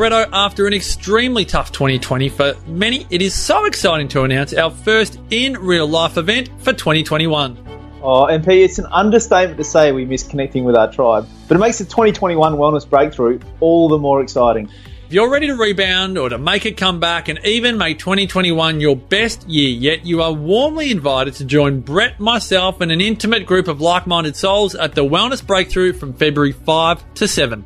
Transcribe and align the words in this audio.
After 0.00 0.68
an 0.68 0.74
extremely 0.74 1.44
tough 1.44 1.72
2020 1.72 2.28
for 2.28 2.54
many, 2.68 3.04
it 3.10 3.20
is 3.20 3.34
so 3.34 3.64
exciting 3.64 4.06
to 4.08 4.22
announce 4.22 4.54
our 4.54 4.70
first 4.70 5.18
in 5.30 5.54
real 5.54 5.88
life 5.88 6.16
event 6.16 6.50
for 6.58 6.72
2021. 6.72 7.58
Oh, 8.00 8.26
MP, 8.26 8.64
it's 8.64 8.78
an 8.78 8.86
understatement 8.92 9.58
to 9.58 9.64
say 9.64 9.90
we 9.90 10.04
miss 10.04 10.22
connecting 10.22 10.62
with 10.62 10.76
our 10.76 10.90
tribe, 10.90 11.26
but 11.48 11.56
it 11.56 11.58
makes 11.58 11.78
the 11.78 11.84
2021 11.84 12.54
Wellness 12.54 12.88
Breakthrough 12.88 13.40
all 13.58 13.88
the 13.88 13.98
more 13.98 14.22
exciting. 14.22 14.70
If 15.08 15.14
you're 15.14 15.28
ready 15.28 15.48
to 15.48 15.56
rebound 15.56 16.16
or 16.16 16.28
to 16.28 16.38
make 16.38 16.64
a 16.64 16.70
comeback 16.70 17.26
and 17.26 17.40
even 17.44 17.76
make 17.76 17.98
2021 17.98 18.80
your 18.80 18.94
best 18.94 19.48
year 19.48 19.70
yet, 19.70 20.06
you 20.06 20.22
are 20.22 20.32
warmly 20.32 20.92
invited 20.92 21.34
to 21.34 21.44
join 21.44 21.80
Brett, 21.80 22.20
myself, 22.20 22.80
and 22.80 22.92
an 22.92 23.00
intimate 23.00 23.46
group 23.46 23.66
of 23.66 23.80
like 23.80 24.06
minded 24.06 24.36
souls 24.36 24.76
at 24.76 24.94
the 24.94 25.04
Wellness 25.04 25.44
Breakthrough 25.44 25.92
from 25.92 26.12
February 26.12 26.52
5 26.52 27.14
to 27.14 27.26
7. 27.26 27.64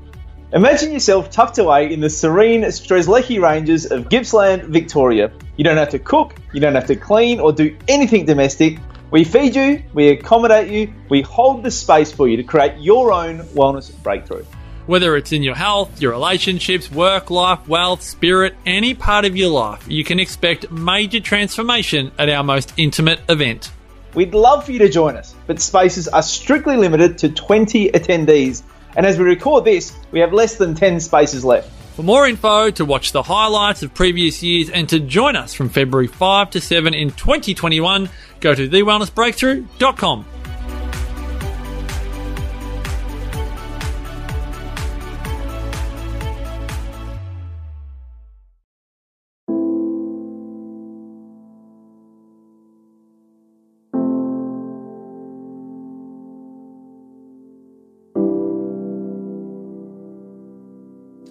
Imagine 0.55 0.93
yourself 0.93 1.31
tucked 1.31 1.57
away 1.57 1.91
in 1.91 2.01
the 2.01 2.11
serene 2.11 2.61
Strzelecki 2.61 3.41
Ranges 3.41 3.91
of 3.91 4.11
Gippsland, 4.11 4.65
Victoria. 4.65 5.33
You 5.57 5.65
don't 5.65 5.79
have 5.79 5.89
to 5.89 5.99
cook, 5.99 6.35
you 6.53 6.61
don't 6.61 6.75
have 6.75 6.89
to 6.89 6.97
clean 6.97 7.41
or 7.41 7.55
do 7.55 7.75
anything 7.89 8.27
domestic. 8.27 8.77
We 9.11 9.25
feed 9.25 9.57
you, 9.57 9.83
we 9.95 10.09
accommodate 10.09 10.71
you, 10.71 10.93
we 11.09 11.23
hold 11.23 11.63
the 11.63 11.71
space 11.71 12.13
for 12.13 12.29
you 12.29 12.37
to 12.37 12.43
create 12.43 12.75
your 12.77 13.15
own 13.15 13.39
wellness 13.55 13.91
breakthrough. 14.03 14.45
Whether 14.85 15.17
it's 15.17 15.33
in 15.33 15.43
your 15.43 15.55
health, 15.55 16.03
your 16.03 16.11
relationships, 16.11 16.91
work 16.91 17.31
life, 17.31 17.67
wealth, 17.67 18.03
spirit, 18.03 18.55
any 18.67 18.93
part 18.93 19.25
of 19.25 19.35
your 19.35 19.49
life, 19.49 19.87
you 19.89 20.05
can 20.05 20.21
expect 20.21 20.71
major 20.71 21.21
transformation 21.21 22.13
at 22.19 22.29
our 22.29 22.45
most 22.45 22.75
intimate 22.77 23.21
event. 23.31 23.71
We'd 24.15 24.35
love 24.35 24.67
for 24.67 24.73
you 24.73 24.81
to 24.81 24.91
join 24.91 25.17
us, 25.17 25.35
but 25.47 25.63
spaces 25.63 26.09
are 26.09 26.23
strictly 26.23 26.77
limited 26.77 27.17
to 27.19 27.31
20 27.31 27.93
attendees. 27.93 28.63
And 28.97 29.07
as 29.07 29.19
we 29.19 29.25
record 29.25 29.65
this, 29.65 29.97
we 30.11 30.21
have 30.21 30.33
less 30.33 30.57
than 30.57 30.75
10 30.75 31.01
spaces 31.01 31.45
left. 31.45 31.71
For 31.97 32.03
more 32.03 32.27
info, 32.27 32.71
to 32.71 32.85
watch 32.85 33.13
the 33.13 33.23
highlights 33.23 33.83
of 33.83 33.93
previous 33.93 34.43
years, 34.43 34.71
and 34.71 34.89
to 34.89 34.99
join 34.99 35.37
us 35.37 35.53
from 35.53 35.69
February 35.69 36.07
5 36.07 36.51
to 36.51 36.61
7 36.61 36.95
in 36.95 37.11
2021, 37.11 38.09
go 38.41 38.55
to 38.55 38.69
thewellnessbreakthrough.com. 38.69 40.25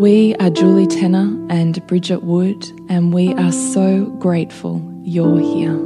We 0.00 0.34
are 0.36 0.48
Julie 0.48 0.86
Tenner 0.86 1.28
and 1.50 1.86
Bridget 1.86 2.22
Wood, 2.22 2.64
and 2.88 3.12
we 3.12 3.34
are 3.34 3.52
so 3.52 4.06
grateful 4.18 4.80
you're 5.04 5.38
here. 5.38 5.76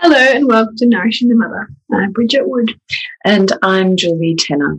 Hello 0.00 0.18
and 0.18 0.48
welcome 0.48 0.76
to 0.76 0.86
Nourishing 0.86 1.30
the 1.30 1.34
Mother. 1.34 1.70
I'm 1.90 2.12
Bridget 2.12 2.46
Wood. 2.46 2.78
And 3.24 3.50
I'm 3.62 3.96
Julie 3.96 4.36
Tenner. 4.36 4.78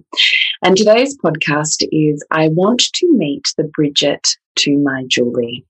And 0.63 0.77
today's 0.77 1.17
podcast 1.17 1.83
is 1.91 2.23
I 2.29 2.49
Want 2.49 2.83
to 2.93 3.17
Meet 3.17 3.55
the 3.57 3.63
Bridget 3.63 4.37
to 4.57 4.77
My 4.77 5.05
Julie. 5.07 5.65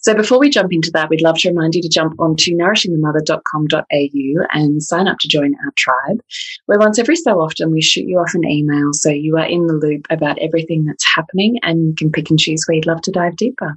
So 0.00 0.14
before 0.14 0.38
we 0.38 0.48
jump 0.48 0.72
into 0.72 0.90
that, 0.92 1.10
we'd 1.10 1.22
love 1.22 1.36
to 1.38 1.50
remind 1.50 1.74
you 1.74 1.82
to 1.82 1.88
jump 1.88 2.18
onto 2.18 2.56
nourishingthemother.com.au 2.56 4.46
and 4.52 4.82
sign 4.82 5.06
up 5.06 5.18
to 5.20 5.28
join 5.28 5.54
our 5.64 5.72
tribe, 5.76 6.20
where 6.66 6.78
once 6.78 6.98
every 6.98 7.16
so 7.16 7.40
often 7.40 7.70
we 7.70 7.82
shoot 7.82 8.06
you 8.06 8.18
off 8.18 8.34
an 8.34 8.44
email 8.46 8.92
so 8.92 9.10
you 9.10 9.36
are 9.36 9.46
in 9.46 9.66
the 9.66 9.74
loop 9.74 10.06
about 10.08 10.38
everything 10.38 10.86
that's 10.86 11.04
happening 11.14 11.58
and 11.62 11.88
you 11.88 11.94
can 11.94 12.10
pick 12.10 12.30
and 12.30 12.38
choose 12.38 12.64
where 12.66 12.76
you'd 12.76 12.86
love 12.86 13.02
to 13.02 13.10
dive 13.10 13.36
deeper. 13.36 13.76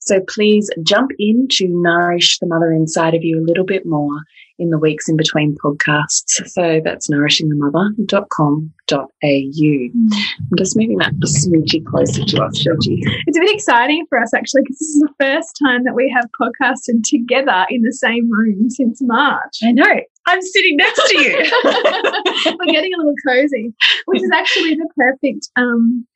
So 0.00 0.20
please 0.28 0.68
jump 0.82 1.12
in 1.18 1.48
to 1.52 1.66
nourish 1.66 2.38
the 2.38 2.46
mother 2.46 2.70
inside 2.70 3.14
of 3.14 3.24
you 3.24 3.40
a 3.40 3.46
little 3.46 3.64
bit 3.64 3.86
more 3.86 4.20
in 4.58 4.70
the 4.70 4.78
weeks 4.78 5.08
in 5.08 5.16
between 5.16 5.56
podcasts. 5.62 6.46
So 6.46 6.80
that's 6.84 7.08
nourishingthemother.com.au. 7.08 9.04
Mm. 9.24 10.12
I'm 10.12 10.58
just 10.58 10.76
moving 10.76 10.98
that 10.98 11.12
a 11.12 11.26
smoochie 11.26 11.84
closer 11.84 12.24
to 12.24 12.42
us, 12.42 12.58
Georgie. 12.58 13.00
It's 13.26 13.36
a 13.36 13.40
bit 13.40 13.54
exciting 13.54 14.06
for 14.08 14.20
us 14.20 14.32
actually 14.34 14.62
because 14.62 14.78
this 14.78 14.88
is 14.88 15.00
the 15.00 15.14
first 15.20 15.58
time 15.62 15.84
that 15.84 15.94
we 15.94 16.14
have 16.14 16.26
podcasted 16.40 17.02
together 17.04 17.66
in 17.70 17.82
the 17.82 17.92
same 17.92 18.30
room 18.30 18.70
since 18.70 19.00
March. 19.02 19.58
I 19.62 19.72
know. 19.72 20.00
I'm 20.26 20.40
sitting 20.40 20.76
next 20.76 21.06
to 21.08 21.18
you. 21.20 21.36
We're 22.58 22.72
getting 22.72 22.94
a 22.94 22.98
little 22.98 23.14
cozy, 23.26 23.74
which 24.06 24.22
is 24.22 24.30
actually 24.32 24.74
the 24.74 24.88
perfect 24.96 25.50
um, 25.56 26.06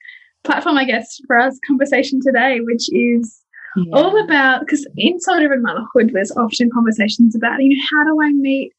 platform, 0.45 0.79
I 0.79 0.85
guess, 0.85 1.19
for 1.27 1.39
our 1.39 1.51
conversation 1.67 2.21
today, 2.25 2.61
which 2.61 2.89
is 2.91 3.43
yeah. 3.87 3.97
all 3.97 4.23
about 4.23 4.61
because 4.61 4.87
inside 4.97 5.43
of 5.43 5.53
a 5.53 5.57
motherhood 5.59 6.11
there's 6.13 6.33
often 6.33 6.71
conversations 6.71 7.35
about 7.35 7.63
you 7.63 7.77
know 7.77 7.83
how 7.91 8.05
do 8.05 8.23
i 8.23 8.33
meet 8.33 8.73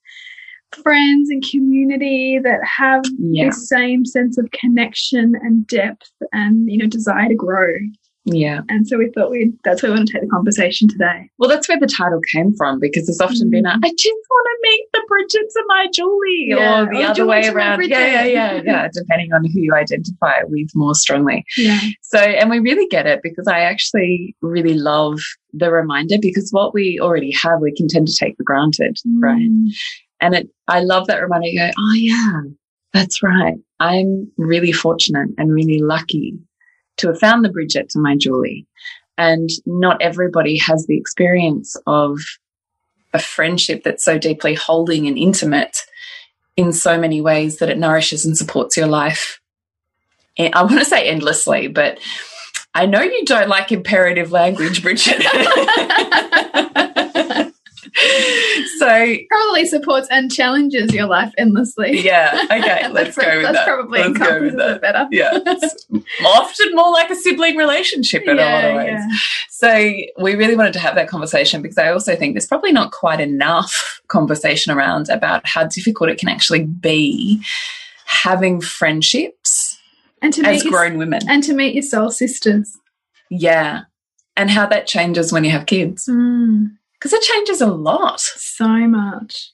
friends 0.84 1.30
and 1.30 1.44
community 1.50 2.40
that 2.40 2.60
have 2.64 3.04
yeah. 3.18 3.48
the 3.48 3.52
same 3.52 4.06
sense 4.06 4.38
of 4.38 4.50
connection 4.52 5.34
and 5.42 5.66
depth 5.68 6.12
and 6.32 6.70
you 6.70 6.78
know 6.78 6.88
desire 6.88 7.28
to 7.28 7.36
grow 7.36 7.74
yeah. 8.34 8.62
And 8.70 8.88
so 8.88 8.98
we 8.98 9.10
thought 9.10 9.32
we 9.32 9.52
that's 9.64 9.82
where 9.82 9.92
we 9.92 9.98
want 9.98 10.08
to 10.08 10.14
take 10.14 10.22
the 10.24 10.30
conversation 10.30 10.88
today. 10.88 11.30
Well, 11.38 11.50
that's 11.50 11.68
where 11.68 11.80
the 11.80 11.88
title 11.88 12.22
came 12.32 12.56
from 12.56 12.80
because 12.80 13.06
there's 13.06 13.22
often 13.22 13.48
mm. 13.48 13.52
been 13.52 13.66
a, 13.66 13.72
I 13.72 13.90
just 13.90 14.20
want 14.30 14.48
to 14.48 14.70
meet 14.70 14.88
the 14.94 15.02
Bridgets 15.08 15.56
of 15.56 15.64
my 15.68 15.88
Julie 15.94 16.46
yeah. 16.50 16.82
or 16.82 16.86
the 16.86 17.04
or 17.04 17.08
other 17.08 17.26
way 17.26 17.48
around. 17.48 17.84
Yeah, 17.88 18.06
yeah, 18.06 18.24
yeah, 18.24 18.62
yeah. 18.66 18.88
Depending 18.94 19.34
on 19.34 19.46
who 19.46 19.60
you 19.60 19.74
identify 19.74 20.44
with 20.44 20.70
more 20.76 20.96
strongly. 20.96 21.46
Yeah. 21.58 21.80
So, 22.02 22.20
and 22.20 22.50
we 22.50 22.60
really 22.60 22.88
get 22.88 23.08
it 23.08 23.22
because 23.24 23.48
I 23.48 23.62
actually 23.62 24.36
really 24.42 24.76
love 24.76 25.20
the 25.54 25.72
reminder 25.72 26.18
because 26.22 26.50
what 26.52 26.74
we 26.74 27.00
already 27.02 27.32
have, 27.32 27.60
we 27.62 27.74
can 27.74 27.88
tend 27.88 28.08
to 28.08 28.16
take 28.16 28.38
for 28.38 28.44
granted, 28.44 28.98
mm. 29.08 29.22
right? 29.22 29.50
And 30.22 30.36
it, 30.36 30.50
I 30.68 30.82
love 30.82 31.08
that 31.08 31.22
reminder. 31.22 31.48
You 31.48 31.60
go, 31.60 31.72
oh 31.78 31.94
yeah, 31.94 32.42
that's 32.94 33.24
right. 33.24 33.56
I'm 33.80 34.32
really 34.38 34.74
fortunate 34.74 35.30
and 35.38 35.54
really 35.54 35.80
lucky 35.80 36.38
to 37.00 37.08
have 37.08 37.20
found 37.20 37.44
the 37.44 37.50
Bridget 37.50 37.90
to 37.90 38.00
my 38.00 38.16
Julie. 38.16 38.66
And 39.18 39.50
not 39.66 40.02
everybody 40.02 40.58
has 40.58 40.86
the 40.86 40.98
experience 40.98 41.76
of 41.86 42.20
a 43.14 43.20
friendship 43.20 43.84
that's 43.84 44.06
so 44.06 44.18
deeply 44.18 44.54
holding 44.54 45.08
and 45.08 45.18
intimate 45.18 45.80
in 46.56 46.72
so 46.72 47.00
many 47.00 47.20
ways 47.20 47.58
that 47.58 47.70
it 47.70 47.78
nourishes 47.78 48.26
and 48.26 48.38
supports 48.38 48.78
your 48.78 48.88
life 48.88 49.40
I 50.40 50.64
want 50.64 50.80
to 50.80 50.86
say 50.86 51.08
endlessly, 51.08 51.68
but 51.68 52.00
I 52.74 52.86
know 52.86 53.02
you 53.02 53.26
don't 53.26 53.50
like 53.50 53.72
imperative 53.72 54.32
language, 54.32 54.82
Bridget. 54.82 55.20
so 58.78 59.16
probably 59.30 59.66
supports 59.66 60.08
and 60.12 60.32
challenges 60.32 60.94
your 60.94 61.08
life 61.08 61.34
endlessly. 61.38 62.02
Yeah. 62.02 62.40
Okay. 62.46 62.88
Let's 62.92 63.18
go 63.18 63.36
with 63.38 63.44
that's 63.44 63.58
that. 63.58 63.66
probably 63.66 64.00
Let's 64.00 64.18
go 64.18 64.26
with 64.42 64.54
encompasses 64.54 64.58
that. 64.58 64.76
it 64.76 64.82
better. 64.82 65.08
Yeah. 65.12 65.30
It's 65.34 65.86
often 66.26 66.76
more 66.76 66.92
like 66.92 67.10
a 67.10 67.16
sibling 67.16 67.56
relationship 67.58 68.24
in 68.24 68.40
a 68.40 68.42
lot 68.42 68.66
of 68.66 68.76
ways. 68.76 69.00
So 69.50 69.70
we 70.22 70.36
really 70.36 70.56
wanted 70.56 70.74
to 70.74 70.80
have 70.80 70.96
that 70.96 71.10
conversation 71.10 71.62
because 71.62 71.78
I 71.78 71.92
also 71.92 72.16
think 72.16 72.34
there's 72.34 72.46
probably 72.48 72.72
not 72.72 72.92
quite 72.92 73.20
enough 73.20 74.02
conversation 74.08 74.72
around 74.72 75.10
about 75.10 75.46
how 75.48 75.66
difficult 75.66 76.10
it 76.10 76.18
can 76.18 76.30
actually 76.30 76.64
be 76.66 77.44
having 78.06 78.62
friendships 78.62 79.78
And 80.22 80.34
to 80.34 80.42
as 80.46 80.58
meet 80.58 80.64
your, 80.64 80.72
grown 80.72 80.98
women. 80.98 81.22
and 81.30 81.44
to 81.44 81.54
meet 81.54 81.74
your 81.76 81.84
soul 81.84 82.10
sisters. 82.12 82.78
Yeah. 83.30 83.82
And 84.38 84.50
how 84.50 84.66
that 84.68 84.88
changes 84.88 85.34
when 85.34 85.44
you 85.44 85.52
have 85.52 85.66
kids. 85.66 86.08
Mm, 86.10 86.72
Because 87.00 87.14
it 87.14 87.22
changes 87.22 87.62
a 87.62 87.68
lot. 87.68 88.20
so 88.20 88.68
much. 88.68 89.52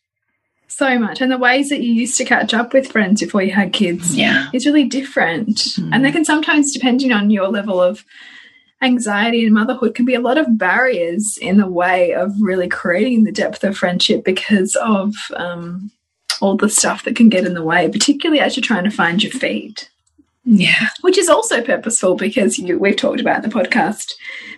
So 0.67 0.97
much. 0.99 1.21
And 1.21 1.31
the 1.31 1.37
ways 1.37 1.69
that 1.69 1.81
you 1.81 1.93
used 1.93 2.17
to 2.17 2.25
catch 2.25 2.53
up 2.53 2.73
with 2.73 2.91
friends 2.91 3.21
before 3.21 3.41
you 3.43 3.51
had 3.51 3.71
kids 3.71 4.15
Yeah. 4.17 4.47
is 4.51 4.65
really 4.65 4.83
different. 4.83 5.55
Mm. 5.57 5.89
And 5.93 6.03
they 6.03 6.11
can 6.11 6.25
sometimes, 6.25 6.73
depending 6.73 7.11
on 7.13 7.29
your 7.29 7.47
level 7.47 7.81
of 7.81 8.03
anxiety 8.81 9.45
and 9.45 9.53
motherhood, 9.53 9.95
can 9.95 10.05
be 10.05 10.15
a 10.15 10.19
lot 10.19 10.37
of 10.37 10.57
barriers 10.57 11.37
in 11.41 11.57
the 11.57 11.67
way 11.67 12.13
of 12.13 12.33
really 12.41 12.67
creating 12.67 13.23
the 13.23 13.31
depth 13.31 13.63
of 13.63 13.77
friendship 13.77 14.25
because 14.25 14.75
of 14.75 15.13
um, 15.35 15.91
all 16.41 16.57
the 16.57 16.67
stuff 16.69 17.03
that 17.05 17.15
can 17.15 17.29
get 17.29 17.45
in 17.45 17.53
the 17.53 17.63
way, 17.63 17.87
particularly 17.89 18.41
as 18.41 18.57
you're 18.57 18.63
trying 18.63 18.83
to 18.83 18.91
find 18.91 19.23
your 19.23 19.31
feet. 19.31 19.89
Yeah. 20.45 20.89
Which 21.01 21.17
is 21.17 21.27
also 21.27 21.61
purposeful 21.61 22.15
because 22.15 22.59
you, 22.59 22.77
we've 22.77 22.95
talked 22.95 23.19
about 23.19 23.43
in 23.43 23.49
the 23.49 23.55
podcast 23.55 24.13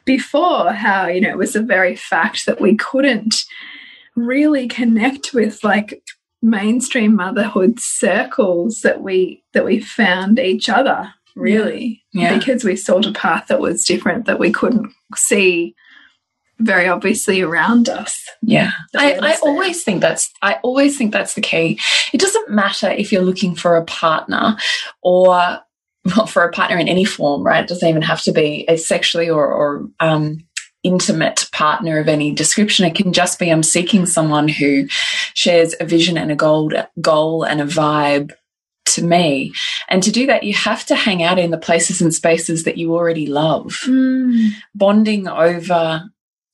before 0.05 0.73
how, 0.73 1.07
you 1.07 1.21
know, 1.21 1.29
it 1.29 1.37
was 1.37 1.53
the 1.53 1.61
very 1.63 1.95
fact 1.95 2.45
that 2.45 2.59
we 2.59 2.75
couldn't 2.75 3.45
really 4.15 4.67
connect 4.67 5.33
with 5.33 5.63
like 5.63 6.03
mainstream 6.41 7.15
motherhood 7.15 7.79
circles 7.79 8.81
that 8.81 9.01
we 9.01 9.43
that 9.53 9.65
we 9.65 9.79
found 9.79 10.39
each 10.39 10.69
other 10.69 11.11
really 11.35 12.03
Yeah. 12.13 12.37
because 12.37 12.63
we 12.63 12.75
sought 12.75 13.05
a 13.05 13.11
path 13.11 13.47
that 13.47 13.59
was 13.59 13.85
different 13.85 14.25
that 14.25 14.39
we 14.39 14.51
couldn't 14.51 14.91
see 15.15 15.75
very 16.59 16.87
obviously 16.87 17.41
around 17.41 17.87
us 17.89 18.23
Yeah. 18.41 18.71
I, 18.95 19.13
I 19.21 19.35
always 19.43 19.83
think 19.83 20.01
that's 20.01 20.31
I 20.41 20.55
always 20.63 20.97
think 20.97 21.11
that's 21.13 21.35
the 21.35 21.41
key. 21.41 21.79
It 22.13 22.19
doesn't 22.19 22.49
matter 22.49 22.89
if 22.89 23.11
you're 23.11 23.21
looking 23.21 23.55
for 23.55 23.75
a 23.77 23.85
partner 23.85 24.57
or 25.03 25.59
for 26.27 26.43
a 26.43 26.51
partner 26.51 26.77
in 26.77 26.87
any 26.87 27.05
form, 27.05 27.43
right? 27.43 27.63
It 27.63 27.69
doesn't 27.69 27.87
even 27.87 28.01
have 28.01 28.21
to 28.23 28.31
be 28.31 28.65
a 28.67 28.77
sexually 28.77 29.29
or, 29.29 29.45
or 29.45 29.87
um, 29.99 30.45
intimate 30.83 31.47
partner 31.51 31.99
of 31.99 32.07
any 32.07 32.31
description. 32.31 32.85
It 32.85 32.95
can 32.95 33.13
just 33.13 33.39
be 33.39 33.49
I'm 33.49 33.63
seeking 33.63 34.05
someone 34.05 34.47
who 34.47 34.87
shares 35.33 35.75
a 35.79 35.85
vision 35.85 36.17
and 36.17 36.31
a 36.31 36.35
goal, 36.35 36.71
goal 37.01 37.43
and 37.43 37.61
a 37.61 37.65
vibe 37.65 38.31
to 38.85 39.03
me. 39.03 39.53
And 39.89 40.01
to 40.03 40.11
do 40.11 40.27
that, 40.27 40.43
you 40.43 40.53
have 40.53 40.85
to 40.85 40.95
hang 40.95 41.23
out 41.23 41.39
in 41.39 41.51
the 41.51 41.57
places 41.57 42.01
and 42.01 42.13
spaces 42.13 42.63
that 42.63 42.77
you 42.77 42.95
already 42.95 43.27
love 43.27 43.77
bonding 44.75 45.27
over 45.27 46.03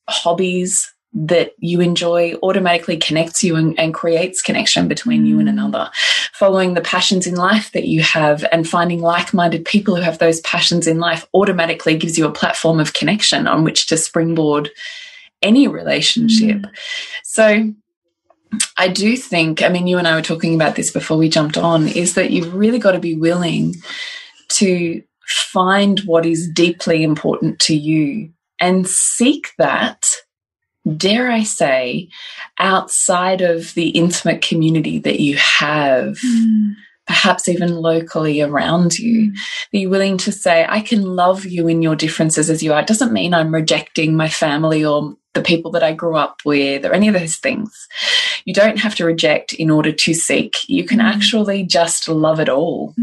hobbies 0.09 0.92
that 1.13 1.53
you 1.59 1.79
enjoy 1.79 2.33
automatically 2.41 2.97
connects 2.97 3.43
you 3.43 3.55
and, 3.55 3.77
and 3.79 3.93
creates 3.93 4.41
connection 4.41 4.87
between 4.87 5.25
you 5.25 5.39
and 5.39 5.47
mm. 5.47 5.51
another. 5.51 5.89
Following 6.33 6.73
the 6.73 6.81
passions 6.81 7.27
in 7.27 7.35
life 7.35 7.71
that 7.73 7.87
you 7.87 8.01
have 8.01 8.45
and 8.51 8.67
finding 8.67 9.01
like 9.01 9.33
minded 9.33 9.65
people 9.65 9.95
who 9.95 10.01
have 10.01 10.17
those 10.17 10.41
passions 10.41 10.87
in 10.87 10.99
life 10.99 11.27
automatically 11.33 11.95
gives 11.95 12.17
you 12.17 12.25
a 12.25 12.31
platform 12.31 12.79
of 12.79 12.93
connection 12.93 13.47
on 13.47 13.63
which 13.63 13.87
to 13.87 13.97
springboard 13.97 14.69
any 15.41 15.67
relationship. 15.67 16.57
Mm. 16.57 16.71
So, 17.23 17.73
I 18.77 18.87
do 18.87 19.17
think, 19.17 19.63
I 19.63 19.69
mean, 19.69 19.87
you 19.87 19.97
and 19.97 20.07
I 20.07 20.15
were 20.15 20.21
talking 20.21 20.53
about 20.53 20.75
this 20.75 20.91
before 20.91 21.17
we 21.17 21.27
jumped 21.27 21.57
on, 21.57 21.87
is 21.87 22.13
that 22.13 22.31
you've 22.31 22.53
really 22.53 22.77
got 22.77 22.91
to 22.91 22.99
be 22.99 23.15
willing 23.15 23.75
to 24.49 25.01
find 25.27 25.99
what 26.01 26.25
is 26.25 26.49
deeply 26.49 27.03
important 27.03 27.59
to 27.61 27.75
you 27.75 28.31
and 28.59 28.87
seek 28.87 29.53
that, 29.57 30.05
dare 30.97 31.31
I 31.31 31.43
say, 31.43 32.09
outside 32.59 33.41
of 33.41 33.73
the 33.73 33.89
intimate 33.89 34.41
community 34.41 34.99
that 34.99 35.19
you 35.19 35.37
have, 35.37 36.17
mm. 36.17 36.73
perhaps 37.07 37.47
even 37.47 37.75
locally 37.75 38.41
around 38.41 38.97
you. 38.97 39.31
Mm. 39.31 39.35
That 39.71 39.79
you're 39.79 39.89
willing 39.89 40.17
to 40.19 40.31
say, 40.31 40.65
I 40.67 40.81
can 40.81 41.03
love 41.03 41.45
you 41.45 41.67
in 41.67 41.81
your 41.81 41.95
differences 41.95 42.49
as 42.49 42.61
you 42.61 42.73
are. 42.73 42.81
It 42.81 42.87
doesn't 42.87 43.13
mean 43.13 43.33
I'm 43.33 43.53
rejecting 43.53 44.15
my 44.15 44.29
family 44.29 44.83
or 44.83 45.15
the 45.33 45.41
people 45.41 45.71
that 45.71 45.83
I 45.83 45.93
grew 45.93 46.15
up 46.15 46.41
with 46.45 46.85
or 46.85 46.93
any 46.93 47.07
of 47.07 47.15
those 47.15 47.37
things. 47.37 47.87
You 48.45 48.53
don't 48.53 48.77
have 48.77 48.93
to 48.95 49.05
reject 49.05 49.53
in 49.53 49.71
order 49.71 49.91
to 49.91 50.13
seek. 50.13 50.57
You 50.67 50.83
can 50.83 50.99
mm. 50.99 51.03
actually 51.03 51.63
just 51.63 52.07
love 52.07 52.39
it 52.39 52.49
all 52.49 52.93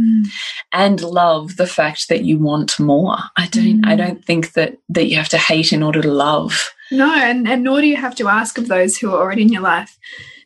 and 0.73 1.03
love 1.03 1.57
the 1.57 1.67
fact 1.67 2.09
that 2.09 2.25
you 2.25 2.39
want 2.39 2.79
more. 2.79 3.17
I 3.37 3.49
don't 3.49 3.85
I 3.87 3.97
don't 3.97 4.25
think 4.25 4.53
that 4.53 4.77
that 4.91 5.07
you 5.07 5.17
have 5.17 5.29
to 5.31 5.39
hate 5.39 5.73
in 5.73 5.83
order 5.83 6.03
to 6.03 6.13
love. 6.13 6.73
No, 6.91 7.15
and, 7.15 7.49
and 7.49 7.63
nor 7.63 7.81
do 7.81 7.87
you 7.87 7.97
have 7.97 8.15
to 8.17 8.29
ask 8.29 8.59
of 8.59 8.69
those 8.69 8.97
who 8.97 9.13
are 9.13 9.21
already 9.21 9.43
in 9.43 9.53
your 9.53 9.63
life 9.63 9.99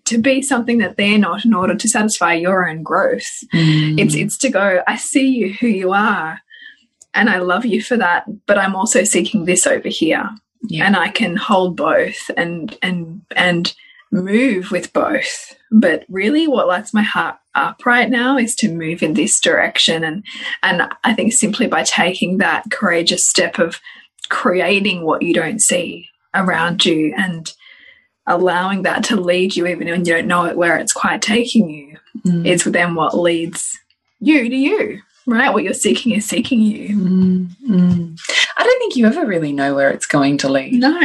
to 0.04 0.18
be 0.18 0.42
something 0.42 0.78
that 0.78 0.96
they're 0.96 1.18
not 1.18 1.44
in 1.44 1.54
order 1.54 1.74
to 1.74 1.88
satisfy 1.88 2.34
your 2.34 2.68
own 2.68 2.82
growth. 2.82 3.42
Mm. 3.54 3.98
It's 3.98 4.14
it's 4.14 4.36
to 4.38 4.50
go, 4.50 4.82
I 4.86 4.96
see 4.96 5.28
you 5.28 5.54
who 5.54 5.66
you 5.66 5.92
are 5.92 6.40
and 7.14 7.30
I 7.30 7.38
love 7.38 7.64
you 7.64 7.80
for 7.82 7.96
that, 7.96 8.24
but 8.46 8.58
I'm 8.58 8.74
also 8.74 9.04
seeking 9.04 9.44
this 9.44 9.66
over 9.66 9.88
here. 9.88 10.28
Yeah. 10.66 10.86
And 10.86 10.96
I 10.96 11.08
can 11.08 11.36
hold 11.36 11.76
both 11.76 12.30
and 12.36 12.76
and 12.82 13.22
and 13.34 13.74
move 14.12 14.70
with 14.70 14.92
both. 14.92 15.54
But 15.70 16.04
really 16.08 16.46
what 16.46 16.68
lights 16.68 16.94
my 16.94 17.02
heart 17.02 17.36
up 17.54 17.86
right 17.86 18.10
now 18.10 18.36
is 18.36 18.54
to 18.56 18.72
move 18.72 19.02
in 19.02 19.14
this 19.14 19.40
direction 19.40 20.04
and 20.04 20.24
and 20.62 20.90
I 21.04 21.14
think 21.14 21.32
simply 21.32 21.66
by 21.66 21.82
taking 21.84 22.38
that 22.38 22.64
courageous 22.70 23.26
step 23.26 23.58
of 23.58 23.80
creating 24.28 25.02
what 25.02 25.22
you 25.22 25.32
don't 25.32 25.60
see 25.60 26.08
around 26.34 26.84
you 26.84 27.14
and 27.16 27.52
allowing 28.26 28.82
that 28.82 29.04
to 29.04 29.16
lead 29.20 29.54
you 29.54 29.66
even 29.66 29.86
when 29.88 30.04
you 30.04 30.12
don't 30.14 30.26
know 30.26 30.44
it 30.46 30.56
where 30.56 30.76
it's 30.78 30.92
quite 30.92 31.22
taking 31.22 31.68
you 31.70 31.96
Mm. 32.24 32.46
is 32.46 32.62
then 32.62 32.94
what 32.94 33.18
leads 33.18 33.76
you 34.20 34.48
to 34.48 34.54
you 34.56 35.00
right 35.26 35.52
what 35.52 35.64
you're 35.64 35.74
seeking 35.74 36.12
is 36.12 36.24
seeking 36.24 36.60
you 36.60 36.96
Mm, 36.96 37.46
mm. 37.68 38.20
I 38.56 38.62
don't 38.62 38.78
think 38.78 38.94
you 38.94 39.06
ever 39.06 39.26
really 39.26 39.52
know 39.52 39.74
where 39.74 39.90
it's 39.90 40.06
going 40.06 40.38
to 40.38 40.48
lead. 40.48 40.74
no 40.74 41.00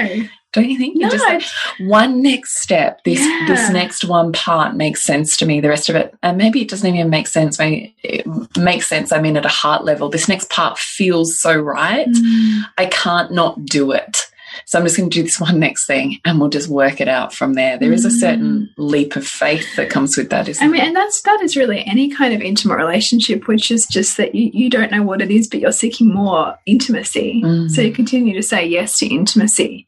Don't 0.53 0.69
you 0.69 0.77
think? 0.77 0.95
You're 0.97 1.09
no 1.09 1.17
just 1.17 1.25
like, 1.25 1.43
one 1.89 2.21
next 2.21 2.61
step, 2.61 3.03
this 3.05 3.19
Yeah. 3.19 3.45
this 3.47 3.69
next 3.71 4.05
one 4.05 4.31
part 4.33 4.75
makes 4.75 5.03
sense 5.03 5.35
to 5.37 5.45
me. 5.47 5.61
The 5.61 5.69
rest 5.69 5.89
of 5.89 5.95
it, 5.95 6.13
and 6.23 6.37
maybe 6.37 6.61
it 6.61 6.69
doesn't 6.69 6.95
even 6.95 7.09
make 7.09 7.27
sense. 7.27 7.57
Maybe 7.59 7.95
it 8.03 8.25
makes 8.57 8.87
sense. 8.87 9.11
I 9.11 9.19
mean, 9.19 9.35
at 9.37 9.45
a 9.45 9.49
heart 9.49 9.83
level, 9.83 10.09
this 10.09 10.27
next 10.27 10.49
part 10.51 10.77
feels 10.77 11.39
so 11.41 11.55
right. 11.55 12.07
Mm. 12.07 12.61
I 12.77 12.85
can't 12.85 13.31
not 13.31 13.63
do 13.65 13.91
it. 13.91 14.25
So 14.65 14.79
I'm 14.79 14.85
just 14.85 14.97
going 14.97 15.09
to 15.09 15.13
do 15.13 15.23
this 15.23 15.39
one 15.39 15.59
next 15.59 15.85
thing, 15.85 16.19
and 16.25 16.39
we'll 16.39 16.49
just 16.49 16.69
work 16.69 17.01
it 17.01 17.07
out 17.07 17.33
from 17.33 17.53
there. 17.53 17.77
There 17.77 17.93
is 17.93 18.05
a 18.05 18.11
certain 18.11 18.69
leap 18.77 19.15
of 19.15 19.25
faith 19.25 19.75
that 19.75 19.89
comes 19.89 20.17
with 20.17 20.29
that, 20.29 20.47
isn't 20.47 20.63
I 20.63 20.67
mean, 20.67 20.77
there? 20.77 20.87
and 20.87 20.95
that's 20.95 21.21
that 21.21 21.41
is 21.41 21.55
really 21.55 21.85
any 21.85 22.09
kind 22.09 22.33
of 22.33 22.41
intimate 22.41 22.77
relationship, 22.77 23.47
which 23.47 23.71
is 23.71 23.85
just 23.87 24.17
that 24.17 24.35
you, 24.35 24.51
you 24.53 24.69
don't 24.69 24.91
know 24.91 25.03
what 25.03 25.21
it 25.21 25.31
is, 25.31 25.47
but 25.47 25.59
you're 25.59 25.71
seeking 25.71 26.07
more 26.13 26.57
intimacy. 26.65 27.41
Mm. 27.43 27.69
So 27.71 27.81
you 27.81 27.91
continue 27.91 28.33
to 28.35 28.43
say 28.43 28.65
yes 28.65 28.97
to 28.99 29.07
intimacy. 29.07 29.87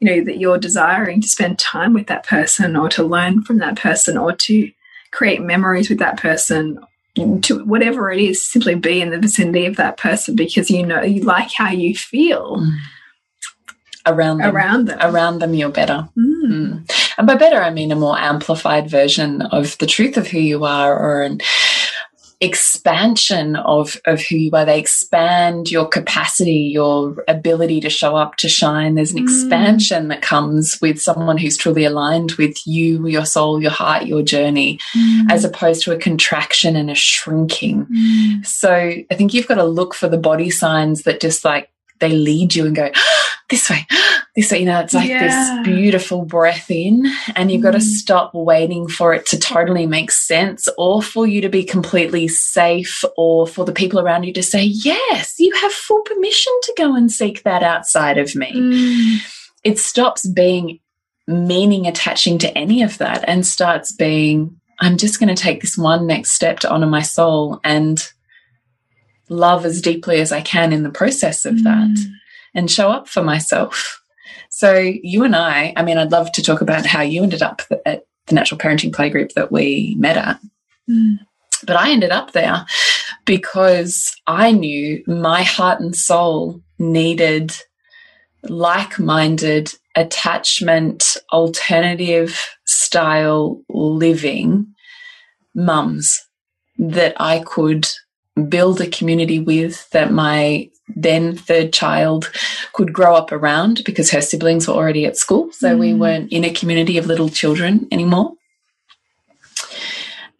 You 0.00 0.06
know, 0.08 0.24
that 0.26 0.38
you're 0.38 0.58
desiring 0.58 1.20
to 1.20 1.28
spend 1.28 1.58
time 1.58 1.92
with 1.92 2.06
that 2.06 2.24
person 2.24 2.76
or 2.76 2.88
to 2.90 3.02
learn 3.02 3.42
from 3.42 3.58
that 3.58 3.76
person 3.76 4.16
or 4.16 4.32
to 4.32 4.70
create 5.10 5.40
memories 5.42 5.88
with 5.88 5.98
that 5.98 6.18
person 6.18 6.78
to 7.42 7.64
whatever 7.64 8.12
it 8.12 8.20
is, 8.20 8.46
simply 8.46 8.76
be 8.76 9.00
in 9.00 9.10
the 9.10 9.18
vicinity 9.18 9.66
of 9.66 9.74
that 9.76 9.96
person 9.96 10.36
because 10.36 10.70
you 10.70 10.86
know 10.86 11.02
you 11.02 11.22
like 11.22 11.50
how 11.52 11.70
you 11.70 11.96
feel 11.96 12.58
Mm. 12.58 12.76
Around 14.08 14.38
them, 14.38 14.54
around 14.56 14.84
them. 14.88 14.98
around 15.00 15.38
them, 15.40 15.54
you're 15.54 15.68
better. 15.70 16.08
Mm. 16.18 16.28
Mm. 16.48 17.12
And 17.18 17.26
by 17.26 17.34
better, 17.34 17.60
I 17.62 17.70
mean 17.70 17.92
a 17.92 17.96
more 17.96 18.18
amplified 18.18 18.88
version 18.90 19.42
of 19.42 19.76
the 19.78 19.86
truth 19.86 20.16
of 20.16 20.28
who 20.28 20.38
you 20.38 20.64
are 20.64 20.96
or 20.98 21.22
an 21.22 21.40
expansion 22.40 23.56
of, 23.56 23.96
of 24.06 24.22
who 24.22 24.36
you 24.36 24.50
are. 24.52 24.64
They 24.64 24.78
expand 24.78 25.70
your 25.70 25.86
capacity, 25.88 26.70
your 26.72 27.24
ability 27.26 27.80
to 27.80 27.90
show 27.90 28.14
up, 28.14 28.36
to 28.36 28.48
shine. 28.48 28.94
There's 28.94 29.10
an 29.12 29.18
Mm. 29.18 29.24
expansion 29.24 30.08
that 30.08 30.22
comes 30.22 30.78
with 30.80 31.00
someone 31.00 31.36
who's 31.36 31.56
truly 31.56 31.84
aligned 31.84 32.32
with 32.32 32.56
you, 32.64 33.06
your 33.08 33.24
soul, 33.24 33.60
your 33.60 33.72
heart, 33.72 34.06
your 34.06 34.22
journey, 34.22 34.78
Mm. 34.96 35.30
as 35.32 35.44
opposed 35.44 35.82
to 35.82 35.92
a 35.92 35.98
contraction 35.98 36.76
and 36.76 36.90
a 36.90 36.94
shrinking. 36.94 37.86
Mm. 37.86 38.46
So 38.46 38.72
I 38.72 39.14
think 39.16 39.34
you've 39.34 39.48
got 39.48 39.56
to 39.56 39.64
look 39.64 39.92
for 39.94 40.08
the 40.08 40.16
body 40.18 40.50
signs 40.50 41.02
that 41.02 41.20
just 41.20 41.44
like 41.44 41.70
they 42.00 42.10
lead 42.10 42.54
you 42.54 42.66
and 42.66 42.74
go 42.76 42.90
this 43.48 43.70
way, 43.70 43.86
this, 44.36 44.52
way. 44.52 44.60
you 44.60 44.66
know, 44.66 44.80
it's 44.80 44.92
like 44.94 45.08
Yeah. 45.08 45.26
this 45.26 45.66
beautiful 45.66 46.24
breath 46.24 46.70
in, 46.70 47.06
and 47.34 47.50
you've 47.50 47.62
got 47.62 47.70
to 47.72 47.80
stop 47.80 48.32
waiting 48.34 48.88
for 48.88 49.14
it 49.14 49.24
to 49.26 49.38
totally 49.38 49.86
make 49.86 50.10
sense 50.10 50.68
or 50.76 51.02
for 51.02 51.26
you 51.26 51.40
to 51.40 51.48
be 51.48 51.64
completely 51.64 52.28
safe 52.28 53.02
or 53.16 53.46
for 53.46 53.64
the 53.64 53.72
people 53.72 53.98
around 54.00 54.24
you 54.24 54.32
to 54.34 54.42
say, 54.42 54.62
Yes, 54.64 55.34
you 55.38 55.52
have 55.54 55.72
full 55.72 56.02
permission 56.02 56.52
to 56.64 56.74
go 56.76 56.94
and 56.94 57.10
seek 57.10 57.42
that 57.44 57.62
outside 57.62 58.18
of 58.18 58.34
me. 58.34 58.52
Mm. 58.52 59.16
It 59.64 59.78
stops 59.78 60.26
being 60.26 60.80
meaning 61.26 61.86
attaching 61.86 62.38
to 62.38 62.56
any 62.56 62.82
of 62.82 62.98
that 62.98 63.24
and 63.28 63.46
starts 63.46 63.92
being, 63.92 64.56
I'm 64.80 64.96
just 64.96 65.18
going 65.20 65.34
to 65.34 65.42
take 65.42 65.60
this 65.60 65.76
one 65.76 66.06
next 66.06 66.30
step 66.30 66.60
to 66.60 66.70
honor 66.70 66.86
my 66.86 67.02
soul 67.02 67.60
and 67.64 68.02
love 69.28 69.64
as 69.64 69.80
deeply 69.80 70.20
as 70.20 70.32
I 70.32 70.40
can 70.40 70.72
in 70.72 70.82
the 70.82 70.90
process 70.90 71.44
of 71.44 71.62
that 71.64 71.96
and 72.54 72.70
show 72.70 72.90
up 72.90 73.08
for 73.08 73.22
myself. 73.22 74.02
So, 74.50 74.78
you 74.78 75.24
and 75.24 75.36
I, 75.36 75.72
I 75.76 75.82
mean, 75.82 75.98
I'd 75.98 76.12
love 76.12 76.32
to 76.32 76.42
talk 76.42 76.60
about 76.60 76.86
how 76.86 77.02
you 77.02 77.22
ended 77.22 77.42
up 77.42 77.62
at 77.84 78.06
the 78.26 78.34
natural 78.34 78.58
parenting 78.58 78.90
playgroup 78.90 79.34
that 79.34 79.52
we 79.52 79.94
met 79.98 80.16
at. 80.16 80.40
Mm. 80.88 81.18
But 81.66 81.76
I 81.76 81.90
ended 81.90 82.10
up 82.10 82.32
there 82.32 82.64
because 83.24 84.14
I 84.26 84.52
knew 84.52 85.02
my 85.06 85.42
heart 85.42 85.80
and 85.80 85.94
soul 85.94 86.62
needed 86.78 87.52
like 88.44 88.98
minded, 88.98 89.72
attachment, 89.96 91.16
alternative 91.32 92.48
style 92.64 93.60
living 93.68 94.72
mums 95.54 96.24
that 96.78 97.14
I 97.20 97.40
could 97.40 97.88
build 98.48 98.80
a 98.80 98.86
community 98.86 99.40
with 99.40 99.88
that 99.90 100.12
my 100.12 100.68
then 100.96 101.36
third 101.36 101.72
child 101.72 102.30
could 102.72 102.92
grow 102.92 103.14
up 103.14 103.30
around 103.32 103.82
because 103.84 104.10
her 104.10 104.20
siblings 104.22 104.66
were 104.66 104.74
already 104.74 105.04
at 105.04 105.16
school. 105.16 105.50
So 105.52 105.76
we 105.76 105.90
Mm. 105.92 105.98
weren't 105.98 106.32
in 106.32 106.44
a 106.44 106.50
community 106.50 106.96
of 106.98 107.06
little 107.06 107.28
children 107.28 107.86
anymore. 107.92 108.32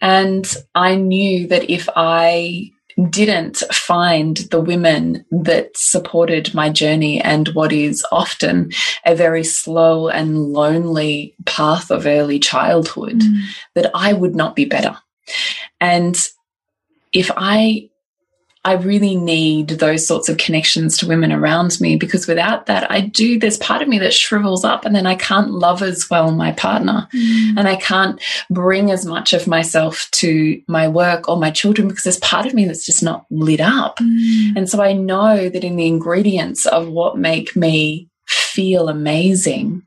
And 0.01 0.47
I 0.75 0.95
knew 0.95 1.47
that 1.49 1.69
if 1.71 1.89
I 1.97 2.71
didn't 3.11 3.59
find 3.73 4.39
the 4.51 4.61
women 4.61 5.25
that 5.31 5.71
supported 5.77 6.53
my 6.55 6.69
journey 6.69 7.21
and 7.21 7.49
what 7.49 7.73
is 7.73 8.05
often 8.11 8.71
a 9.07 9.15
very 9.15 9.45
slow 9.45 10.09
and 10.09 10.53
lonely 10.53 11.35
path 11.45 11.91
of 11.91 12.07
early 12.07 12.39
childhood, 12.39 13.21
Mm. 13.21 13.41
that 13.75 13.91
I 13.95 14.13
would 14.13 14.35
not 14.35 14.57
be 14.57 14.65
better. 14.65 14.97
And 15.81 16.29
if 17.13 17.31
I 17.37 17.89
I 18.65 18.73
really 18.73 19.17
need 19.17 19.69
those 19.69 20.07
sorts 20.07 20.29
of 20.29 20.37
connections 20.37 20.99
to 20.99 21.09
women 21.09 21.33
around 21.33 21.81
me 21.81 21.97
because 21.97 22.27
without 22.27 22.67
that, 22.67 22.91
I 22.91 23.01
do, 23.01 23.39
there's 23.39 23.57
part 23.57 23.81
of 23.81 23.89
me 23.89 23.99
that 24.01 24.13
shrivels 24.13 24.65
up 24.65 24.85
and 24.85 24.95
then 24.95 25.07
I 25.07 25.15
can't 25.15 25.53
love 25.53 25.81
as 25.81 26.11
well 26.11 26.33
my 26.33 26.53
partner 26.53 27.09
Mm. 27.15 27.57
and 27.57 27.69
I 27.69 27.77
can't 27.77 28.21
bring 28.51 28.91
as 28.91 29.07
much 29.07 29.33
of 29.33 29.47
myself 29.47 30.09
to 30.15 30.61
my 30.67 30.89
work 30.89 31.29
or 31.29 31.39
my 31.39 31.51
children 31.51 31.89
because 31.89 32.03
there's 32.03 32.19
part 32.19 32.45
of 32.45 32.53
me 32.53 32.67
that's 32.67 32.85
just 32.85 33.03
not 33.03 33.25
lit 33.31 33.61
up. 33.61 33.99
Mm. 34.01 34.57
And 34.57 34.69
so 34.69 34.83
I 34.83 34.93
know 34.93 35.49
that 35.49 35.65
in 35.65 35.77
the 35.77 35.87
ingredients 35.87 36.67
of 36.67 36.89
what 36.89 37.17
make 37.17 37.57
me 37.57 38.09
feel 38.27 38.89
amazing, 38.89 39.83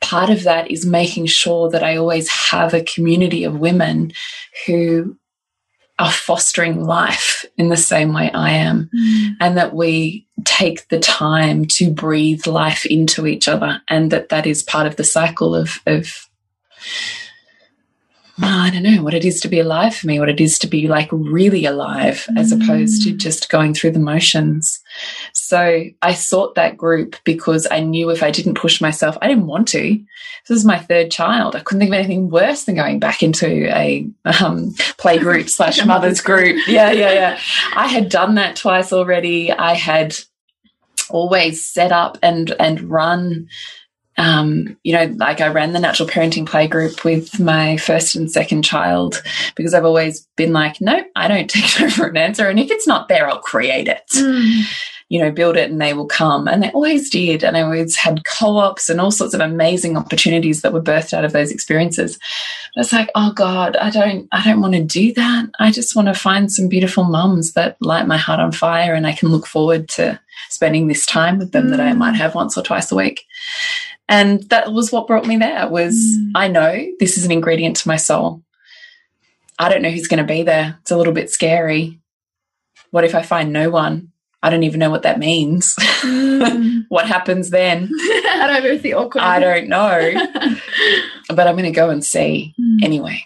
part 0.00 0.30
of 0.30 0.42
that 0.42 0.70
is 0.70 0.84
making 0.84 1.26
sure 1.26 1.70
that 1.70 1.84
I 1.84 1.96
always 1.96 2.28
have 2.28 2.74
a 2.74 2.84
community 2.84 3.44
of 3.44 3.60
women 3.60 4.12
who 4.66 5.16
are 5.98 6.12
fostering 6.12 6.84
life 6.84 7.44
in 7.56 7.68
the 7.68 7.76
same 7.76 8.12
way 8.12 8.30
I 8.32 8.50
am, 8.50 8.88
Mm. 8.94 9.36
and 9.40 9.56
that 9.56 9.74
we 9.74 10.26
take 10.44 10.88
the 10.88 10.98
time 11.00 11.64
to 11.64 11.90
breathe 11.90 12.46
life 12.46 12.86
into 12.86 13.26
each 13.26 13.48
other, 13.48 13.82
and 13.88 14.10
that 14.12 14.28
that 14.28 14.46
is 14.46 14.62
part 14.62 14.86
of 14.86 14.96
the 14.96 15.04
cycle 15.04 15.54
of, 15.54 15.80
of 15.86 16.28
I 18.40 18.70
don't 18.70 18.82
know 18.82 19.02
what 19.02 19.14
it 19.14 19.24
is 19.24 19.40
to 19.40 19.48
be 19.48 19.58
alive 19.58 19.94
for 19.94 20.06
me, 20.06 20.20
what 20.20 20.28
it 20.28 20.40
is 20.40 20.58
to 20.60 20.66
be 20.66 20.86
like 20.86 21.08
really 21.10 21.64
alive 21.64 22.26
as 22.36 22.52
opposed 22.52 23.02
to 23.02 23.12
just 23.12 23.48
going 23.48 23.74
through 23.74 23.92
the 23.92 23.98
motions. 23.98 24.80
So 25.32 25.84
I 26.02 26.14
sought 26.14 26.54
that 26.54 26.76
group 26.76 27.16
because 27.24 27.66
I 27.70 27.80
knew 27.80 28.10
if 28.10 28.22
I 28.22 28.30
didn't 28.30 28.54
push 28.54 28.80
myself, 28.80 29.18
I 29.20 29.28
didn't 29.28 29.46
want 29.46 29.68
to. 29.68 29.98
This 30.46 30.58
is 30.58 30.64
my 30.64 30.78
third 30.78 31.10
child. 31.10 31.56
I 31.56 31.60
couldn't 31.60 31.80
think 31.80 31.90
of 31.90 31.98
anything 31.98 32.30
worse 32.30 32.64
than 32.64 32.76
going 32.76 33.00
back 33.00 33.22
into 33.22 33.46
a 33.74 34.08
um, 34.40 34.74
play 34.98 35.18
group 35.18 35.48
slash 35.48 35.84
mother's 35.84 36.20
group. 36.20 36.56
Yeah, 36.68 36.92
yeah, 36.92 37.12
yeah. 37.12 37.40
I 37.74 37.86
had 37.88 38.08
done 38.08 38.36
that 38.36 38.56
twice 38.56 38.92
already. 38.92 39.52
I 39.52 39.74
had 39.74 40.16
always 41.10 41.64
set 41.64 41.92
up 41.92 42.18
and 42.22 42.54
and 42.60 42.82
run 42.82 43.48
um, 44.18 44.76
you 44.82 44.92
know, 44.92 45.04
like 45.16 45.40
I 45.40 45.46
ran 45.48 45.72
the 45.72 45.78
natural 45.78 46.08
parenting 46.08 46.44
play 46.44 46.66
group 46.66 47.04
with 47.04 47.38
my 47.38 47.76
first 47.76 48.16
and 48.16 48.30
second 48.30 48.62
child 48.64 49.22
because 49.54 49.74
I've 49.74 49.84
always 49.84 50.26
been 50.36 50.52
like, 50.52 50.80
nope, 50.80 51.06
I 51.16 51.28
don't 51.28 51.48
take 51.50 51.80
no 51.80 51.88
for 51.88 52.08
an 52.08 52.16
answer. 52.16 52.48
And 52.48 52.58
if 52.58 52.70
it's 52.70 52.86
not 52.86 53.08
there, 53.08 53.28
I'll 53.28 53.38
create 53.40 53.86
it, 53.88 54.02
Mm. 54.16 54.64
you 55.08 55.20
know, 55.20 55.30
build 55.30 55.56
it 55.56 55.70
and 55.70 55.80
they 55.80 55.94
will 55.94 56.06
come. 56.06 56.48
And 56.48 56.62
they 56.62 56.70
always 56.72 57.08
did. 57.10 57.44
And 57.44 57.56
I 57.56 57.62
always 57.62 57.96
had 57.96 58.24
co 58.24 58.56
ops 58.56 58.88
and 58.90 59.00
all 59.00 59.12
sorts 59.12 59.34
of 59.34 59.40
amazing 59.40 59.96
opportunities 59.96 60.62
that 60.62 60.72
were 60.72 60.82
birthed 60.82 61.14
out 61.14 61.24
of 61.24 61.32
those 61.32 61.52
experiences. 61.52 62.18
But 62.74 62.82
it's 62.82 62.92
like, 62.92 63.10
oh 63.14 63.32
God, 63.32 63.76
I 63.76 63.88
don't, 63.90 64.28
I 64.32 64.44
don't 64.44 64.60
want 64.60 64.74
to 64.74 64.82
do 64.84 65.14
that. 65.14 65.46
I 65.60 65.70
just 65.70 65.94
want 65.94 66.08
to 66.08 66.14
find 66.14 66.50
some 66.50 66.68
beautiful 66.68 67.04
mums 67.04 67.52
that 67.52 67.76
light 67.80 68.06
my 68.08 68.16
heart 68.16 68.40
on 68.40 68.50
fire 68.52 68.94
and 68.94 69.06
I 69.06 69.12
can 69.12 69.28
look 69.28 69.46
forward 69.46 69.88
to 69.90 70.18
spending 70.50 70.88
this 70.88 71.06
time 71.06 71.38
with 71.38 71.52
them 71.52 71.70
that 71.70 71.80
I 71.80 71.92
Mm. 71.92 71.98
might 71.98 72.16
have 72.16 72.34
once 72.34 72.58
or 72.58 72.62
twice 72.62 72.90
a 72.90 72.96
week 72.96 73.24
and 74.08 74.42
that 74.50 74.72
was 74.72 74.90
what 74.92 75.06
brought 75.06 75.26
me 75.26 75.36
there 75.36 75.68
was 75.68 75.94
Mm. 75.94 76.32
i 76.34 76.48
know 76.48 76.86
this 77.00 77.16
is 77.18 77.24
an 77.24 77.32
ingredient 77.32 77.76
to 77.76 77.88
my 77.88 77.96
soul 77.96 78.42
i 79.58 79.68
don't 79.68 79.82
know 79.82 79.90
who's 79.90 80.08
going 80.08 80.24
to 80.26 80.32
be 80.34 80.42
there 80.42 80.76
it's 80.80 80.90
a 80.90 80.96
little 80.96 81.12
bit 81.12 81.30
scary 81.30 81.98
what 82.90 83.04
if 83.04 83.14
i 83.14 83.22
find 83.22 83.52
no 83.52 83.70
one 83.70 84.12
i 84.42 84.50
don't 84.50 84.62
even 84.62 84.80
know 84.80 84.90
what 84.90 85.02
that 85.02 85.18
means 85.18 85.74
Mm. 86.02 86.84
what 86.88 87.06
happens 87.06 87.50
then 87.50 87.90
I 88.00 88.46
don't 88.46 88.62
know 88.62 88.70
if 88.70 88.82
the 88.82 88.94
awkward. 88.94 89.22
i 89.22 89.38
don't 89.40 89.68
know 89.76 90.12
but 91.34 91.46
i'm 91.46 91.54
going 91.56 91.64
to 91.64 91.70
go 91.72 91.90
and 91.90 92.04
see 92.04 92.54
Mm. 92.60 92.84
anyway 92.84 93.22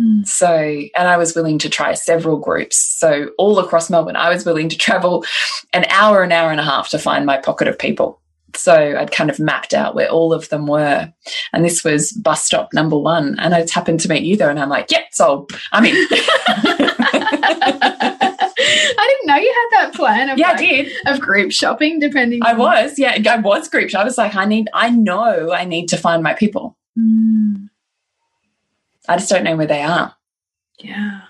Mm. 0.00 0.26
so 0.26 0.46
and 0.48 1.08
i 1.08 1.16
was 1.18 1.34
willing 1.34 1.58
to 1.58 1.68
try 1.68 1.92
several 1.92 2.38
groups 2.38 2.78
so 2.78 3.30
all 3.36 3.58
across 3.58 3.90
melbourne 3.90 4.16
i 4.16 4.30
was 4.30 4.46
willing 4.46 4.68
to 4.70 4.78
travel 4.78 5.24
an 5.74 5.84
hour 5.90 6.22
an 6.22 6.32
hour 6.32 6.50
and 6.50 6.60
a 6.60 6.64
half 6.64 6.88
to 6.90 6.98
find 6.98 7.26
my 7.26 7.36
pocket 7.36 7.68
of 7.68 7.78
people 7.78 8.19
so 8.56 8.96
I'd 8.98 9.10
kind 9.12 9.30
of 9.30 9.38
mapped 9.38 9.74
out 9.74 9.94
where 9.94 10.08
all 10.08 10.32
of 10.32 10.48
them 10.48 10.66
were. 10.66 11.12
And 11.52 11.64
this 11.64 11.84
was 11.84 12.12
bus 12.12 12.44
stop 12.44 12.72
number 12.72 12.96
one. 12.98 13.38
And 13.38 13.54
I 13.54 13.60
just 13.60 13.74
happened 13.74 14.00
to 14.00 14.08
meet 14.08 14.22
you 14.22 14.36
there. 14.36 14.50
And 14.50 14.58
I'm 14.58 14.68
like, 14.68 14.90
yep, 14.90 15.04
sold. 15.12 15.52
I'm 15.72 15.84
in. 15.84 15.94
I 18.62 19.06
didn't 19.08 19.26
know 19.26 19.36
you 19.36 19.68
had 19.70 19.80
that 19.80 19.94
plan 19.94 20.28
of, 20.30 20.38
yeah, 20.38 20.50
I 20.50 20.56
did. 20.56 20.92
of 21.06 21.20
group 21.20 21.52
shopping, 21.52 21.98
depending. 21.98 22.40
I 22.44 22.52
was. 22.54 22.98
Yeah, 22.98 23.16
I 23.26 23.38
was 23.38 23.68
group. 23.68 23.90
Shopping. 23.90 24.02
I 24.02 24.04
was 24.04 24.18
like, 24.18 24.34
I 24.34 24.44
need, 24.44 24.68
I 24.74 24.90
know 24.90 25.52
I 25.52 25.64
need 25.64 25.88
to 25.88 25.96
find 25.96 26.22
my 26.22 26.34
people. 26.34 26.76
Mm, 26.98 27.68
I 29.08 29.16
just 29.16 29.30
don't 29.30 29.44
know 29.44 29.56
where 29.56 29.66
they 29.66 29.82
are. 29.82 30.14
yeah, 30.78 31.22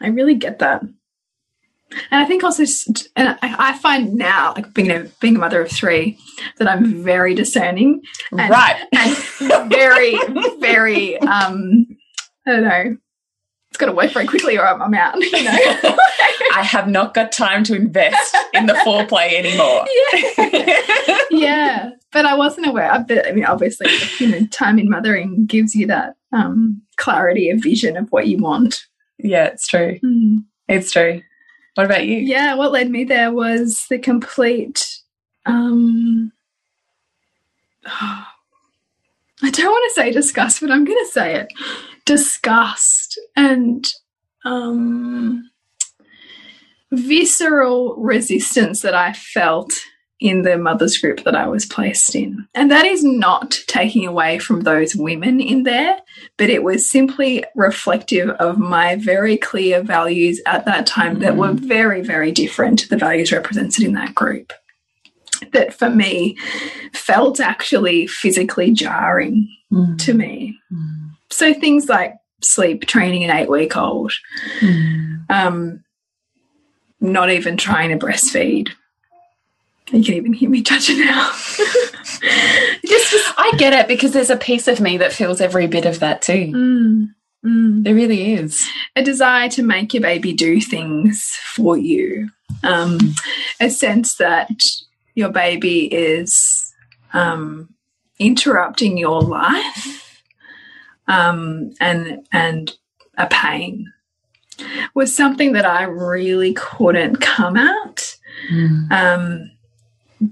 I 0.00 0.08
really 0.08 0.34
get 0.34 0.58
that. 0.60 0.82
And 2.10 2.22
I 2.22 2.24
think 2.24 2.44
also, 2.44 2.64
and 3.16 3.36
I, 3.42 3.76
find 3.78 4.14
now, 4.14 4.52
like 4.54 4.72
being 4.74 4.90
a 4.90 5.04
being 5.20 5.36
a 5.36 5.38
mother 5.38 5.62
of 5.62 5.70
three, 5.70 6.18
that 6.58 6.68
I'm 6.68 7.02
very 7.02 7.34
discerning 7.34 8.02
and, 8.30 8.50
right. 8.50 8.80
and 8.92 9.16
very, 9.70 10.16
very, 10.58 11.18
um, 11.18 11.86
I 12.46 12.50
don't 12.50 12.62
know. 12.62 12.96
It's 13.70 13.78
got 13.78 13.86
to 13.86 13.92
work 13.92 14.12
very 14.12 14.26
quickly, 14.26 14.58
or 14.58 14.66
I'm, 14.66 14.82
I'm 14.82 14.94
out. 14.94 15.16
You 15.20 15.44
know. 15.44 15.52
I 16.52 16.62
have 16.62 16.88
not 16.88 17.14
got 17.14 17.30
time 17.30 17.62
to 17.64 17.74
invest 17.76 18.36
in 18.52 18.66
the 18.66 18.72
foreplay 18.74 19.32
anymore. 19.34 19.86
yeah. 21.08 21.22
yeah, 21.30 21.90
but 22.12 22.26
I 22.26 22.34
wasn't 22.34 22.66
aware. 22.66 22.90
I, 22.90 22.98
but, 22.98 23.28
I 23.28 23.32
mean, 23.32 23.44
obviously, 23.44 23.88
you 24.18 24.28
know, 24.28 24.46
time 24.48 24.78
in 24.78 24.90
mothering 24.90 25.46
gives 25.46 25.76
you 25.76 25.86
that 25.86 26.16
um, 26.32 26.82
clarity 26.96 27.50
of 27.50 27.62
vision 27.62 27.96
of 27.96 28.08
what 28.10 28.26
you 28.26 28.38
want. 28.38 28.86
yeah, 29.18 29.46
it's 29.46 29.68
true. 29.68 29.98
Mm. 30.04 30.44
It's 30.68 30.90
true. 30.90 31.22
What 31.74 31.86
about 31.86 32.06
you? 32.06 32.16
Yeah, 32.16 32.54
what 32.54 32.72
led 32.72 32.90
me 32.90 33.04
there 33.04 33.32
was 33.32 33.86
the 33.88 33.98
complete. 33.98 34.98
Um, 35.46 36.32
I 37.86 39.50
don't 39.50 39.70
want 39.70 39.90
to 39.90 40.00
say 40.00 40.10
disgust, 40.10 40.60
but 40.60 40.70
I'm 40.70 40.84
going 40.84 41.04
to 41.04 41.12
say 41.12 41.34
it. 41.34 41.48
Disgust 42.04 43.18
and 43.36 43.90
um, 44.44 45.50
visceral 46.92 47.96
resistance 47.96 48.82
that 48.82 48.94
I 48.94 49.12
felt 49.12 49.72
in 50.20 50.42
the 50.42 50.58
mother's 50.58 50.98
group 50.98 51.24
that 51.24 51.34
I 51.34 51.46
was 51.46 51.64
placed 51.64 52.14
in. 52.14 52.46
And 52.54 52.70
that 52.70 52.84
is 52.84 53.02
not 53.02 53.58
taking 53.66 54.06
away 54.06 54.38
from 54.38 54.60
those 54.62 54.94
women 54.94 55.40
in 55.40 55.62
there, 55.62 55.98
but 56.36 56.50
it 56.50 56.62
was 56.62 56.90
simply 56.90 57.42
reflective 57.54 58.28
of 58.30 58.58
my 58.58 58.96
very 58.96 59.38
clear 59.38 59.82
values 59.82 60.40
at 60.44 60.66
that 60.66 60.86
time 60.86 61.20
that 61.20 61.36
were 61.36 61.52
very, 61.52 62.02
very 62.02 62.32
different 62.32 62.78
to 62.80 62.88
the 62.88 62.98
values 62.98 63.32
represented 63.32 63.82
in 63.84 63.94
that 63.94 64.14
group. 64.14 64.52
that 65.52 65.72
for 65.72 65.88
me 65.88 66.36
felt 66.92 67.40
actually 67.40 68.06
physically 68.06 68.70
jarring 68.72 69.48
Mm. 69.72 69.96
to 70.04 70.12
me. 70.12 70.58
Mm. 70.70 71.12
So 71.30 71.54
things 71.54 71.88
like 71.88 72.14
sleep 72.42 72.84
training 72.86 73.24
an 73.24 73.30
eight 73.30 73.48
week 73.48 73.74
old, 73.74 74.12
Mm. 74.60 75.24
um, 75.30 75.84
not 77.00 77.30
even 77.30 77.56
trying 77.56 77.88
to 77.98 78.06
breastfeed. 78.06 78.68
You 79.92 80.04
can 80.04 80.14
even 80.14 80.32
hear 80.32 80.48
me 80.50 80.62
judging 80.62 81.00
now. 81.00 81.30
just, 82.86 83.10
just 83.10 83.34
I 83.38 83.52
get 83.58 83.72
it 83.72 83.88
because 83.88 84.12
there's 84.12 84.30
a 84.30 84.36
piece 84.36 84.68
of 84.68 84.80
me 84.80 84.98
that 84.98 85.12
feels 85.12 85.40
every 85.40 85.66
bit 85.66 85.86
of 85.86 86.00
that 86.00 86.22
too. 86.22 86.52
mm, 86.52 87.06
mm. 87.44 87.84
There 87.84 87.94
really 87.94 88.34
is. 88.34 88.66
a 88.96 89.02
desire 89.02 89.48
to 89.50 89.62
make 89.62 89.92
your 89.94 90.02
baby 90.02 90.32
do 90.32 90.60
things 90.60 91.36
for 91.54 91.76
you, 91.76 92.30
um, 92.62 92.98
a 93.60 93.68
sense 93.70 94.16
that 94.16 94.50
your 95.14 95.30
baby 95.30 95.86
is 95.92 96.72
um, 97.12 97.74
interrupting 98.18 98.96
your 98.96 99.20
life, 99.22 100.22
um, 101.08 101.72
and 101.80 102.24
and 102.32 102.72
a 103.18 103.26
pain 103.26 103.92
was 104.94 105.14
something 105.16 105.52
that 105.52 105.64
I 105.64 105.82
really 105.84 106.52
couldn't 106.54 107.16
come 107.16 107.56
at, 107.56 108.16
Mm. 108.50 108.90
um, 108.92 109.50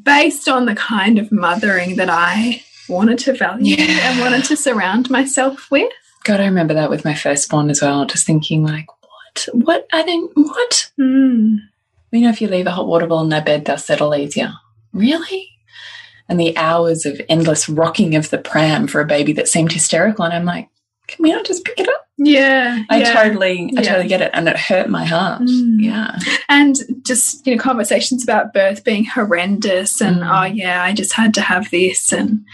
based 0.03 0.49
on 0.49 0.67
the 0.67 0.75
kind 0.75 1.19
of 1.19 1.31
mothering 1.33 1.97
that 1.97 2.11
I 2.11 2.63
wanted 2.89 3.19
to 3.21 3.33
value 3.35 3.77
Yeah. 3.77 4.11
and 4.11 4.21
wanted 4.21 4.45
to 4.45 4.57
surround 4.57 5.11
myself 5.11 5.71
with. 5.71 5.93
God, 6.25 6.41
I 6.41 6.47
remember 6.47 6.75
that 6.75 6.91
with 6.91 7.05
my 7.05 7.15
firstborn 7.15 7.71
as 7.71 7.81
well. 7.83 8.05
Just 8.07 8.27
thinking, 8.27 8.65
like, 8.65 8.87
what? 9.03 9.49
What? 9.53 9.87
I 9.93 10.03
don't. 10.03 10.31
What? 10.37 10.91
Mm. 10.99 11.59
You 12.11 12.21
know, 12.23 12.31
if 12.31 12.41
you 12.41 12.49
leave 12.49 12.67
a 12.67 12.71
hot 12.71 12.87
water 12.89 13.07
ball 13.07 13.23
in 13.23 13.29
their 13.29 13.43
bed, 13.43 13.65
they'll 13.65 13.79
settle 13.79 14.15
easier. 14.15 14.53
Really? 14.93 15.51
And 16.29 16.39
the 16.41 16.57
hours 16.57 17.07
of 17.07 17.21
endless 17.29 17.69
rocking 17.69 18.15
of 18.15 18.31
the 18.31 18.39
pram 18.39 18.87
for 18.87 19.01
a 19.01 19.07
baby 19.07 19.33
that 19.35 19.49
seemed 19.49 19.73
hysterical, 19.73 20.25
and 20.25 20.35
I'm 20.35 20.45
like, 20.45 20.69
can 21.07 21.23
we 21.23 21.31
not 21.33 21.47
just 21.47 21.65
pick 21.65 21.81
it 21.81 21.89
up? 21.89 22.08
Yeah, 22.21 22.83
I 22.91 22.99
yeah. 23.01 23.13
totally, 23.13 23.73
I 23.77 23.81
Yeah. 23.81 23.89
totally 23.89 24.09
get 24.09 24.21
it, 24.23 24.31
and 24.35 24.49
it 24.49 24.57
hurt 24.57 24.89
my 24.89 25.05
heart. 25.05 25.43
Mm. 25.43 25.77
Yeah, 25.81 26.19
and 26.49 26.77
just 27.07 27.47
you 27.47 27.55
know 27.57 27.63
conversations 27.63 28.25
about 28.25 28.53
birth 28.53 28.83
being 28.85 29.05
horrendous 29.05 30.01
and 30.01 30.17
Mm. 30.17 30.29
oh 30.43 30.45
yeah 30.53 30.83
i 30.83 30.93
just 30.93 31.13
had 31.15 31.33
to 31.35 31.41
have 31.41 31.71
this 31.71 32.13
and 32.13 32.45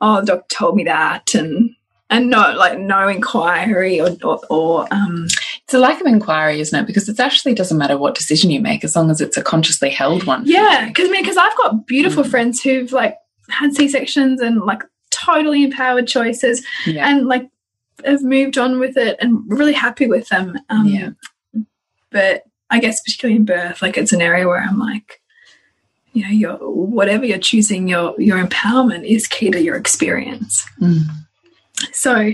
oh 0.00 0.20
the 0.20 0.26
doctor 0.26 0.54
told 0.54 0.76
me 0.76 0.84
that 0.84 1.34
and 1.34 1.70
and 2.10 2.28
no 2.28 2.52
like 2.56 2.78
no 2.78 3.08
inquiry 3.08 4.00
or 4.00 4.10
or, 4.22 4.40
or 4.50 4.86
um 4.90 5.26
it's 5.64 5.74
a 5.74 5.78
lack 5.78 6.00
of 6.00 6.06
inquiry, 6.08 6.60
isn't 6.60 6.76
it? 6.80 6.84
Because 6.86 7.08
it 7.08 7.20
actually 7.20 7.54
doesn't 7.54 7.78
matter 7.78 7.96
what 7.96 8.16
decision 8.16 8.50
you 8.50 8.60
make 8.60 8.82
as 8.82 8.96
long 8.96 9.08
as 9.10 9.20
it's 9.20 9.36
a 9.36 9.42
consciously 9.42 9.88
held 9.90 10.24
one. 10.24 10.42
yeah 10.44 10.86
because 10.88 11.08
i 11.08 11.12
mean 11.12 11.22
because 11.22 11.36
i've 11.38 11.56
got 11.56 11.86
beautiful 11.86 12.24
Mm. 12.24 12.30
friends 12.30 12.60
who've 12.60 12.92
like 12.92 13.16
had 13.48 13.72
c-sections 13.74 14.40
and 14.40 14.60
like 14.60 14.82
totally 15.10 15.64
empowered 15.64 16.06
choices 16.06 16.64
yeah, 16.86 17.08
and 17.08 17.26
like 17.26 17.48
have 18.04 18.22
moved 18.22 18.58
on 18.58 18.78
with 18.78 18.96
it 18.96 19.16
and 19.20 19.42
really 19.48 19.72
happy 19.72 20.06
with 20.06 20.28
them 20.28 20.56
um 20.68 20.86
Yeah. 20.86 21.10
but 22.10 22.42
i 22.70 22.78
guess 22.80 23.00
particularly 23.00 23.36
in 23.36 23.44
birth 23.44 23.82
like 23.82 23.96
it's 23.98 24.12
an 24.12 24.22
area 24.22 24.46
where 24.46 24.60
i'm 24.62 24.78
like 24.78 25.20
you 26.12 26.22
know 26.24 26.30
your 26.30 26.56
whatever 26.58 27.24
you're 27.24 27.38
choosing 27.38 27.88
your 27.88 28.14
your 28.20 28.42
empowerment 28.44 29.04
is 29.06 29.26
key 29.26 29.50
to 29.50 29.62
your 29.62 29.76
experience 29.76 30.64
Mm. 30.80 31.02
so 31.92 32.32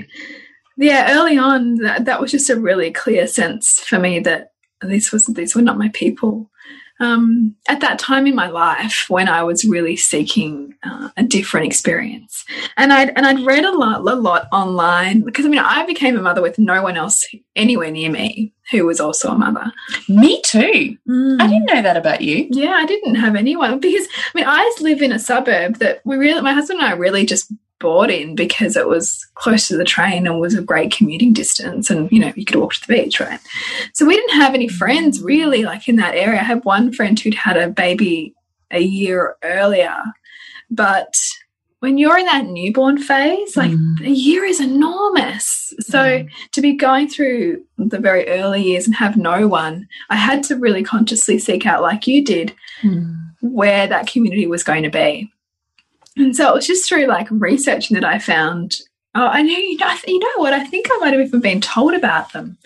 yeah 0.79 1.13
early 1.17 1.39
on 1.39 1.77
that, 1.77 2.05
that 2.05 2.21
was 2.21 2.31
just 2.31 2.51
a 2.51 2.59
really 2.61 2.91
clear 2.91 3.27
sense 3.27 3.81
for 3.81 3.99
me 3.99 4.19
that 4.21 4.53
these 4.83 5.11
was 5.13 5.27
these 5.27 5.55
were 5.55 5.63
not 5.63 5.79
my 5.79 5.91
people 5.95 6.51
um, 6.99 7.55
at 7.69 7.81
that 7.81 7.99
time 7.99 8.27
in 8.27 8.35
my 8.35 8.49
life 8.49 9.07
when 9.09 9.29
I 9.29 9.43
was 9.43 9.65
really 9.65 9.97
seeking 9.97 10.75
uh, 10.83 11.11
a 11.17 11.23
different 11.23 11.67
experience, 11.67 12.45
and 12.77 12.93
I'd 12.93 13.11
and 13.17 13.27
I'd 13.27 13.45
read 13.45 13.65
a 13.65 13.77
lot, 13.77 14.01
a 14.01 14.15
lot 14.15 14.49
online 14.53 15.23
because 15.23 15.45
I 15.45 15.49
mean 15.49 15.61
I 15.61 15.85
became 15.87 16.17
a 16.17 16.23
mother 16.23 16.43
with 16.43 16.59
no 16.59 16.83
one 16.83 16.97
else 16.97 17.27
anywhere 17.55 17.91
near 17.91 18.11
me 18.11 18.53
who 18.71 18.85
was 18.85 19.01
also 19.01 19.31
a 19.31 19.39
mother. 19.39 19.73
me 20.09 20.41
too. 20.43 20.97
Mm. 21.09 21.41
I 21.41 21.47
didn't 21.47 21.67
know 21.67 21.83
that 21.83 21.97
about 21.97 22.21
you. 22.21 22.49
Yeah, 22.51 22.73
I 22.73 22.87
didn't 22.87 23.17
have 23.17 23.37
anyone 23.37 23.79
because 23.79 24.07
I 24.35 24.39
mean 24.39 24.47
I 24.47 24.77
live 24.81 25.03
in 25.03 25.13
a 25.13 25.19
suburb 25.19 25.77
that 25.77 26.01
we 26.05 26.17
really 26.17 26.41
my 26.41 26.53
husband 26.53 26.81
and 26.81 26.89
I 26.89 26.93
really 26.93 27.27
just 27.27 27.53
bought 27.79 28.11
in 28.11 28.35
because 28.35 28.75
it 28.77 28.89
was 28.89 29.27
close 29.35 29.69
to 29.69 29.77
the 29.77 29.85
train 29.85 30.27
and 30.27 30.41
was 30.41 30.55
a 30.55 30.63
great 30.63 30.91
commuting 30.91 31.33
distance 31.33 31.91
and 31.91 32.11
you 32.11 32.19
know 32.19 32.33
you 32.35 32.45
could 32.45 32.57
walk 32.57 32.73
to 32.75 32.81
the 32.87 32.95
beach 32.95 33.21
right 33.21 33.41
so 33.93 34.07
we 34.07 34.17
didn't 34.17 34.41
have 34.41 34.55
any 34.55 34.67
friends 34.69 35.21
really 35.21 35.63
like 35.65 35.87
in 35.89 35.97
that 35.97 36.15
area 36.15 36.41
i 36.41 36.43
had 36.43 36.65
one 36.65 36.91
friend 36.93 37.21
who'd 37.21 37.35
had 37.35 37.57
a 37.57 37.69
baby 37.69 38.35
a 38.71 38.81
year 38.81 39.37
earlier 39.43 39.97
but 40.71 41.15
when 41.81 41.99
you're 41.99 42.17
in 42.19 42.25
that 42.27 42.47
newborn 42.47 42.97
phase 42.99 43.57
like 43.57 43.71
Mm. 43.71 44.07
a 44.07 44.11
year 44.11 44.45
is 44.45 44.61
enormous 44.61 45.75
so 45.81 45.99
Mm. 46.03 46.29
to 46.53 46.61
be 46.63 46.73
going 46.73 47.09
through 47.09 47.63
the 47.77 47.99
very 48.01 48.27
early 48.29 48.63
years 48.63 48.87
and 48.87 48.95
have 48.97 49.17
no 49.19 49.47
one 49.47 49.87
i 50.09 50.17
had 50.17 50.43
to 50.45 50.57
really 50.57 50.83
consciously 50.83 51.39
seek 51.39 51.67
out 51.67 51.83
like 51.83 52.07
you 52.07 52.25
did 52.25 52.55
Mm. 52.83 53.17
where 53.43 53.87
that 53.87 54.07
community 54.07 54.47
was 54.47 54.63
going 54.65 54.83
to 54.83 54.91
be. 54.91 55.31
And 56.17 56.35
so 56.35 56.49
it 56.49 56.55
was 56.55 56.67
just 56.67 56.89
through 56.89 57.07
like 57.07 57.29
researching 57.31 57.95
that 57.95 58.05
I 58.05 58.19
found. 58.19 58.81
Oh, 59.15 59.27
I 59.27 59.43
know 59.43 59.57
you 59.57 59.77
know. 59.77 59.95
You 60.07 60.19
know 60.19 60.33
what? 60.37 60.53
I 60.53 60.65
think 60.65 60.87
I 60.91 60.97
might 60.99 61.13
have 61.15 61.27
even 61.27 61.41
been 61.41 61.61
told 61.61 61.95
about 61.95 62.33
them. 62.33 62.59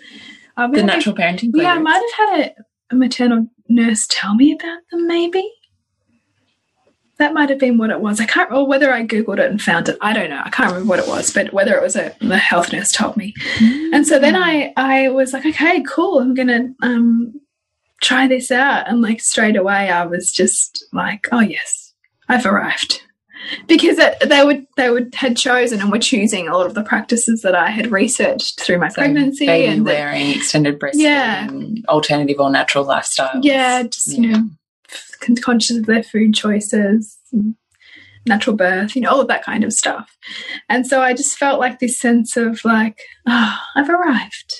I 0.56 0.66
The 0.68 0.78
have- 0.78 0.86
natural 0.86 1.14
parenting. 1.14 1.50
yeah, 1.54 1.72
I 1.74 1.78
might 1.78 2.02
have 2.18 2.28
had 2.28 2.40
a, 2.40 2.54
a 2.94 2.96
maternal 2.96 3.48
nurse 3.68 4.06
tell 4.08 4.34
me 4.34 4.52
about 4.52 4.78
them. 4.90 5.06
Maybe 5.06 5.48
that 7.18 7.34
might 7.34 7.50
have 7.50 7.58
been 7.58 7.76
what 7.76 7.90
it 7.90 8.00
was. 8.00 8.18
I 8.18 8.24
can't, 8.24 8.48
remember 8.48 8.68
whether 8.68 8.92
I 8.92 9.04
googled 9.04 9.38
it 9.40 9.50
and 9.50 9.60
found 9.60 9.88
it. 9.90 9.98
I 10.00 10.12
don't 10.14 10.30
know. 10.30 10.40
I 10.42 10.48
can't 10.48 10.70
remember 10.72 10.88
what 10.88 10.98
it 11.00 11.06
was, 11.08 11.30
but 11.32 11.52
whether 11.52 11.74
it 11.76 11.82
was 11.82 11.94
a 11.94 12.14
the 12.20 12.38
health 12.38 12.72
nurse 12.72 12.92
told 12.92 13.16
me. 13.16 13.34
And 13.60 14.06
so 14.06 14.18
then 14.18 14.34
I 14.36 14.72
I 14.76 15.08
was 15.10 15.32
like, 15.34 15.44
okay, 15.44 15.82
cool. 15.82 16.18
I'm 16.20 16.34
gonna 16.34 16.72
um 16.82 17.38
try 18.00 18.26
this 18.26 18.50
out. 18.50 18.88
And 18.88 19.02
like 19.02 19.20
straight 19.20 19.56
away, 19.56 19.90
I 19.90 20.06
was 20.06 20.32
just 20.32 20.84
like, 20.94 21.28
oh 21.30 21.40
yes, 21.40 21.92
I've 22.28 22.46
arrived. 22.46 23.02
Because 23.66 23.98
it, 23.98 24.16
they 24.28 24.44
would 24.44 24.66
they 24.76 24.90
would 24.90 25.14
had 25.14 25.36
chosen 25.36 25.80
and 25.80 25.90
were 25.90 25.98
choosing 25.98 26.46
a 26.46 26.56
lot 26.56 26.66
of 26.66 26.74
the 26.74 26.82
practices 26.82 27.42
that 27.42 27.54
I 27.54 27.70
had 27.70 27.90
researched 27.90 28.60
through 28.60 28.78
my 28.78 28.88
So 28.88 28.96
pregnancy 29.02 29.48
and 29.48 29.80
the- 29.80 29.92
wearing, 29.92 30.30
extended 30.30 30.78
breastfeeding, 30.78 30.94
Yeah. 31.00 31.48
alternative 31.88 32.36
or 32.38 32.50
natural 32.50 32.84
lifestyle. 32.84 33.40
yeah, 33.42 33.82
just 33.84 34.08
you 34.16 34.28
know, 34.30 34.48
conscious 35.42 35.76
of 35.78 35.86
their 35.86 36.02
food 36.02 36.34
choices, 36.34 37.18
natural 38.26 38.54
birth, 38.56 38.94
you 38.94 39.02
know, 39.02 39.10
all 39.10 39.20
of 39.20 39.28
that 39.28 39.44
kind 39.44 39.64
of 39.64 39.72
stuff. 39.72 40.16
And 40.68 40.86
so 40.86 41.00
I 41.02 41.14
just 41.14 41.38
felt 41.38 41.58
like 41.60 41.78
this 41.78 41.98
sense 41.98 42.36
of 42.36 42.62
like, 42.64 43.00
oh, 43.26 43.56
I've 43.74 43.88
arrived. 43.88 44.52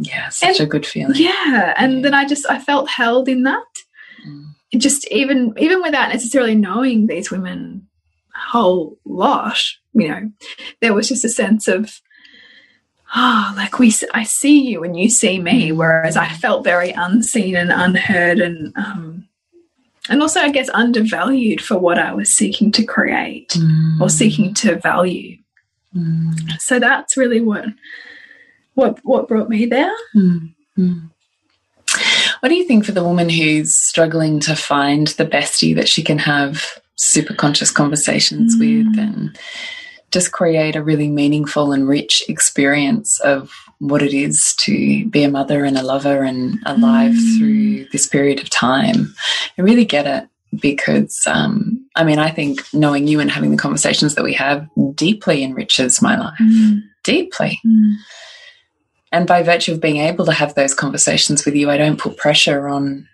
yeah, 0.00 0.28
such 0.30 0.58
And- 0.60 0.66
a 0.68 0.70
good 0.70 0.86
feeling. 0.86 1.14
Yeah, 1.16 1.72
and 1.76 1.94
Yeah. 1.96 2.02
then 2.02 2.14
I 2.14 2.24
just 2.26 2.46
I 2.50 2.58
felt 2.58 2.88
held 2.90 3.28
in 3.28 3.44
that. 3.44 3.62
Mm. 4.26 4.44
Just 4.76 5.06
even 5.12 5.54
even 5.58 5.82
without 5.82 6.08
necessarily 6.08 6.56
knowing 6.56 7.06
these 7.06 7.30
women 7.30 7.86
whole 8.34 8.98
lot, 9.04 9.58
you 9.92 10.08
know, 10.08 10.30
there 10.80 10.94
was 10.94 11.08
just 11.08 11.24
a 11.24 11.28
sense 11.28 11.68
of 11.68 12.00
ah, 13.14 13.52
like 13.56 13.78
we 13.78 13.92
I 14.12 14.24
see 14.24 14.60
you 14.68 14.82
and 14.84 14.98
you 14.98 15.08
see 15.08 15.38
me, 15.38 15.72
whereas 15.72 16.16
I 16.16 16.28
felt 16.28 16.64
very 16.64 16.90
unseen 16.90 17.56
and 17.56 17.70
unheard 17.70 18.40
and 18.40 18.72
um 18.76 19.28
and 20.08 20.20
also 20.20 20.40
I 20.40 20.50
guess 20.50 20.68
undervalued 20.70 21.60
for 21.60 21.78
what 21.78 21.98
I 21.98 22.12
was 22.12 22.30
seeking 22.30 22.72
to 22.72 22.84
create 22.84 23.50
Mm. 23.50 24.00
or 24.00 24.10
seeking 24.10 24.52
to 24.54 24.76
value. 24.78 25.38
Mm. 25.96 26.60
So 26.60 26.78
that's 26.78 27.16
really 27.16 27.40
what 27.40 27.66
what 28.74 28.98
what 29.04 29.28
brought 29.28 29.48
me 29.48 29.66
there. 29.66 29.94
Mm. 30.14 30.54
Mm. 30.76 31.10
What 32.40 32.48
do 32.48 32.56
you 32.56 32.64
think 32.64 32.84
for 32.84 32.92
the 32.92 33.04
woman 33.04 33.30
who's 33.30 33.74
struggling 33.74 34.40
to 34.40 34.56
find 34.56 35.06
the 35.08 35.24
bestie 35.24 35.74
that 35.76 35.88
she 35.88 36.02
can 36.02 36.18
have 36.18 36.66
super 36.96 37.34
conscious 37.34 37.70
conversations 37.70 38.56
Mm. 38.56 38.60
with 38.60 38.98
and 38.98 39.38
just 40.10 40.30
create 40.32 40.76
a 40.76 40.82
really 40.82 41.08
meaningful 41.08 41.72
and 41.72 41.88
rich 41.88 42.22
experience 42.28 43.18
of 43.20 43.50
what 43.80 44.00
it 44.00 44.14
is 44.14 44.54
to 44.58 45.04
be 45.08 45.24
a 45.24 45.28
mother 45.30 45.64
and 45.64 45.76
a 45.76 45.82
lover 45.82 46.22
and 46.22 46.60
alive 46.66 47.12
Mm. 47.14 47.38
through 47.38 47.84
this 47.92 48.06
period 48.06 48.40
of 48.40 48.48
time? 48.50 49.14
I 49.58 49.62
really 49.62 49.84
get 49.84 50.06
it 50.06 50.28
because, 50.60 51.20
um, 51.26 51.84
I 51.96 52.04
mean, 52.04 52.20
I 52.20 52.30
think 52.30 52.62
knowing 52.72 53.08
you 53.08 53.18
and 53.18 53.30
having 53.30 53.50
the 53.50 53.56
conversations 53.56 54.14
that 54.14 54.22
we 54.22 54.34
have 54.34 54.68
deeply 54.94 55.42
enriches 55.42 56.00
my 56.00 56.16
life. 56.16 56.38
Deeply. 57.02 57.60
And 59.10 59.26
by 59.26 59.42
virtue 59.42 59.72
of 59.72 59.80
being 59.80 59.96
able 59.98 60.24
to 60.26 60.32
have 60.32 60.54
those 60.54 60.74
conversations 60.74 61.44
with 61.44 61.54
you, 61.56 61.70
I 61.70 61.76
don't 61.76 61.98
put 61.98 62.16
pressure 62.16 62.68
on 62.68 63.08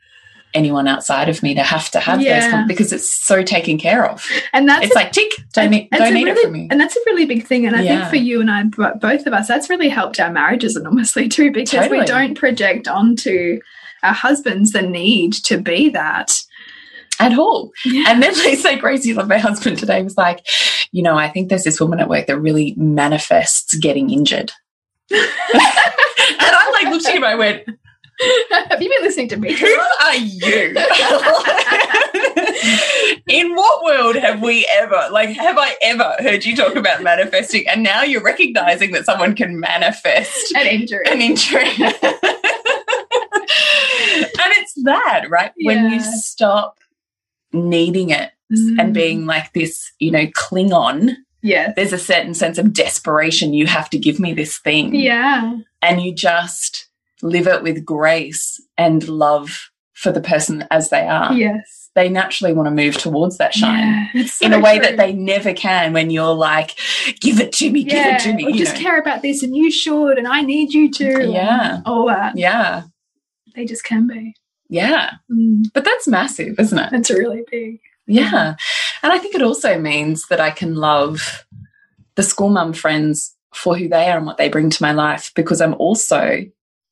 anyone 0.54 0.88
outside 0.88 1.28
of 1.28 1.42
me 1.42 1.54
to 1.54 1.62
have 1.62 1.90
to 1.92 2.00
have 2.00 2.18
those 2.18 2.26
Yeah. 2.26 2.50
con- 2.50 2.66
because 2.66 2.92
it's 2.92 3.12
so 3.12 3.42
taken 3.42 3.78
care 3.78 4.08
of. 4.08 4.26
And 4.52 4.68
that's 4.68 4.86
It's 4.86 4.94
a- 4.94 4.98
like 4.98 5.12
tick, 5.12 5.30
don't 5.52 5.70
need, 5.70 5.88
don't 5.90 6.12
need 6.14 6.24
really, 6.24 6.40
it 6.40 6.44
from 6.44 6.56
you. 6.56 6.68
And 6.70 6.80
that's 6.80 6.96
a 6.96 7.00
really 7.06 7.24
big 7.26 7.46
thing. 7.46 7.66
And 7.66 7.76
I 7.76 7.82
Yeah. 7.82 7.98
think 8.00 8.10
for 8.10 8.16
you 8.16 8.40
and 8.40 8.50
I, 8.50 8.64
both 8.64 9.26
of 9.26 9.32
us, 9.32 9.46
that's 9.48 9.70
really 9.70 9.88
helped 9.88 10.18
our 10.20 10.30
marriages 10.30 10.76
enormously 10.76 11.28
too, 11.28 11.50
because 11.52 11.80
Totally. 11.82 12.00
we 12.00 12.04
don't 12.06 12.34
project 12.34 12.88
onto 12.88 13.60
our 14.02 14.14
husbands 14.14 14.72
the 14.72 14.82
need 14.82 15.32
to 15.44 15.58
be 15.58 15.88
that. 15.90 16.36
at 17.22 17.38
all. 17.38 17.70
Yeah. 17.84 18.04
And 18.08 18.22
then 18.22 18.32
they 18.42 18.56
say 18.56 18.76
Gracie, 18.76 19.12
like 19.12 19.26
my 19.26 19.36
husband 19.36 19.76
today, 19.78 20.02
was 20.02 20.16
like, 20.16 20.40
you 20.90 21.02
know, 21.02 21.18
I 21.18 21.28
think 21.28 21.50
there's 21.50 21.64
this 21.64 21.78
woman 21.78 22.00
at 22.00 22.08
work 22.08 22.26
that 22.28 22.38
really 22.38 22.72
manifests 22.78 23.76
getting 23.76 24.08
injured. 24.08 24.52
and 25.10 25.20
I'm 26.40 26.72
like 26.72 26.86
looked 26.88 27.04
at 27.06 27.14
him, 27.14 27.24
I 27.24 27.34
went, 27.34 27.64
Have 28.70 28.82
you 28.82 28.88
been 28.88 29.02
listening 29.02 29.28
to 29.28 29.36
me? 29.36 29.52
Who 29.54 29.66
are 30.04 30.16
you? 30.16 30.74
In 33.28 33.54
what 33.54 33.84
world 33.84 34.16
have 34.16 34.42
we 34.42 34.66
ever, 34.72 35.08
like, 35.10 35.30
have 35.30 35.56
I 35.58 35.74
ever 35.82 36.16
heard 36.18 36.44
you 36.44 36.54
talk 36.56 36.74
about 36.76 37.02
manifesting? 37.02 37.66
And 37.68 37.82
now 37.82 38.02
you're 38.02 38.22
recognizing 38.22 38.90
that 38.92 39.04
someone 39.06 39.34
can 39.34 39.58
manifest 39.60 40.52
An 40.56 40.66
injury. 40.66 41.04
an 41.06 41.20
injury. 41.22 41.60
and 41.70 41.92
it's 44.58 44.74
that, 44.84 45.26
right? 45.30 45.52
When 45.62 45.90
you 45.92 46.00
stop 46.00 46.78
needing 47.52 48.10
it 48.10 48.30
and 48.50 48.90
Mm. 48.90 48.92
being 48.92 49.26
like 49.26 49.52
this, 49.52 49.92
you 50.00 50.10
know, 50.10 50.26
cling 50.34 50.72
on, 50.72 51.16
Yes. 51.42 51.72
there's 51.76 51.92
a 51.92 51.98
certain 51.98 52.34
sense 52.34 52.58
of 52.58 52.72
desperation. 52.72 53.54
You 53.54 53.66
have 53.66 53.88
to 53.90 53.98
give 53.98 54.18
me 54.20 54.34
this 54.34 54.58
thing. 54.58 54.94
Yeah. 54.94 55.54
And 55.82 56.02
you 56.02 56.12
just 56.14 56.88
live 57.22 57.46
it 57.46 57.62
with 57.62 57.84
grace 57.84 58.60
and 58.76 59.06
love 59.08 59.70
for 59.94 60.12
the 60.12 60.20
person 60.20 60.66
as 60.70 60.88
they 60.88 61.06
are. 61.06 61.32
Yes. 61.34 61.90
They 61.94 62.08
naturally 62.08 62.54
want 62.54 62.68
to 62.68 62.70
move 62.70 62.96
towards 62.96 63.36
that 63.38 63.52
shine. 63.52 64.08
Yeah. 64.14 64.26
So 64.26 64.46
In 64.46 64.52
a 64.52 64.60
way 64.60 64.78
true. 64.78 64.86
that 64.86 64.96
they 64.96 65.12
never 65.12 65.52
can 65.52 65.92
when 65.92 66.08
you're 66.10 66.34
like, 66.34 66.76
give 67.20 67.40
it 67.40 67.52
to 67.54 67.70
me, 67.70 67.84
give 67.84 68.06
it 68.06 68.20
to 68.20 68.32
me. 68.32 68.46
Or 68.46 68.50
you 68.50 68.58
just 68.58 68.76
know. 68.76 68.80
care 68.80 68.98
about 68.98 69.22
this 69.22 69.42
and 69.42 69.54
you 69.54 69.70
should 69.70 70.16
and 70.16 70.26
I 70.26 70.40
need 70.40 70.72
you 70.72 70.90
to. 70.92 71.28
Yeah. 71.28 71.80
All 71.84 72.06
that. 72.06 72.36
Yeah. 72.38 72.84
They 73.54 73.66
just 73.66 73.84
can 73.84 74.06
be. 74.06 74.34
Yeah. 74.68 75.10
Mm. 75.30 75.64
But 75.74 75.84
that's 75.84 76.08
massive, 76.08 76.58
isn't 76.58 76.78
it? 76.78 76.90
That's 76.90 77.10
really 77.10 77.42
big. 77.50 77.80
Yeah. 78.06 78.54
And 79.02 79.12
I 79.12 79.18
think 79.18 79.34
it 79.34 79.42
also 79.42 79.78
means 79.78 80.28
that 80.28 80.40
I 80.40 80.50
can 80.50 80.76
love 80.76 81.44
the 82.14 82.22
school 82.22 82.48
mum 82.50 82.72
friends 82.72 83.36
for 83.52 83.76
who 83.76 83.88
they 83.88 84.08
are 84.08 84.16
and 84.16 84.26
what 84.26 84.36
they 84.36 84.48
bring 84.48 84.70
to 84.70 84.82
my 84.82 84.92
life 84.92 85.32
because 85.34 85.60
I'm 85.60 85.74
also 85.74 86.44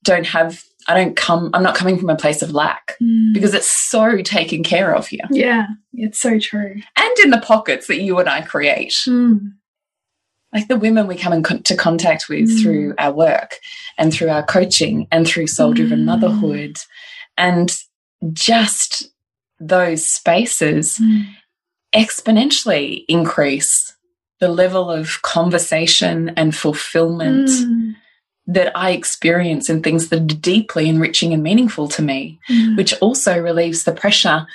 don't 0.09 0.27
have 0.27 0.65
I 0.89 0.95
don't 0.95 1.15
come 1.17 1.51
I'm 1.55 1.63
not 1.63 1.75
coming 1.77 1.99
from 1.99 2.09
a 2.11 2.17
place 2.17 2.41
of 2.43 2.51
lack 2.53 2.97
because 3.35 3.53
it's 3.55 3.71
so 3.71 4.23
taken 4.23 4.63
care 4.65 4.95
of 4.95 5.07
here. 5.07 5.27
yeah, 5.31 5.67
it's 5.93 6.19
so 6.19 6.39
true. 6.39 6.75
And 6.97 7.19
in 7.23 7.31
the 7.31 7.41
pockets 7.41 7.87
that 7.89 8.01
you 8.01 8.19
and 8.19 8.29
I 8.29 8.41
create. 8.43 8.95
Mm. 9.07 9.53
Like 10.53 10.67
the 10.69 10.79
women 10.79 11.07
we 11.07 11.15
come 11.17 11.35
into 11.35 11.77
contact 11.77 12.31
with 12.31 12.49
Mm. 12.49 12.63
through 12.63 12.95
our 12.99 13.13
work 13.13 13.57
and 13.99 14.13
through 14.13 14.31
our 14.31 14.43
coaching 14.43 15.07
and 15.13 15.27
through 15.27 15.47
soul 15.49 15.75
driven 15.75 16.01
Mm. 16.01 16.05
motherhood 16.07 16.77
and 17.37 17.71
just 18.33 19.09
those 19.61 20.05
spaces 20.07 20.99
exponentially 21.95 23.05
increase 23.09 23.95
the 24.41 24.49
level 24.49 24.91
of 24.91 25.21
conversation 25.23 26.31
and 26.37 26.55
fulfillment 26.55 27.49
Mm. 27.49 27.95
That 28.49 28.73
I 28.77 28.91
experience 28.91 29.69
in 29.69 29.83
things 29.83 30.09
that 30.09 30.21
are 30.21 30.35
deeply 30.37 30.89
enriching 30.89 31.33
and 31.35 31.43
meaningful 31.43 31.87
to 31.89 32.03
me, 32.03 32.41
Mm. 32.49 32.77
which 32.77 32.95
also 33.01 33.39
relieves 33.39 33.85
the 33.85 33.93
pressure 33.93 34.47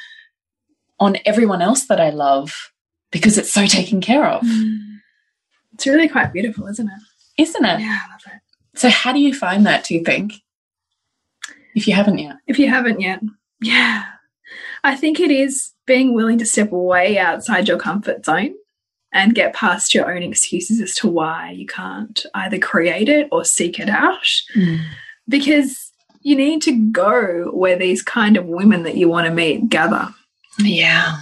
on 0.99 1.17
everyone 1.25 1.61
else 1.61 1.85
that 1.85 1.99
I 2.01 2.09
love 2.09 2.71
because 3.11 3.37
it's 3.37 3.53
so 3.53 3.65
taken 3.67 4.01
care 4.01 4.25
of, 4.25 4.41
Mm. 4.43 4.79
It's 5.73 5.87
really 5.87 6.07
quite 6.07 6.33
beautiful, 6.33 6.67
isn't 6.67 6.87
it? 6.87 7.41
isn't 7.41 7.65
it? 7.65 7.79
Yeah, 7.79 7.99
I 8.05 8.11
love 8.11 8.21
it. 8.27 8.41
So, 8.79 8.89
how 8.89 9.11
do 9.13 9.19
you 9.19 9.33
find 9.33 9.65
that, 9.65 9.85
do 9.85 9.95
you 9.95 10.03
think? 10.03 10.33
If 11.75 11.87
you 11.87 11.95
haven't 11.95 12.19
yet. 12.19 12.35
If 12.47 12.59
you 12.59 12.69
haven't 12.69 13.01
yet, 13.01 13.21
yeah. 13.61 14.03
I 14.83 14.95
think 14.95 15.19
it 15.19 15.31
is 15.31 15.71
being 15.87 16.13
willing 16.13 16.37
to 16.39 16.45
step 16.45 16.69
way 16.71 17.17
outside 17.17 17.67
your 17.67 17.77
comfort 17.79 18.25
zone 18.25 18.53
and 19.13 19.35
get 19.35 19.53
past 19.53 19.93
your 19.93 20.13
own 20.13 20.23
excuses 20.23 20.81
as 20.81 20.95
to 20.95 21.07
why 21.07 21.51
you 21.51 21.65
can't 21.65 22.25
either 22.33 22.59
create 22.59 23.07
it 23.09 23.29
or 23.31 23.45
seek 23.45 23.79
it 23.79 23.89
out. 23.89 24.25
Mm. 24.55 24.79
Because 25.29 25.91
you 26.21 26.35
need 26.35 26.61
to 26.63 26.71
go 26.91 27.51
where 27.53 27.77
these 27.77 28.01
kind 28.01 28.35
of 28.37 28.45
women 28.45 28.83
that 28.83 28.97
you 28.97 29.07
want 29.07 29.27
to 29.27 29.33
meet 29.33 29.69
gather. 29.69 30.13
Yeah. 30.59 31.21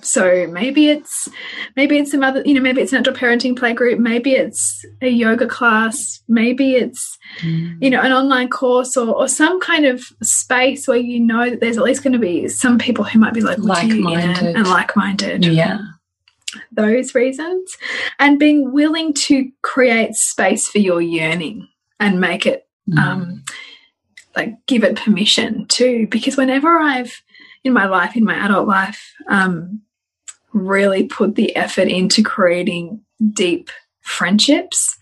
So 0.00 0.46
maybe 0.46 0.88
it's 0.88 1.28
maybe 1.76 1.98
it's 1.98 2.12
some 2.12 2.22
other 2.22 2.42
you 2.46 2.54
know 2.54 2.60
maybe 2.60 2.80
it's 2.80 2.92
an 2.92 2.98
natural 2.98 3.16
parenting 3.16 3.56
play 3.56 3.72
group 3.72 3.98
maybe 3.98 4.32
it's 4.32 4.84
a 5.02 5.08
yoga 5.08 5.46
class 5.46 6.22
maybe 6.28 6.76
it's 6.76 7.18
mm. 7.40 7.76
you 7.80 7.90
know 7.90 8.00
an 8.00 8.12
online 8.12 8.48
course 8.48 8.96
or, 8.96 9.08
or 9.08 9.28
some 9.28 9.60
kind 9.60 9.84
of 9.86 10.04
space 10.22 10.86
where 10.86 10.96
you 10.96 11.18
know 11.18 11.50
that 11.50 11.60
there's 11.60 11.76
at 11.76 11.82
least 11.82 12.04
going 12.04 12.12
to 12.12 12.18
be 12.18 12.48
some 12.48 12.78
people 12.78 13.04
who 13.04 13.18
might 13.18 13.34
be 13.34 13.40
local 13.40 13.74
to 13.74 13.86
you, 13.86 13.94
you 13.96 14.02
know, 14.02 14.10
Like-minded. 14.10 14.56
and 14.56 14.66
like-minded 14.68 15.44
Yeah. 15.44 15.80
Those 16.72 17.14
reasons 17.14 17.76
and 18.18 18.38
being 18.38 18.72
willing 18.72 19.12
to 19.12 19.50
create 19.62 20.14
space 20.14 20.68
for 20.68 20.78
your 20.78 21.00
yearning 21.02 21.68
and 22.00 22.20
make 22.20 22.46
it 22.46 22.66
um 22.96 23.44
like 24.34 24.54
give 24.66 24.82
it 24.82 24.96
permission 24.96 25.66
to 25.66 26.06
because 26.06 26.36
whenever 26.36 26.78
i've 26.78 27.20
in 27.64 27.72
my 27.72 27.86
life 27.86 28.16
in 28.16 28.24
my 28.24 28.34
adult 28.44 28.66
life 28.66 29.12
um 29.28 29.80
really 30.54 31.04
put 31.04 31.34
the 31.34 31.54
effort 31.54 31.88
into 31.88 32.22
creating 32.22 33.00
deep 33.32 33.70
friendships 34.00 34.96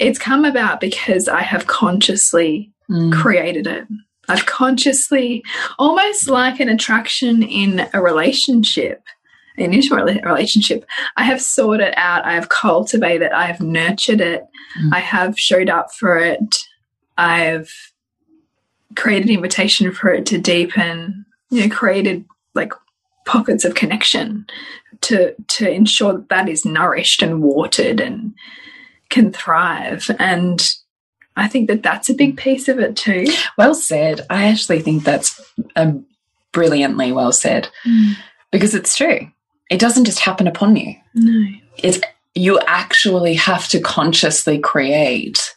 it's 0.00 0.18
come 0.18 0.44
about 0.44 0.80
because 0.80 1.28
i 1.28 1.42
have 1.42 1.66
consciously 1.66 2.68
Mm. 2.90 3.12
created 3.12 3.66
it. 3.68 3.86
I've 4.28 4.44
consciously 4.44 5.42
almost 5.78 6.28
like 6.28 6.60
an 6.60 6.68
attraction 6.68 7.42
in 7.42 7.88
a 7.94 8.02
relationship 8.02 9.02
rela- 9.58 10.24
relationship 10.24 10.84
i 11.16 11.24
have 11.24 11.40
sought 11.40 11.80
it 11.80 11.94
out. 11.96 12.24
I 12.24 12.34
have 12.34 12.48
cultivated 12.48 13.26
it. 13.26 13.32
I 13.32 13.46
have 13.46 13.60
nurtured 13.60 14.20
it. 14.20 14.44
Mm. 14.80 14.94
i 14.94 15.00
have 15.00 15.38
showed 15.38 15.68
up 15.68 15.92
for 15.92 16.16
it. 16.18 16.56
I've 17.18 17.72
created 18.96 19.30
invitation 19.30 19.92
for 19.92 20.10
it 20.10 20.26
to 20.26 20.38
deepen 20.38 21.24
you 21.50 21.66
know 21.66 21.74
created 21.74 22.24
like 22.54 22.72
pockets 23.26 23.64
of 23.64 23.74
connection 23.74 24.46
to 25.02 25.34
to 25.48 25.70
ensure 25.70 26.14
that 26.14 26.28
that 26.28 26.48
is 26.48 26.64
nourished 26.64 27.22
and 27.22 27.42
watered 27.42 28.00
and 28.00 28.34
can 29.10 29.32
thrive. 29.32 30.10
And 30.18 30.66
i 31.36 31.48
think 31.48 31.68
that 31.68 31.82
that's 31.82 32.10
a 32.10 32.14
big 32.14 32.36
piece 32.36 32.68
of 32.68 32.78
it 32.78 32.96
too. 32.96 33.26
Well 33.58 33.74
said. 33.74 34.26
I 34.30 34.44
actually 34.44 34.80
think 34.80 35.04
that's 35.04 35.40
um, 35.76 36.06
brilliantly 36.52 37.12
well 37.12 37.32
said. 37.32 37.68
Because 38.50 38.74
it's 38.74 38.96
true. 38.96 39.30
It 39.72 39.80
doesn't 39.80 40.04
just 40.04 40.20
happen 40.20 40.46
upon 40.46 40.76
you. 40.76 40.94
no 41.14 41.46
It's 41.78 41.98
you 42.34 42.58
actually 42.66 43.34
have 43.34 43.68
to 43.68 43.80
consciously 43.80 44.58
create 44.58 45.54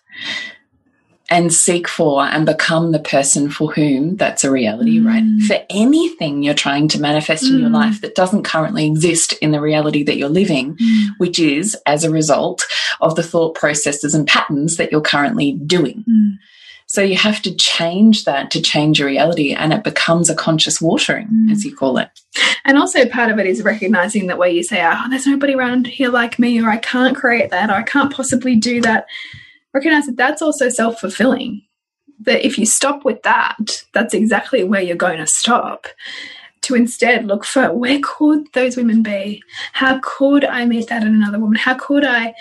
and 1.30 1.51
seek 1.51 1.88
for 1.88 2.21
and 2.23 2.45
become 2.45 2.91
the 2.91 2.99
person 2.99 3.49
for 3.49 3.71
whom 3.73 4.15
that's 4.15 4.43
a 4.43 4.51
reality, 4.51 4.99
Mm. 4.99 5.06
right? 5.08 5.47
For 5.47 5.58
anything 5.69 6.43
you're 6.43 6.54
trying 6.54 6.88
to 6.89 7.01
manifest 7.01 7.43
in 7.45 7.60
your 7.60 7.69
Mm. 7.69 7.73
life 7.73 8.01
that 8.01 8.13
doesn't 8.15 8.43
currently 8.43 8.86
exist 8.86 9.34
in 9.41 9.51
the 9.51 9.60
reality 9.62 10.04
that 10.04 10.17
you're 10.17 10.30
living, 10.30 10.78
which 11.17 11.39
is 11.39 11.75
as 11.88 12.04
a 12.04 12.12
result 12.12 12.63
of 13.01 13.15
the 13.15 13.23
thought 13.23 13.56
processes 13.56 14.13
and 14.13 14.28
patterns 14.28 14.78
that 14.78 14.91
you're 14.91 15.01
currently 15.01 15.54
doing. 15.54 16.06
So 16.95 17.01
you 17.01 17.17
have 17.17 17.41
to 17.41 17.53
change 17.53 18.23
that 18.23 18.51
to 18.51 18.62
change 18.62 18.99
your 18.99 19.10
reality, 19.10 19.51
and 19.51 19.73
it 19.73 19.84
becomes 19.84 20.29
a 20.29 20.34
conscious 20.34 20.79
watering, 20.79 21.27
Mm. 21.27 21.51
as 21.51 21.65
you 21.65 21.75
call 21.75 21.97
it. 21.97 22.08
And 22.63 22.77
also 22.77 23.05
part 23.05 23.29
of 23.29 23.38
it 23.38 23.45
is 23.45 23.63
recognizing 23.63 24.27
that 24.27 24.38
where 24.38 24.47
you 24.47 24.63
say, 24.63 24.81
oh, 24.81 25.10
there's 25.10 25.27
nobody 25.27 25.55
around 25.55 25.88
here 25.88 26.08
like 26.08 26.39
me, 26.39 26.62
or 26.62 26.69
I 26.69 26.77
can't 26.77 27.13
create 27.13 27.49
that, 27.51 27.69
or 27.69 27.73
I 27.73 27.84
can't 27.84 28.13
possibly 28.13 28.55
do 28.55 28.79
that, 28.79 29.08
recognize 29.73 30.05
that 30.05 30.15
that's 30.15 30.41
also 30.41 30.69
self 30.69 31.01
fulfilling. 31.01 31.63
That 32.21 32.45
if 32.45 32.58
you 32.58 32.65
stop 32.65 33.03
with 33.03 33.21
that, 33.23 33.84
that's 33.93 34.13
exactly 34.13 34.63
where 34.63 34.81
you're 34.81 34.95
going 34.95 35.17
to 35.17 35.27
stop. 35.27 35.88
To 36.62 36.75
instead 36.75 37.25
look 37.25 37.43
for 37.43 37.73
where 37.73 37.99
could 38.01 38.47
those 38.53 38.77
women 38.77 39.03
be? 39.03 39.43
How 39.73 39.99
could 40.01 40.45
I 40.45 40.63
meet 40.63 40.88
that 40.88 41.03
in 41.03 41.13
another 41.13 41.39
woman? 41.39 41.58
How 41.58 41.73
could 41.73 42.05
I 42.05 42.34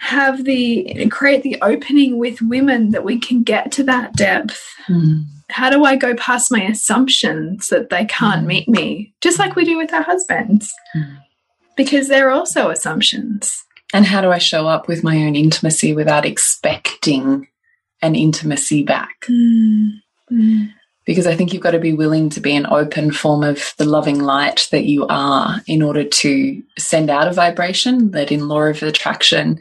have 0.00 0.44
the 0.44 1.06
create 1.10 1.42
the 1.42 1.58
opening 1.62 2.18
with 2.18 2.40
women 2.42 2.90
that 2.90 3.04
we 3.04 3.18
can 3.18 3.42
get 3.42 3.70
to 3.72 3.84
that 3.84 4.14
depth? 4.16 4.66
how 5.50 5.68
do 5.68 5.84
I 5.84 5.96
go 5.96 6.14
past 6.14 6.50
my 6.52 6.62
assumptions 6.62 7.68
that 7.68 7.90
they 7.90 8.04
can't 8.04 8.44
Mm. 8.44 8.46
meet 8.46 8.68
me, 8.68 9.12
just 9.20 9.38
like 9.38 9.56
we 9.56 9.64
do 9.64 9.76
with 9.76 9.92
our 9.92 10.02
husbands? 10.02 10.72
Mm. 10.96 11.18
Because 11.76 12.08
they're 12.08 12.30
also 12.30 12.70
assumptions. 12.70 13.64
And 13.92 14.06
how 14.06 14.20
do 14.20 14.30
I 14.30 14.38
show 14.38 14.68
up 14.68 14.86
with 14.88 15.02
my 15.04 15.16
own 15.18 15.34
intimacy 15.34 15.92
without 15.92 16.24
expecting 16.24 17.48
an 18.02 18.14
intimacy 18.14 18.82
back? 18.84 19.26
Because 21.10 21.26
I 21.26 21.34
think 21.34 21.52
you've 21.52 21.60
got 21.60 21.72
to 21.72 21.80
be 21.80 21.92
willing 21.92 22.30
to 22.30 22.40
be 22.40 22.54
an 22.54 22.66
open 22.70 23.10
form 23.10 23.42
of 23.42 23.74
the 23.78 23.84
loving 23.84 24.20
light 24.20 24.68
that 24.70 24.84
you 24.84 25.08
are 25.08 25.60
in 25.66 25.82
order 25.82 26.04
to 26.04 26.62
send 26.78 27.10
out 27.10 27.26
a 27.26 27.32
vibration 27.32 28.12
that 28.12 28.30
in 28.30 28.46
law 28.46 28.60
of 28.62 28.80
attraction, 28.84 29.58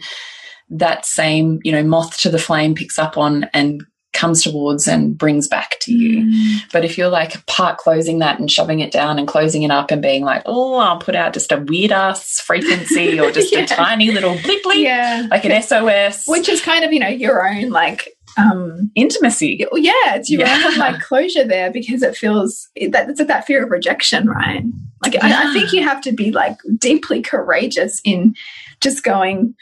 that 0.70 1.08
same, 1.08 1.60
you 1.64 1.72
know, 1.72 1.82
moth 1.82 2.20
to 2.20 2.30
the 2.30 2.38
flame 2.38 2.76
picks 2.76 3.00
up 3.00 3.18
on 3.18 3.46
and 3.52 3.82
comes 4.14 4.44
towards 4.44 4.88
and 4.88 5.18
brings 5.18 5.48
back 5.48 5.78
to 5.82 5.92
you. 5.92 6.24
Mm. 6.26 6.72
But 6.72 6.86
if 6.86 7.00
you're 7.00 7.10
like 7.10 7.44
part 7.48 7.80
closing 7.80 8.20
that 8.20 8.40
and 8.40 8.50
shoving 8.52 8.80
it 8.80 8.92
down 8.92 9.18
and 9.18 9.28
closing 9.28 9.64
it 9.64 9.72
up 9.72 9.90
and 9.90 10.04
being 10.04 10.24
like, 10.24 10.44
oh, 10.46 10.76
I'll 10.76 11.00
put 11.00 11.16
out 11.16 11.34
just 11.34 11.52
a 11.52 11.58
weird 11.58 11.92
ass 11.92 12.40
frequency 12.46 13.20
or 13.20 13.32
just 13.40 13.52
Yeah. 13.52 13.62
a 13.62 13.68
tiny 13.68 14.12
little 14.12 14.36
bleep 14.36 14.62
bleep, 14.62 14.84
Yeah. 14.84 15.28
like 15.32 15.46
an 15.46 15.60
SOS, 15.64 16.28
Which 16.28 16.48
is 16.48 16.62
kind 16.62 16.84
of, 16.86 16.94
you 16.94 17.00
know, 17.00 17.08
your 17.08 17.48
own 17.48 17.70
like 17.72 18.10
um 18.38 18.92
intimacy. 18.96 19.66
yeah, 19.74 20.16
it's 20.16 20.30
your 20.30 20.42
Yeah. 20.42 20.72
like 20.78 21.00
closure 21.10 21.44
there 21.44 21.72
because 21.72 22.04
it 22.04 22.16
feels 22.16 22.68
that 22.90 23.10
it's 23.10 23.20
like 23.20 23.28
that 23.28 23.46
fear 23.46 23.64
of 23.64 23.72
rejection, 23.72 24.28
right? 24.30 24.64
Like 25.04 25.16
I, 25.24 25.50
I 25.50 25.54
think 25.54 25.72
you 25.74 25.84
have 25.84 26.02
to 26.02 26.12
be 26.12 26.32
like 26.32 26.58
deeply 26.78 27.22
courageous 27.22 28.02
in 28.04 28.36
just 28.82 29.04
going, 29.04 29.56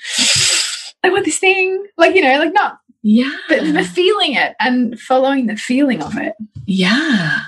I 1.03 1.09
want 1.09 1.25
this 1.25 1.39
thing, 1.39 1.85
like 1.97 2.15
you 2.15 2.21
know, 2.21 2.37
like 2.39 2.53
not, 2.53 2.79
Yeah. 3.03 3.31
but, 3.49 3.61
but 3.73 3.85
feeling 3.85 4.33
it 4.33 4.55
and 4.59 4.99
following 4.99 5.45
the 5.47 5.55
feeling 5.55 6.01
of 6.03 6.17
it. 6.17 6.33
Yeah. 6.65 7.39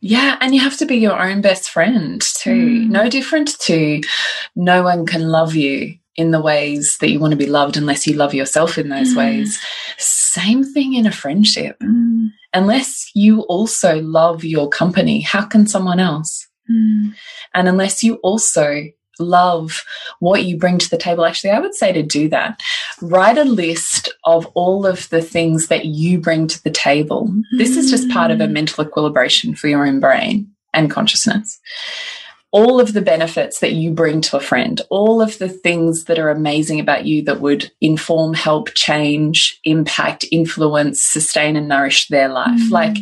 Yeah, 0.00 0.36
and 0.40 0.54
you 0.54 0.60
have 0.60 0.76
to 0.78 0.86
be 0.86 0.96
your 0.96 1.20
own 1.20 1.40
best 1.40 1.70
friend 1.70 2.20
too. 2.20 2.50
Mm. 2.86 2.88
No 2.90 3.08
different 3.08 3.58
to 3.60 4.00
no 4.54 4.82
one 4.82 5.04
can 5.06 5.28
love 5.28 5.54
you 5.56 5.96
in 6.16 6.30
the 6.30 6.40
ways 6.40 6.96
that 7.00 7.10
you 7.10 7.18
want 7.18 7.32
to 7.32 7.36
be 7.36 7.46
loved 7.46 7.76
unless 7.76 8.06
you 8.06 8.14
love 8.14 8.34
yourself 8.34 8.78
in 8.78 8.88
those 8.88 9.12
Mm. 9.12 9.16
ways. 9.16 9.58
Same 9.98 10.64
thing 10.64 10.94
in 10.94 11.06
a 11.06 11.12
friendship. 11.12 11.76
Unless 12.54 13.10
you 13.14 13.40
also 13.42 14.00
love 14.00 14.44
your 14.44 14.68
company, 14.68 15.20
how 15.20 15.42
can 15.42 15.66
someone 15.66 16.00
else? 16.00 16.46
Mm. 16.70 17.14
And 17.54 17.68
unless 17.68 18.02
you 18.02 18.14
also 18.16 18.84
love 19.18 19.84
what 20.20 20.44
you 20.44 20.58
bring 20.58 20.78
to 20.78 20.90
the 20.90 20.98
table, 20.98 21.24
actually, 21.24 21.50
I 21.50 21.58
would 21.58 21.74
say 21.74 21.92
to 21.92 22.02
do 22.02 22.28
that. 22.30 22.60
Write 23.00 23.38
a 23.38 23.44
list 23.44 24.12
of 24.24 24.46
all 24.54 24.86
of 24.86 25.08
the 25.10 25.22
things 25.22 25.68
that 25.68 25.86
you 25.86 26.18
bring 26.18 26.46
to 26.48 26.62
the 26.64 26.70
table. 26.70 27.30
This 27.56 27.76
is 27.76 27.90
just 27.90 28.10
part 28.10 28.30
of 28.30 28.40
a 28.40 28.48
mental 28.48 28.84
equilibration 28.84 29.54
for 29.54 29.68
your 29.68 29.86
own 29.86 30.00
brain 30.00 30.48
and 30.74 30.90
consciousness. 30.90 31.58
All 32.56 32.80
of 32.80 32.94
the 32.94 33.02
benefits 33.02 33.60
that 33.60 33.72
you 33.74 33.90
bring 33.90 34.22
to 34.22 34.36
a 34.38 34.40
friend, 34.40 34.80
all 34.88 35.20
of 35.20 35.38
the 35.38 35.48
things 35.48 36.04
that 36.04 36.18
are 36.18 36.30
amazing 36.30 36.80
about 36.80 37.04
you 37.04 37.22
that 37.24 37.40
would 37.40 37.70
inform, 37.80 38.32
help, 38.32 38.72
change, 38.74 39.60
impact, 39.64 40.24
influence, 40.32 41.02
sustain, 41.02 41.56
and 41.56 41.68
nourish 41.68 42.08
their 42.08 42.28
life. 42.28 42.60
Mm. 42.68 42.70
Like, 42.70 42.96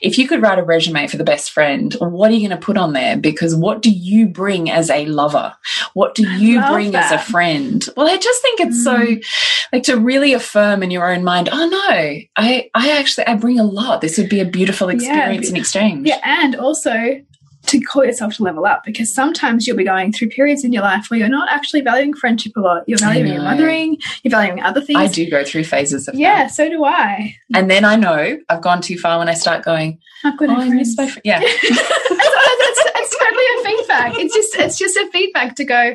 if 0.00 0.16
you 0.16 0.28
could 0.28 0.42
write 0.42 0.60
a 0.60 0.62
resume 0.62 1.08
for 1.08 1.16
the 1.16 1.24
best 1.24 1.50
friend, 1.50 1.92
what 1.98 2.30
are 2.30 2.34
you 2.34 2.46
going 2.48 2.58
to 2.60 2.64
put 2.64 2.76
on 2.76 2.92
there? 2.92 3.16
Because 3.16 3.54
what 3.54 3.82
do 3.82 3.90
you 3.90 4.28
bring 4.28 4.70
as 4.70 4.90
a 4.90 5.06
lover? 5.06 5.54
What 5.94 6.14
do 6.14 6.28
you 6.38 6.60
bring 6.66 6.94
as 6.94 7.10
a 7.10 7.18
friend? 7.18 7.84
Well, 7.96 8.08
I 8.08 8.16
just 8.16 8.40
think 8.42 8.60
it's 8.60 8.84
so 8.84 8.96
Mm. 9.00 9.24
like 9.72 9.82
to 9.84 9.96
really 9.96 10.34
affirm 10.34 10.82
in 10.82 10.90
your 10.90 11.10
own 11.12 11.24
mind, 11.24 11.48
oh 11.50 11.66
no, 11.68 12.20
I, 12.36 12.70
I 12.74 12.98
actually, 12.98 13.26
I 13.26 13.34
bring 13.34 13.58
a 13.58 13.64
lot. 13.64 14.00
This 14.02 14.18
would 14.18 14.28
be 14.28 14.40
a 14.40 14.44
beautiful 14.44 14.88
Yeah, 14.88 14.96
experience 14.96 15.50
in 15.50 15.56
exchange. 15.56 16.06
Yeah, 16.06 16.20
and 16.22 16.54
also 16.54 17.22
to 17.70 17.80
call 17.80 18.04
yourself 18.04 18.34
to 18.36 18.42
level 18.42 18.64
up 18.66 18.82
because 18.84 19.12
sometimes 19.14 19.66
you'll 19.66 19.76
be 19.76 19.84
going 19.84 20.12
through 20.12 20.28
periods 20.28 20.64
in 20.64 20.72
your 20.72 20.82
life 20.82 21.06
where 21.08 21.18
you're 21.18 21.28
not 21.28 21.48
actually 21.50 21.80
valuing 21.80 22.14
friendship 22.14 22.52
a 22.56 22.60
lot. 22.60 22.82
You're 22.86 22.98
valuing 22.98 23.32
your 23.32 23.42
mothering, 23.42 23.96
you're 24.22 24.30
valuing 24.30 24.62
other 24.62 24.80
things. 24.80 24.98
I 24.98 25.06
do 25.06 25.28
go 25.30 25.44
through 25.44 25.64
phases 25.64 26.06
of 26.08 26.14
Yeah, 26.14 26.44
that. 26.44 26.50
so 26.52 26.68
do 26.68 26.84
I. 26.84 27.36
And 27.54 27.70
then 27.70 27.84
I 27.84 27.96
know 27.96 28.38
I've 28.48 28.62
gone 28.62 28.80
too 28.82 28.98
far 28.98 29.18
when 29.18 29.28
I 29.28 29.34
start 29.34 29.64
going, 29.64 29.98
I've 30.24 30.36
got 30.38 30.50
oh, 30.50 30.56
I 30.56 30.68
miss 30.68 30.96
my 30.96 31.06
friend. 31.08 31.22
Yeah. 31.24 31.40
it's, 31.42 33.16
totally 33.18 33.44
a 33.60 33.64
feedback. 33.64 34.12
It's 34.18 34.34
just 34.34 34.54
it's 34.56 34.78
just 34.78 34.96
a 34.96 35.08
feedback 35.12 35.56
to 35.56 35.64
go, 35.64 35.94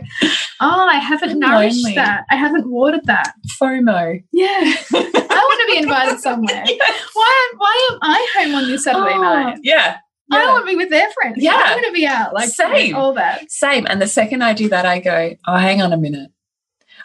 oh, 0.62 0.88
I 0.92 0.98
haven't 0.98 1.32
I'm 1.32 1.40
nourished 1.40 1.78
lonely. 1.84 1.96
that. 1.96 2.26
I 2.30 2.36
haven't 2.36 2.70
watered 2.70 3.06
that. 3.06 3.34
FOMO. 3.62 4.24
Yeah. 4.32 4.48
I 4.94 4.94
want 4.94 5.70
to 5.70 5.74
be 5.74 5.78
invited 5.84 6.20
somewhere. 6.20 6.64
Why 7.14 7.50
am 7.52 7.58
why 7.60 7.90
am 7.92 8.00
I 8.02 8.28
home 8.38 8.56
on 8.56 8.68
this 8.68 8.84
Saturday 8.84 9.14
Oh, 9.16 9.22
night? 9.22 9.60
Yeah. 9.64 9.98
I 10.32 10.40
Yeah. 10.42 10.48
want 10.54 10.66
to 10.66 10.72
be 10.72 10.76
with 10.76 10.90
their 10.90 11.10
friends. 11.12 11.36
Yeah. 11.38 11.62
I 11.66 11.74
want 11.74 11.86
to 11.86 11.92
be 11.92 12.06
out. 12.08 12.34
Like 12.34 12.50
Same. 12.50 12.96
all 12.96 13.14
that. 13.14 13.52
Same. 13.52 13.86
And 13.88 14.02
the 14.02 14.08
second 14.08 14.42
I 14.44 14.54
do 14.54 14.70
that, 14.70 14.86
I 14.86 15.00
go, 15.00 15.36
oh, 15.48 15.58
hang 15.58 15.82
on 15.82 15.94
a 15.94 15.98
minute. 15.98 16.32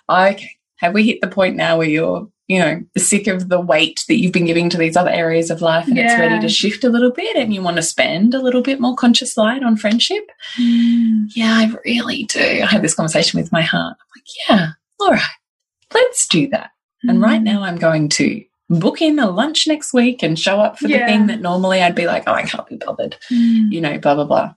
Okay. 0.09 0.51
Have 0.77 0.95
we 0.95 1.05
hit 1.07 1.21
the 1.21 1.29
point 1.29 1.57
now 1.57 1.77
where 1.79 1.87
you're, 1.87 2.29
you 2.49 2.59
know, 2.59 2.81
sick 2.97 3.27
of 3.27 3.49
the 3.51 3.61
weight 3.61 4.01
that 4.09 4.17
you've 4.17 4.33
been 4.33 4.47
giving 4.47 4.71
to 4.71 4.79
these 4.79 4.97
other 4.97 5.11
areas 5.11 5.51
of 5.51 5.61
life 5.61 5.87
and 5.87 5.99
it's 5.99 6.19
ready 6.19 6.41
to 6.41 6.49
shift 6.49 6.83
a 6.85 6.89
little 6.89 7.11
bit 7.13 7.37
and 7.37 7.53
you 7.53 7.63
want 7.63 7.77
to 7.77 7.83
spend 7.83 8.35
a 8.35 8.41
little 8.41 8.63
bit 8.63 8.81
more 8.81 8.97
conscious 8.97 9.37
light 9.37 9.63
on 9.63 9.77
friendship? 9.77 10.25
Yeah, 10.59 11.53
I 11.55 11.71
really 11.85 12.25
do. 12.25 12.41
I 12.41 12.67
had 12.67 12.83
this 12.83 12.95
conversation 12.95 13.39
with 13.39 13.53
my 13.53 13.63
heart. 13.63 13.97
I'm 14.01 14.07
like, 14.17 14.49
yeah, 14.49 14.69
all 15.01 15.11
right, 15.13 15.23
let's 15.93 16.27
do 16.27 16.49
that. 16.49 16.71
And 17.05 17.19
Mm. 17.19 17.25
right 17.25 17.43
now 17.43 17.63
I'm 17.63 17.77
going 17.77 18.09
to 18.11 18.43
book 18.71 19.03
in 19.03 19.19
a 19.19 19.29
lunch 19.29 19.67
next 19.67 19.93
week 19.93 20.23
and 20.23 20.39
show 20.39 20.61
up 20.61 20.79
for 20.79 20.89
the 20.89 20.99
thing 20.99 21.27
that 21.27 21.41
normally 21.41 21.83
I'd 21.83 21.95
be 21.95 22.07
like, 22.07 22.23
oh, 22.27 22.33
I 22.33 22.43
can't 22.45 22.67
be 22.69 22.77
bothered, 22.77 23.17
Mm. 23.31 23.71
you 23.73 23.81
know, 23.81 23.99
blah, 23.99 24.15
blah, 24.15 24.25
blah. 24.25 24.55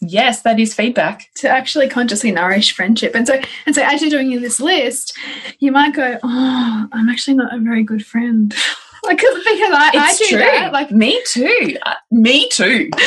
Yes, 0.00 0.40
that 0.42 0.58
is 0.58 0.72
feedback. 0.72 1.26
to 1.36 1.48
actually 1.48 1.86
consciously 1.88 2.30
nourish 2.32 2.72
friendship. 2.74 3.14
And 3.14 3.26
so 3.26 3.38
and 3.66 3.74
so 3.74 3.82
as 3.84 4.00
you're 4.00 4.10
doing 4.10 4.30
this 4.40 4.58
list, 4.58 5.14
you 5.58 5.70
might 5.72 5.94
go, 5.94 6.18
Oh, 6.22 6.86
I'm 6.90 7.08
actually 7.10 7.34
not 7.36 7.54
a 7.54 7.58
very 7.60 7.84
good 7.84 8.04
friend. 8.06 8.54
like 9.04 9.18
'cause- 9.18 9.34
because 9.44 9.72
I, 9.74 9.90
I 9.94 10.14
do 10.18 10.26
true. 10.28 10.38
that. 10.38 10.72
Like 10.72 10.90
me 10.90 11.22
too. 11.30 11.76
Uh, 11.84 11.94
me 12.10 12.48
too. 12.48 12.88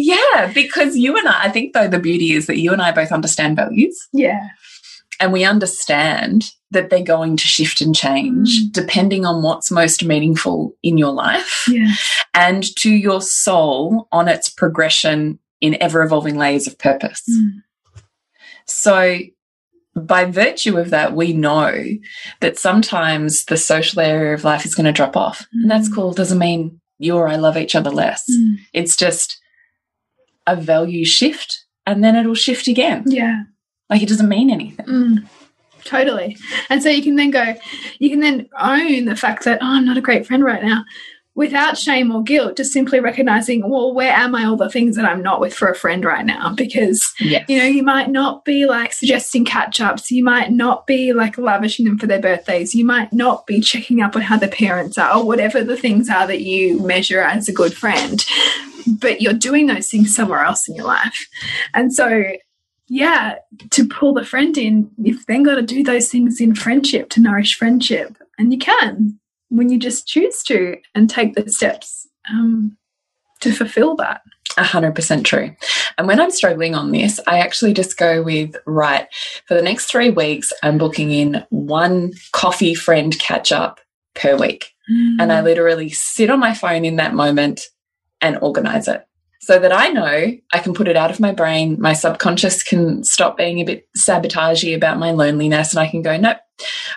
Yeah, 0.00 0.52
because 0.54 0.96
you 0.96 1.16
and 1.16 1.26
I, 1.28 1.46
I 1.46 1.48
think 1.50 1.72
though 1.74 1.88
the 1.88 1.98
beauty 1.98 2.32
is 2.32 2.46
that 2.46 2.58
you 2.58 2.72
and 2.72 2.80
I 2.80 2.92
both 2.92 3.10
understand 3.10 3.56
values 3.56 3.98
Yeah. 4.12 4.46
and 5.18 5.32
we 5.32 5.44
understand 5.44 6.52
that 6.70 6.90
they're 6.90 7.02
going 7.02 7.36
to 7.36 7.46
shift 7.46 7.80
and 7.80 7.94
change 7.96 8.60
Mm. 8.62 8.72
depending 8.72 9.24
on 9.24 9.42
what's 9.42 9.70
most 9.70 10.04
meaningful 10.04 10.74
in 10.82 10.98
your 10.98 11.12
life 11.12 11.64
Yeah. 11.68 11.92
and 12.34 12.62
to 12.76 12.90
your 12.90 13.22
soul 13.22 14.06
on 14.12 14.28
its 14.28 14.48
progression 14.48 15.38
in 15.60 15.76
ever 15.82 16.02
evolving 16.02 16.36
layers 16.36 16.66
of 16.66 16.78
purpose. 16.78 17.22
Mm. 17.30 17.62
So, 18.66 19.18
by 19.96 20.26
virtue 20.26 20.76
of 20.78 20.90
that, 20.90 21.14
we 21.16 21.32
know 21.32 21.84
that 22.40 22.58
sometimes 22.58 23.46
the 23.46 23.56
social 23.56 24.00
area 24.00 24.34
of 24.34 24.44
life 24.44 24.64
is 24.64 24.74
going 24.74 24.86
to 24.86 24.92
drop 24.92 25.16
off. 25.16 25.46
And 25.52 25.70
that's 25.70 25.88
Mm. 25.88 25.94
cool. 25.94 26.12
Doesn't 26.12 26.38
mean 26.38 26.80
you 26.98 27.16
or 27.16 27.26
I 27.28 27.36
love 27.36 27.56
each 27.56 27.74
other 27.74 27.90
less. 27.90 28.22
Mm. 28.30 28.58
It's 28.72 28.96
just 28.96 29.38
a 30.46 30.54
value 30.54 31.04
shift 31.04 31.64
and 31.86 32.04
then 32.04 32.14
it'll 32.14 32.34
shift 32.34 32.68
again. 32.68 33.04
Yeah. 33.06 33.42
Like 33.90 34.02
it 34.02 34.08
doesn't 34.08 34.28
mean 34.28 34.50
anything. 34.50 35.28
Totally. 35.84 36.36
And 36.70 36.82
so 36.82 36.88
you 36.88 37.02
can 37.02 37.16
then 37.16 37.30
go, 37.30 37.54
you 37.98 38.10
can 38.10 38.20
then 38.20 38.48
own 38.58 39.06
the 39.06 39.16
fact 39.16 39.44
that, 39.44 39.58
oh, 39.62 39.66
I'm 39.66 39.84
not 39.84 39.96
a 39.96 40.02
great 40.02 40.26
friend 40.26 40.44
right 40.44 40.62
now 40.62 40.84
without 41.38 41.78
shame 41.78 42.10
or 42.10 42.20
guilt, 42.20 42.56
just 42.56 42.72
simply 42.72 42.98
recognizing, 42.98 43.70
well, 43.70 43.94
where 43.94 44.10
am 44.10 44.34
I 44.34 44.44
all 44.44 44.56
the 44.56 44.68
things 44.68 44.96
that 44.96 45.04
I'm 45.04 45.22
not 45.22 45.38
with 45.38 45.54
for 45.54 45.68
a 45.68 45.74
friend 45.74 46.04
right 46.04 46.26
now? 46.26 46.52
Because 46.52 47.14
Yes. 47.20 47.44
you 47.48 47.56
know, 47.56 47.64
you 47.64 47.84
might 47.84 48.10
not 48.10 48.44
be 48.44 48.66
like 48.66 48.92
suggesting 48.92 49.44
catch 49.44 49.80
ups. 49.80 50.10
You 50.10 50.24
might 50.24 50.50
not 50.50 50.84
be 50.84 51.12
like 51.12 51.38
lavishing 51.38 51.84
them 51.84 51.96
for 51.96 52.08
their 52.08 52.20
birthdays. 52.20 52.74
You 52.74 52.84
might 52.84 53.12
not 53.12 53.46
be 53.46 53.60
checking 53.60 54.02
up 54.02 54.16
on 54.16 54.22
how 54.22 54.36
their 54.36 54.48
parents 54.48 54.98
are 54.98 55.18
or 55.18 55.24
whatever 55.24 55.62
the 55.62 55.76
things 55.76 56.10
are 56.10 56.26
that 56.26 56.42
you 56.42 56.80
measure 56.80 57.20
as 57.20 57.48
a 57.48 57.52
good 57.52 57.72
friend. 57.72 58.26
But 58.88 59.22
you're 59.22 59.32
doing 59.32 59.68
those 59.68 59.88
things 59.88 60.16
somewhere 60.16 60.42
else 60.42 60.68
in 60.68 60.74
your 60.74 60.86
life. 60.86 61.28
And 61.72 61.94
so, 61.94 62.32
yeah, 62.88 63.36
to 63.70 63.86
pull 63.86 64.14
the 64.14 64.24
friend 64.24 64.56
in, 64.56 64.90
you've 64.96 65.24
then 65.26 65.42
got 65.42 65.56
to 65.56 65.62
do 65.62 65.82
those 65.82 66.10
things 66.10 66.40
in 66.40 66.54
friendship 66.54 67.10
to 67.10 67.20
nourish 67.20 67.56
friendship. 67.56 68.16
And 68.38 68.52
you 68.52 68.58
can 68.58 69.18
when 69.50 69.70
you 69.70 69.78
just 69.78 70.06
choose 70.06 70.42
to 70.44 70.76
and 70.94 71.08
take 71.08 71.34
the 71.34 71.50
steps 71.50 72.06
um, 72.30 72.76
to 73.40 73.52
fulfill 73.52 73.96
that. 73.96 74.22
A 74.56 74.64
hundred 74.64 74.94
percent 74.94 75.26
true. 75.26 75.54
And 75.98 76.06
when 76.06 76.20
I'm 76.20 76.30
struggling 76.30 76.74
on 76.74 76.90
this, 76.90 77.20
I 77.26 77.38
actually 77.38 77.74
just 77.74 77.96
go 77.96 78.22
with 78.22 78.56
right 78.66 79.06
for 79.46 79.54
the 79.54 79.62
next 79.62 79.86
three 79.86 80.10
weeks. 80.10 80.52
I'm 80.62 80.78
booking 80.78 81.12
in 81.12 81.44
one 81.50 82.12
coffee 82.32 82.74
friend 82.74 83.16
catch 83.18 83.52
up 83.52 83.80
per 84.14 84.36
week, 84.36 84.72
and 85.20 85.32
I 85.32 85.42
literally 85.42 85.90
sit 85.90 86.30
on 86.30 86.40
my 86.40 86.54
phone 86.54 86.84
in 86.84 86.96
that 86.96 87.14
moment 87.14 87.66
and 88.20 88.38
organize 88.40 88.88
it 88.88 89.07
so 89.40 89.58
that 89.58 89.72
I 89.72 89.88
know 89.88 90.32
I 90.52 90.58
can 90.58 90.74
put 90.74 90.88
it 90.88 90.96
out 90.96 91.10
of 91.10 91.20
my 91.20 91.32
brain. 91.32 91.80
My 91.80 91.92
subconscious 91.92 92.62
can 92.62 93.04
stop 93.04 93.36
being 93.36 93.60
a 93.60 93.64
bit 93.64 93.88
sabotagey 93.96 94.74
about 94.74 94.98
my 94.98 95.12
loneliness, 95.12 95.72
and 95.72 95.80
I 95.80 95.88
can 95.88 96.02
go, 96.02 96.16
nope, 96.16 96.38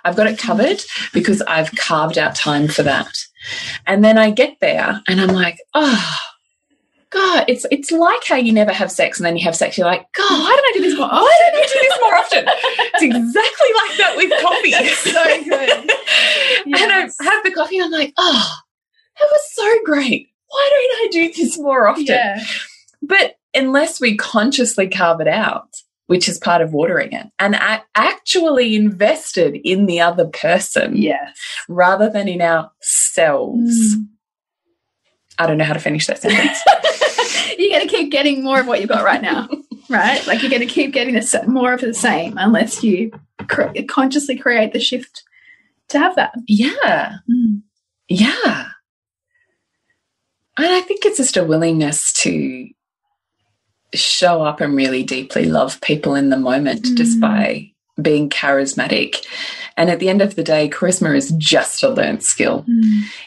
I've 0.04 0.16
got 0.16 0.28
it 0.28 0.40
covered 0.40 0.82
because 1.14 1.42
I've 1.44 1.72
carved 1.76 2.18
out 2.18 2.36
time 2.36 2.68
for 2.68 2.84
that. 2.84 3.18
And 3.88 4.04
then 4.04 4.18
I 4.18 4.32
get 4.32 4.58
there 4.60 5.02
and 5.08 5.20
I'm 5.20 5.34
like, 5.34 5.60
oh, 5.74 6.18
God, 7.12 7.46
it's 7.50 7.66
it's 7.72 7.92
like 7.92 8.24
how 8.26 8.38
you 8.38 8.54
never 8.54 8.72
have 8.72 8.90
sex 8.90 9.20
and 9.20 9.26
then 9.26 9.36
you 9.36 9.44
have 9.44 9.56
sex. 9.56 9.78
You're 9.78 9.88
like, 9.88 10.06
God, 10.14 10.32
why 10.32 10.56
don't 10.56 10.66
I 10.66 10.72
do 10.74 10.82
this 10.82 10.98
more? 10.98 11.10
Why 11.10 11.52
don't 11.52 11.62
I 11.62 11.68
do 11.68 11.80
this 11.82 12.00
more 12.02 12.16
often? 12.16 12.46
It's 12.94 13.04
exactly 13.04 13.70
like 13.76 13.98
that 13.98 14.14
with 14.16 14.42
coffee. 14.42 14.72
That's 14.72 14.98
so 14.98 15.44
good. 15.44 15.92
And 16.66 16.92
I 16.92 17.00
have 17.24 17.44
the 17.44 17.52
coffee 17.52 17.78
and 17.78 17.86
I'm 17.86 17.92
like, 17.92 18.14
oh, 18.18 18.58
that 19.20 19.28
was 19.32 19.42
so 19.54 19.74
great. 19.84 20.31
Why 20.52 20.70
don't 20.72 21.06
I 21.06 21.08
do 21.12 21.34
this 21.34 21.58
more 21.58 21.88
often? 21.88 22.06
Yeah. 22.06 22.44
But 23.02 23.36
unless 23.54 24.00
we 24.00 24.16
consciously 24.18 24.88
carve 24.88 25.22
it 25.22 25.28
out, 25.28 25.70
which 26.08 26.28
is 26.30 26.38
part 26.38 26.62
of 26.62 26.74
watering 26.74 27.14
it, 27.14 27.28
and 27.40 27.56
actually 27.96 28.76
invested 28.76 29.56
in 29.64 29.86
the 29.86 30.02
other 30.02 30.26
person 30.28 30.96
Yes. 30.98 31.38
rather 31.70 32.10
than 32.10 32.28
in 32.28 32.42
ourselves. 32.42 33.96
Mm. 33.96 34.06
I 35.40 35.48
don't 35.48 35.58
know 35.58 35.64
how 35.64 35.74
to 35.74 35.80
finish 35.80 36.06
that 36.08 36.22
sentence. 36.22 36.60
you're 37.58 37.70
going 37.78 37.88
to 37.88 37.94
keep 37.96 38.12
getting 38.12 38.44
more 38.44 38.60
of 38.60 38.68
what 38.68 38.80
you've 38.82 38.90
got 38.90 39.04
right 39.06 39.22
now, 39.22 39.48
right? 39.90 40.26
Like 40.28 40.42
you're 40.42 40.52
going 40.52 40.62
to 40.62 40.68
keep 40.68 40.92
getting 40.94 41.20
sa- 41.22 41.44
more 41.48 41.74
of 41.74 41.82
the 41.82 41.94
same 41.94 42.38
unless 42.38 42.84
you 42.84 43.12
cre 43.48 43.70
consciously 43.88 44.38
create 44.38 44.74
the 44.74 44.80
shift 44.80 45.24
to 45.90 45.98
have 46.00 46.16
that. 46.18 46.34
yeah. 46.48 47.16
Yeah. 48.08 48.68
And 50.64 50.72
I 50.74 50.82
think 50.82 51.06
it's 51.06 51.18
just 51.18 51.38
a 51.38 51.44
willingness 51.44 52.14
to 52.22 52.70
show 53.94 54.44
up 54.44 54.62
and 54.62 54.76
really 54.76 55.04
deeply 55.04 55.46
love 55.46 55.82
people 55.82 56.16
in 56.16 56.30
the 56.30 56.38
moment 56.38 56.86
just 56.96 57.18
Mm. 57.18 57.22
by 57.22 57.72
being 58.02 58.30
charismatic. 58.30 59.26
And 59.76 59.90
at 59.90 60.00
the 60.00 60.10
end 60.10 60.22
of 60.22 60.36
the 60.36 60.44
day, 60.44 60.70
charisma 60.70 61.16
is 61.16 61.32
just 61.38 61.84
a 61.84 61.90
learned 61.90 62.24
skill. 62.24 62.66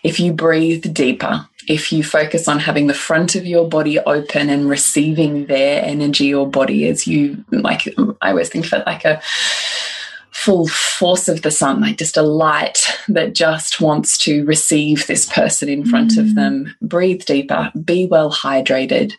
If 0.02 0.18
you 0.20 0.32
breathe 0.32 0.94
deeper, 0.94 1.46
if 1.68 1.92
you 1.92 2.02
focus 2.04 2.48
on 2.48 2.60
having 2.60 2.86
the 2.86 2.94
front 2.94 3.34
of 3.34 3.46
your 3.46 3.68
body 3.68 3.98
open 4.00 4.48
and 4.48 4.68
receiving 4.68 5.46
their 5.46 5.84
energy 5.84 6.32
or 6.32 6.46
body 6.48 6.88
as 6.88 7.06
you, 7.06 7.44
like, 7.50 7.86
I 8.22 8.30
always 8.30 8.48
think 8.48 8.66
of 8.66 8.72
it 8.74 8.86
like 8.86 9.04
a 9.04 9.20
full 10.34 10.66
force 10.66 11.28
of 11.28 11.42
the 11.42 11.50
sun, 11.50 11.80
like 11.80 11.96
just 11.96 12.16
a 12.16 12.22
light 12.22 12.84
that 13.08 13.34
just 13.34 13.80
wants 13.80 14.18
to 14.18 14.44
receive 14.44 15.06
this 15.06 15.26
person 15.26 15.68
in 15.68 15.86
front 15.86 16.18
of 16.18 16.34
them. 16.34 16.74
Breathe 16.82 17.24
deeper, 17.24 17.70
be 17.84 18.06
well 18.06 18.32
hydrated, 18.32 19.14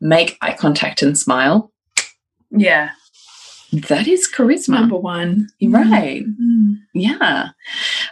make 0.00 0.36
eye 0.42 0.52
contact 0.52 1.02
and 1.02 1.18
smile. 1.18 1.72
Yeah. 2.50 2.90
That 3.72 4.06
is 4.06 4.30
charisma. 4.32 4.80
Number 4.80 4.96
one. 4.96 5.48
Right. 5.62 6.24
Mm. 6.24 6.78
Yeah. 6.94 7.48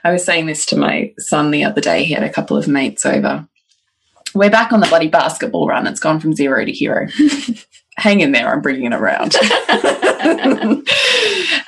I 0.03 0.13
was 0.13 0.25
saying 0.25 0.47
this 0.47 0.67
to 0.67 0.77
my 0.77 1.13
son 1.19 1.51
the 1.51 1.65
other 1.65 1.81
day. 1.81 2.05
He 2.05 2.15
had 2.15 2.25
a 2.25 2.33
couple 2.33 2.57
of 2.57 2.69
mates 2.69 3.07
over. 3.07 3.47
We're 4.35 4.51
back 4.51 4.73
on 4.73 4.81
the 4.81 4.87
bloody 4.87 5.09
basketball 5.09 5.69
run. 5.69 5.87
It's 5.87 6.01
gone 6.01 6.21
from 6.21 6.35
zero 6.35 6.65
to 6.65 6.73
hero. 6.73 7.07
Hang 7.99 8.21
in 8.21 8.33
there. 8.33 8.53
I'm 8.53 8.61
bringing 8.61 8.93
it 8.93 8.95
around. 8.95 9.35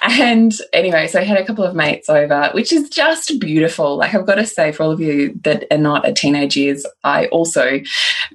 and 0.03 0.53
anyway, 0.73 1.07
so 1.07 1.21
I 1.21 1.25
had 1.25 1.39
a 1.39 1.45
couple 1.45 1.65
of 1.65 1.75
mates 1.75 2.09
over, 2.09 2.51
which 2.53 2.73
is 2.73 2.89
just 2.91 3.39
beautiful. 3.41 3.97
Like, 3.97 4.15
I've 4.15 4.27
got 4.27 4.35
to 4.37 4.47
say, 4.47 4.73
for 4.73 4.83
all 4.83 4.91
of 4.91 5.01
you 5.01 5.39
that 5.45 5.65
are 5.71 5.79
not 5.79 6.05
at 6.05 6.17
teenage 6.17 6.57
years, 6.57 6.85
I 7.05 7.27
also 7.27 7.81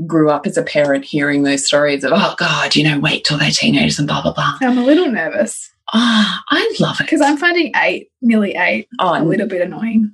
grew 0.07 0.29
up 0.29 0.47
as 0.47 0.57
a 0.57 0.63
parent 0.63 1.05
hearing 1.05 1.43
those 1.43 1.65
stories 1.67 2.03
of, 2.03 2.11
oh, 2.13 2.35
God, 2.37 2.75
you 2.75 2.83
know, 2.83 2.99
wait 2.99 3.25
till 3.25 3.37
they're 3.37 3.51
teenagers 3.51 3.99
and 3.99 4.07
blah, 4.07 4.21
blah, 4.21 4.33
blah. 4.33 4.57
I'm 4.61 4.77
a 4.77 4.83
little 4.83 5.07
nervous 5.11 5.69
Ah, 5.91 6.43
I 6.49 6.75
love 6.79 6.99
it. 6.99 7.03
because 7.03 7.21
I'm 7.21 7.37
finding 7.37 7.71
eight, 7.75 8.09
nearly 8.21 8.55
eight, 8.55 8.87
Oh, 8.99 9.15
a 9.15 9.21
little 9.23 9.47
bit 9.47 9.61
annoying. 9.61 10.13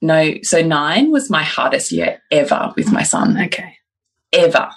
No, 0.00 0.34
so 0.42 0.62
nine 0.62 1.10
was 1.10 1.28
my 1.28 1.42
hardest 1.42 1.90
year 1.92 2.22
ever 2.30 2.72
with 2.76 2.92
my 2.92 3.02
son. 3.02 3.36
Okay. 3.38 3.76
Ever. 4.32 4.70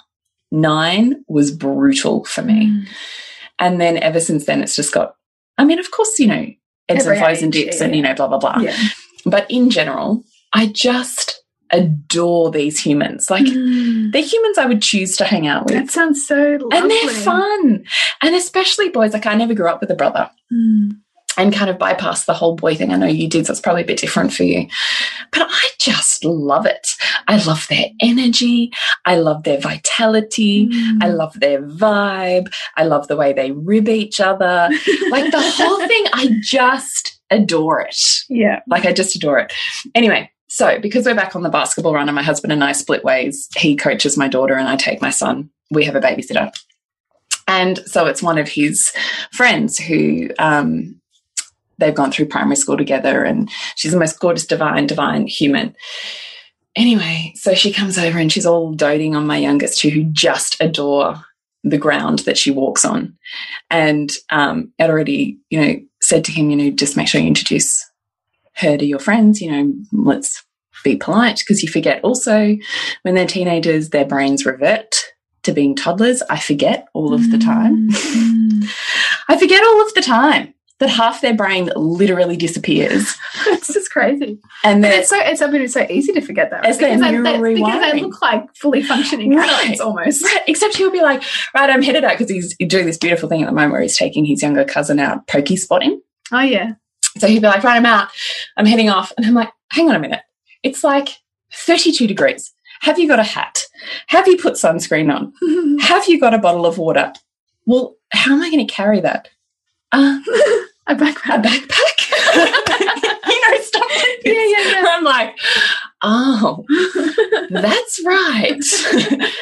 Nine 0.52 1.24
was 1.28 1.50
brutal 1.50 2.24
for 2.26 2.42
me. 2.42 2.84
And 3.58 3.80
then 3.80 3.96
ever 3.98 4.20
since 4.20 4.44
then, 4.44 4.62
it's 4.62 4.76
just 4.76 4.92
got, 4.94 5.14
I 5.58 5.64
mean, 5.64 5.78
of 5.78 5.90
course, 5.90 6.18
you 6.18 6.26
know, 6.28 6.46
ebbs 6.88 7.06
Every 7.06 7.16
and 7.16 7.24
flows 7.24 7.42
and 7.42 7.52
dips 7.52 7.78
yeah, 7.80 7.86
and, 7.86 7.96
you 7.96 8.02
know, 8.02 8.14
blah, 8.14 8.28
blah, 8.28 8.38
blah. 8.38 8.58
Yeah. 8.60 8.76
But 9.24 9.50
in 9.50 9.70
general, 9.70 10.22
I 10.52 10.66
just 10.66 11.42
adore 11.70 12.50
these 12.50 12.78
humans. 12.78 13.30
Like, 13.30 13.46
Mm. 13.46 14.12
they're 14.12 14.22
humans 14.22 14.58
I 14.58 14.66
would 14.66 14.82
choose 14.82 15.16
to 15.16 15.24
hang 15.24 15.46
out 15.46 15.64
with. 15.64 15.74
That 15.74 15.90
sounds 15.90 16.26
so 16.26 16.58
lovely. 16.60 16.76
and 16.76 16.90
they're 16.90 17.08
fun. 17.08 17.84
And 18.22 18.34
especially 18.34 18.90
boys. 18.90 19.14
Like, 19.14 19.24
I 19.26 19.34
never 19.34 19.54
grew 19.54 19.68
up 19.68 19.80
with 19.80 19.90
a 19.90 19.94
brother. 19.94 20.30
Mm. 20.52 20.98
And 21.38 21.52
kind 21.52 21.70
of 21.70 21.78
bypass 21.78 22.24
the 22.24 22.34
whole 22.34 22.54
boy 22.56 22.74
thing. 22.74 22.92
I 22.92 22.96
know 22.96 23.06
you 23.06 23.28
did, 23.28 23.46
so 23.46 23.52
it's 23.52 23.60
probably 23.60 23.82
a 23.82 23.86
bit 23.86 23.98
different 23.98 24.32
for 24.32 24.42
you. 24.44 24.66
But 25.30 25.46
I 25.48 25.68
just 25.78 26.24
love 26.24 26.66
it. 26.66 26.88
I 27.28 27.42
love 27.44 27.66
their 27.68 27.86
energy. 28.00 28.70
I 29.06 29.16
love 29.16 29.42
their 29.44 29.58
vitality. 29.58 30.68
I 31.00 31.06
Mm. 31.08 31.16
love 31.16 31.40
their 31.40 31.62
vibe. 31.62 32.52
I 32.76 32.84
love 32.84 33.08
the 33.08 33.16
way 33.16 33.32
they 33.32 33.50
rib 33.52 33.88
each 33.88 34.20
other. 34.20 34.68
Like 35.10 35.30
the 35.30 35.40
whole 35.40 35.78
thing, 35.88 36.04
I 36.12 36.36
just 36.42 37.18
adore 37.30 37.80
it. 37.80 37.96
Yeah. 38.28 38.60
Like 38.68 38.84
I 38.84 38.92
just 38.92 39.16
adore 39.16 39.38
it. 39.38 39.52
Anyway, 39.94 40.30
so 40.48 40.78
because 40.80 41.06
we're 41.06 41.14
back 41.14 41.34
on 41.34 41.42
the 41.42 41.48
basketball 41.48 41.94
run 41.94 42.08
and 42.08 42.14
my 42.16 42.22
husband 42.22 42.52
and 42.52 42.62
I 42.62 42.72
split 42.72 43.04
ways, 43.04 43.48
he 43.56 43.74
coaches 43.74 44.18
my 44.18 44.28
daughter 44.28 44.54
and 44.54 44.68
I 44.68 44.76
take 44.76 45.00
my 45.00 45.10
son. 45.10 45.48
We 45.70 45.84
have 45.84 45.94
a 45.96 46.00
babysitter. 46.00 46.52
And 47.48 47.78
so 47.86 48.06
it's 48.06 48.22
one 48.22 48.38
of 48.38 48.48
his 48.48 48.92
friends 49.32 49.78
who 49.78 50.28
um, 50.38 51.00
they've 51.78 51.94
gone 51.94 52.12
through 52.12 52.26
primary 52.26 52.56
school 52.56 52.76
together 52.76 53.24
and 53.24 53.50
she's 53.76 53.92
the 53.92 53.98
most 53.98 54.18
gorgeous, 54.20 54.46
divine, 54.46 54.86
divine 54.86 55.26
human. 55.26 55.74
Anyway, 56.74 57.32
so 57.36 57.54
she 57.54 57.72
comes 57.72 57.98
over 57.98 58.18
and 58.18 58.32
she's 58.32 58.46
all 58.46 58.72
doting 58.72 59.14
on 59.14 59.26
my 59.26 59.36
youngest 59.36 59.80
two 59.80 59.90
who 59.90 60.04
just 60.04 60.56
adore 60.60 61.16
the 61.64 61.78
ground 61.78 62.20
that 62.20 62.38
she 62.38 62.50
walks 62.50 62.84
on. 62.84 63.16
And 63.70 64.10
um, 64.30 64.72
Ed 64.78 64.90
already, 64.90 65.38
you 65.50 65.60
know, 65.60 65.76
said 66.00 66.24
to 66.24 66.32
him, 66.32 66.50
you 66.50 66.56
know, 66.56 66.70
just 66.70 66.96
make 66.96 67.08
sure 67.08 67.20
you 67.20 67.26
introduce 67.26 67.88
her 68.54 68.76
to 68.76 68.84
your 68.84 68.98
friends, 68.98 69.40
you 69.40 69.50
know, 69.50 69.72
let's 69.92 70.44
be 70.82 70.96
polite 70.96 71.38
because 71.38 71.62
you 71.62 71.68
forget 71.68 72.02
also 72.02 72.56
when 73.02 73.14
they're 73.14 73.26
teenagers, 73.26 73.90
their 73.90 74.04
brains 74.04 74.44
revert 74.44 74.96
to 75.44 75.52
being 75.52 75.76
toddlers. 75.76 76.22
I 76.28 76.38
forget 76.38 76.88
all 76.92 77.14
of 77.14 77.30
the 77.30 77.38
time. 77.38 77.88
Mm. 77.90 78.68
I 79.28 79.38
forget 79.38 79.62
all 79.62 79.86
of 79.86 79.94
the 79.94 80.02
time 80.02 80.54
that 80.82 80.90
half 80.90 81.20
their 81.20 81.34
brain 81.34 81.70
literally 81.76 82.36
disappears. 82.36 83.16
it's 83.46 83.72
just 83.72 83.90
crazy. 83.90 84.38
And 84.64 84.82
then 84.82 85.00
it's 85.00 85.08
so 85.08 85.16
it's 85.18 85.40
mean, 85.40 85.62
it's 85.62 85.74
so 85.74 85.86
easy 85.88 86.12
to 86.12 86.20
forget 86.20 86.50
that. 86.50 86.66
It's 86.66 86.78
their 86.78 86.90
because, 86.90 87.00
they, 87.00 87.12
neural 87.12 87.42
they, 87.42 87.54
because 87.54 87.92
they 87.92 88.00
look 88.00 88.20
like 88.20 88.56
fully 88.56 88.82
functioning 88.82 89.34
Right. 89.34 89.64
adults 89.64 89.80
almost. 89.80 90.24
Right, 90.24 90.42
except 90.48 90.76
he'll 90.76 90.90
be 90.90 91.00
like, 91.02 91.22
right, 91.54 91.70
I'm 91.70 91.82
headed 91.82 92.04
out 92.04 92.18
because 92.18 92.30
he's 92.30 92.56
doing 92.66 92.86
this 92.86 92.98
beautiful 92.98 93.28
thing 93.28 93.42
at 93.42 93.46
the 93.46 93.52
moment 93.52 93.72
where 93.72 93.82
he's 93.82 93.96
taking 93.96 94.24
his 94.24 94.42
younger 94.42 94.64
cousin 94.64 94.98
out 94.98 95.26
pokey 95.28 95.56
spotting. 95.56 96.00
Oh 96.32 96.40
yeah. 96.40 96.72
So 97.18 97.28
he'd 97.28 97.40
be 97.42 97.46
like, 97.46 97.62
right, 97.62 97.76
I'm 97.76 97.86
out. 97.86 98.08
I'm 98.56 98.66
heading 98.66 98.90
off. 98.90 99.12
And 99.16 99.24
I'm 99.24 99.34
like, 99.34 99.50
hang 99.70 99.88
on 99.88 99.94
a 99.94 100.00
minute. 100.00 100.22
It's 100.62 100.82
like 100.82 101.10
32 101.52 102.06
degrees. 102.06 102.52
Have 102.80 102.98
you 102.98 103.06
got 103.06 103.20
a 103.20 103.24
hat? 103.24 103.62
Have 104.08 104.26
you 104.26 104.36
put 104.36 104.54
sunscreen 104.54 105.14
on? 105.14 105.78
Have 105.80 106.08
you 106.08 106.18
got 106.18 106.34
a 106.34 106.38
bottle 106.38 106.66
of 106.66 106.78
water? 106.78 107.12
Well, 107.66 107.94
how 108.10 108.34
am 108.34 108.42
I 108.42 108.50
going 108.50 108.66
to 108.66 108.72
carry 108.72 109.00
that? 109.00 109.28
Uh, 109.92 110.18
a 110.86 110.92
a 110.92 110.96
backpack. 110.96 111.42
backpack? 111.42 112.02
you 113.28 113.50
know, 113.50 113.60
stuff 113.60 113.90
like 113.90 114.22
this. 114.24 114.52
Yeah, 114.52 114.58
yeah, 114.58 114.82
yeah. 114.82 114.88
I'm 114.90 115.04
like, 115.04 115.34
oh, 116.02 116.64
that's 117.50 118.00
right. 118.04 118.60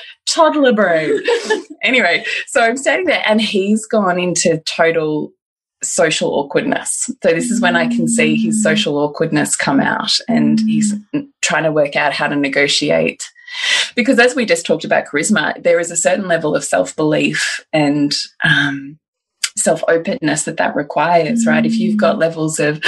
Toddler 0.26 0.72
brain. 0.72 1.20
anyway, 1.82 2.24
so 2.46 2.60
I'm 2.60 2.76
standing 2.76 3.06
there 3.06 3.22
and 3.26 3.40
he's 3.40 3.86
gone 3.86 4.18
into 4.18 4.62
total 4.64 5.32
social 5.82 6.34
awkwardness. 6.34 7.10
So 7.22 7.30
this 7.30 7.50
is 7.50 7.60
when 7.60 7.74
I 7.74 7.86
can 7.86 8.06
see 8.06 8.36
his 8.36 8.62
social 8.62 8.98
awkwardness 8.98 9.56
come 9.56 9.80
out 9.80 10.12
and 10.28 10.60
he's 10.60 10.94
trying 11.42 11.64
to 11.64 11.72
work 11.72 11.96
out 11.96 12.12
how 12.12 12.28
to 12.28 12.36
negotiate. 12.36 13.28
Because 13.96 14.18
as 14.18 14.36
we 14.36 14.44
just 14.44 14.66
talked 14.66 14.84
about 14.84 15.06
charisma, 15.06 15.60
there 15.62 15.80
is 15.80 15.90
a 15.90 15.96
certain 15.96 16.28
level 16.28 16.54
of 16.54 16.64
self-belief 16.64 17.64
and 17.72 18.14
um, 18.44 18.98
self-openness 19.56 20.44
that 20.44 20.56
that 20.58 20.74
requires, 20.76 21.46
right? 21.46 21.64
If 21.66 21.76
you've 21.78 21.96
got 21.96 22.18
levels 22.18 22.60
of, 22.60 22.82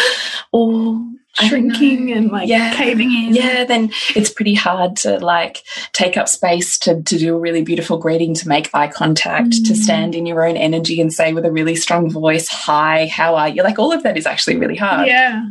oh, 0.52 1.08
Shrinking 1.40 2.12
and 2.12 2.30
like 2.30 2.46
Yeah. 2.46 2.74
caving 2.74 3.10
in. 3.10 3.34
Yeah, 3.34 3.64
then 3.64 3.90
it's 4.14 4.28
pretty 4.28 4.52
hard 4.52 4.96
to 4.98 5.18
like 5.18 5.62
take 5.94 6.18
up 6.18 6.28
space 6.28 6.78
to, 6.80 7.00
to 7.04 7.18
do 7.18 7.34
a 7.34 7.38
really 7.38 7.62
beautiful 7.62 7.96
greeting, 7.96 8.34
to 8.34 8.48
make 8.48 8.68
eye 8.74 8.88
contact, 8.88 9.52
to 9.64 9.72
Mm. 9.72 9.76
stand 9.76 10.14
in 10.14 10.26
your 10.26 10.44
own 10.46 10.58
energy 10.58 11.00
and 11.00 11.10
say 11.10 11.32
with 11.32 11.46
a 11.46 11.50
really 11.50 11.74
strong 11.74 12.10
voice, 12.10 12.48
Hi, 12.48 13.06
how 13.06 13.34
are 13.34 13.48
you? 13.48 13.62
Like 13.62 13.78
all 13.78 13.92
of 13.92 14.02
that 14.02 14.18
is 14.18 14.26
actually 14.26 14.56
really 14.58 14.76
hard. 14.76 15.06
Yeah. 15.08 15.42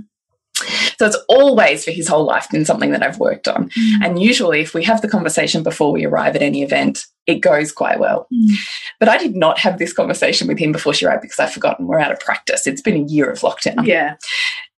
So 0.98 1.08
it's 1.08 1.18
always 1.28 1.84
for 1.84 1.92
his 1.92 2.08
whole 2.08 2.26
life 2.26 2.50
been 2.50 2.66
something 2.66 2.92
that 2.92 3.04
I've 3.04 3.20
worked 3.20 3.48
on. 3.48 3.70
Mm. 3.70 4.06
And 4.06 4.22
usually, 4.22 4.62
if 4.62 4.74
we 4.74 4.84
have 4.84 5.02
the 5.02 5.10
conversation 5.10 5.64
before 5.64 5.92
we 5.92 6.06
arrive 6.06 6.36
at 6.36 6.42
any 6.42 6.62
event, 6.62 7.06
it 7.28 7.40
goes 7.40 7.72
quite 7.72 8.00
well. 8.00 8.28
Mm. 8.34 8.56
But 9.00 9.10
I 9.10 9.18
did 9.18 9.36
not 9.36 9.60
have 9.60 9.80
this 9.80 9.94
conversation 9.94 10.48
with 10.48 10.60
him 10.60 10.72
before 10.72 10.94
she 10.94 11.06
arrived 11.06 11.24
because 11.24 11.40
I've 11.40 11.54
forgotten 11.54 11.88
we're 11.88 12.00
out 12.00 12.12
of 12.12 12.20
practice. 12.20 12.68
It's 12.68 12.82
been 12.82 12.98
a 12.98 13.08
year 13.08 13.30
of 13.30 13.40
lockdown 13.40 13.86
Yeah. 13.86 14.16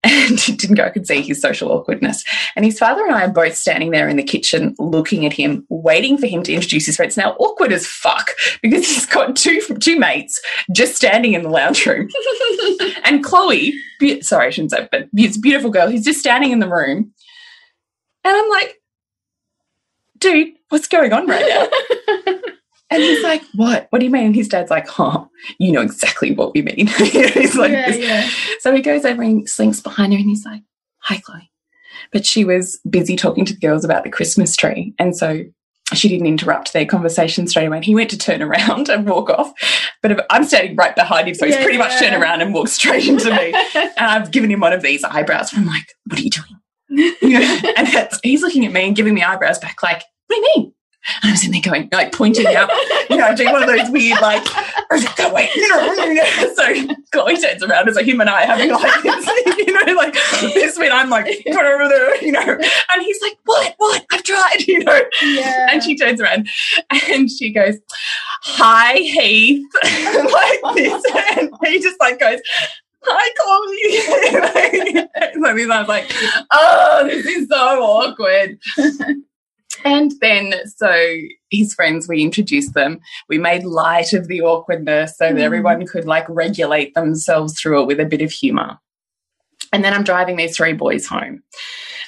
and 0.05 0.36
didn't 0.59 0.74
go. 0.74 0.90
Could 0.90 1.07
see 1.07 1.22
his 1.22 1.40
social 1.40 1.70
awkwardness. 1.70 2.24
And 2.57 2.64
his 2.64 2.78
father 2.78 3.05
and 3.05 3.14
I 3.14 3.24
are 3.24 3.30
both 3.30 3.55
standing 3.55 3.92
there 3.92 4.09
in 4.09 4.16
the 4.16 4.22
kitchen 4.24 4.74
looking 4.78 5.24
at 5.24 5.32
him, 5.32 5.64
waiting 5.68 6.18
for 6.18 6.26
him 6.26 6.42
to 6.42 6.53
introduce 6.53 6.86
his 6.86 6.96
friends. 6.96 7.16
Now, 7.16 7.36
awkward 7.38 7.72
as 7.72 7.86
fuck 7.86 8.32
because 8.62 8.88
he's 8.88 9.07
got 9.07 9.36
two 9.36 9.61
two 9.80 9.98
mates 9.98 10.40
just 10.74 10.96
standing 10.96 11.34
in 11.34 11.42
the 11.42 11.50
lounge 11.50 11.86
room. 11.86 12.09
and 13.05 13.22
Chloe, 13.22 13.74
sorry, 14.22 14.48
I 14.48 14.50
shouldn't 14.50 14.72
say, 14.72 14.88
but 14.90 15.09
this 15.12 15.36
beautiful 15.36 15.70
girl, 15.70 15.86
he's 15.86 16.05
just 16.05 16.18
standing 16.18 16.50
in 16.50 16.59
the 16.59 16.68
room. 16.68 17.12
And 18.24 18.36
I'm 18.36 18.48
like, 18.50 18.80
dude, 20.18 20.55
what's 20.68 20.88
going 20.88 21.12
on 21.12 21.26
right 21.28 21.46
now? 21.48 22.32
And 22.93 23.03
he's 23.03 23.22
like, 23.22 23.43
What? 23.55 23.86
What 23.90 23.99
do 23.99 24.05
you 24.05 24.11
mean? 24.11 24.26
And 24.26 24.34
his 24.34 24.49
dad's 24.49 24.70
like, 24.70 24.86
Oh, 24.99 25.28
you 25.59 25.72
know 25.72 25.80
exactly 25.82 26.32
what 26.32 26.55
we 26.55 26.62
mean. 26.62 26.86
he's 26.99 27.57
like, 27.57 27.72
yeah, 27.72 27.88
yeah. 27.95 28.30
So 28.61 28.74
he 28.74 28.82
goes 28.82 29.05
over 29.05 29.22
and 29.22 29.49
slinks 29.49 29.80
behind 29.80 30.12
her 30.12 30.18
and 30.18 30.28
he's 30.28 30.45
like, 30.45 30.62
Hi, 31.01 31.18
Chloe. 31.18 31.51
But 32.12 32.26
she 32.26 32.45
was 32.45 32.78
busy 32.88 33.16
talking 33.16 33.45
to 33.45 33.55
the 33.55 33.61
girls 33.61 33.84
about 33.84 34.05
the 34.05 34.11
Christmas 34.11 34.57
tree. 34.57 34.95
And 34.99 35.16
so 35.16 35.45
she 35.95 36.09
didn't 36.09 36.26
interrupt 36.26 36.72
their 36.72 36.86
conversation 36.86 37.47
straight 37.47 37.66
away. 37.66 37.78
And 37.78 37.84
he 37.84 37.95
went 37.95 38.11
to 38.11 38.18
turn 38.18 38.43
around 38.43 38.88
and 38.88 39.09
walk 39.09 39.30
off. 39.30 39.53
But 40.03 40.24
I'm 40.30 40.45
standing 40.45 40.76
right 40.76 40.95
behind 40.95 41.28
him. 41.28 41.34
So 41.34 41.47
he's 41.47 41.55
Yeah, 41.55 41.62
pretty 41.62 41.78
much 41.78 41.99
turned 41.99 42.20
around 42.20 42.40
and 42.40 42.55
walked 42.55 42.70
straight 42.70 43.07
into 43.07 43.30
me. 43.30 43.55
and 43.74 43.93
I've 43.99 44.30
given 44.30 44.51
him 44.51 44.61
one 44.61 44.72
of 44.72 44.82
these 44.82 45.05
eyebrows. 45.05 45.53
And 45.53 45.62
I'm 45.62 45.66
like, 45.66 45.95
What 46.07 46.18
are 46.18 46.22
you 46.22 46.30
doing? 46.30 47.14
You 47.22 47.38
know, 47.40 47.61
and 47.76 47.88
that's, 47.88 48.18
he's 48.22 48.43
looking 48.43 48.66
at 48.66 48.72
me 48.72 48.86
and 48.86 48.97
giving 48.97 49.14
me 49.14 49.22
eyebrows 49.22 49.59
back, 49.59 49.82
like, 49.82 50.03
What 50.26 50.36
do 50.36 50.40
you 50.40 50.53
mean? 50.57 50.74
And 51.22 51.30
I'm 51.32 51.36
sitting 51.36 51.61
there 51.61 51.72
going, 51.72 51.88
like, 51.92 52.12
pointing 52.12 52.46
out, 52.46 52.70
you 53.11 53.16
know, 53.16 53.34
doing 53.34 53.53
one 53.53 53.62
of 53.62 53.68
those 53.68 53.90
weird, 53.90 54.20
like, 54.20 54.42
oh, 54.46 55.14
go 55.16 55.30
away. 55.30 55.50
You 55.55 55.68
know, 55.68 55.94
so 56.55 56.94
Chloe 57.12 57.36
turns 57.36 57.62
around 57.62 57.88
as 57.88 57.96
like 57.96 58.07
him 58.07 58.20
and 58.20 58.30
I 58.30 58.42
having 58.44 58.70
like 58.70 59.03
this, 59.03 59.26
you 59.59 59.72
know, 59.72 59.92
like 59.94 60.14
this 60.40 60.78
bit. 60.78 60.92
I'm 60.92 61.11
like, 61.11 61.26
turning 61.53 61.72
over 61.72 61.88
there, 61.88 62.24
you 62.24 62.32
know, 62.32 62.40
and 62.40 63.03
he's 63.03 63.20
like, 63.20 63.36
what, 63.44 63.74
what? 63.78 64.05
I've 64.12 64.22
tried, 64.22 64.66
you 64.66 64.80
know. 64.80 65.00
Yeah. 65.22 65.68
And 65.70 65.82
she 65.82 65.96
turns 65.96 66.20
around 66.20 66.48
and 66.90 67.30
she 67.30 67.50
goes, 67.50 67.76
hi, 68.42 68.94
Heath, 68.94 69.66
like 69.84 70.76
this. 70.76 71.05
And 71.36 71.50
he 71.64 71.80
just 71.80 71.98
like 72.00 72.20
goes, 72.20 72.40
hi, 73.03 73.30
Chloe. 73.38 73.92
so 75.34 75.70
I 75.72 75.80
was 75.80 75.88
like, 75.88 76.11
oh, 76.53 77.09
this 77.09 77.26
is 77.26 77.48
so 77.48 77.82
awkward. 77.82 78.59
And 79.85 80.12
then, 80.20 80.55
so 80.77 81.16
his 81.51 81.75
friends, 81.75 82.09
we 82.09 82.23
introduced 82.23 82.75
them. 82.75 83.01
We 83.29 83.39
made 83.39 83.64
light 83.64 84.12
of 84.12 84.29
the 84.29 84.41
awkwardness 84.43 85.16
so 85.16 85.29
that 85.29 85.37
Mm. 85.37 85.41
everyone 85.41 85.87
could 85.87 86.05
like 86.05 86.27
regulate 86.29 86.95
themselves 86.95 87.59
through 87.59 87.83
it 87.83 87.87
with 87.87 87.99
a 88.01 88.05
bit 88.05 88.23
of 88.23 88.31
humor. 88.31 88.79
And 89.73 89.83
then 89.83 89.95
I'm 89.95 90.05
driving 90.05 90.37
these 90.37 90.57
three 90.57 90.75
boys 90.75 91.07
home. 91.07 91.43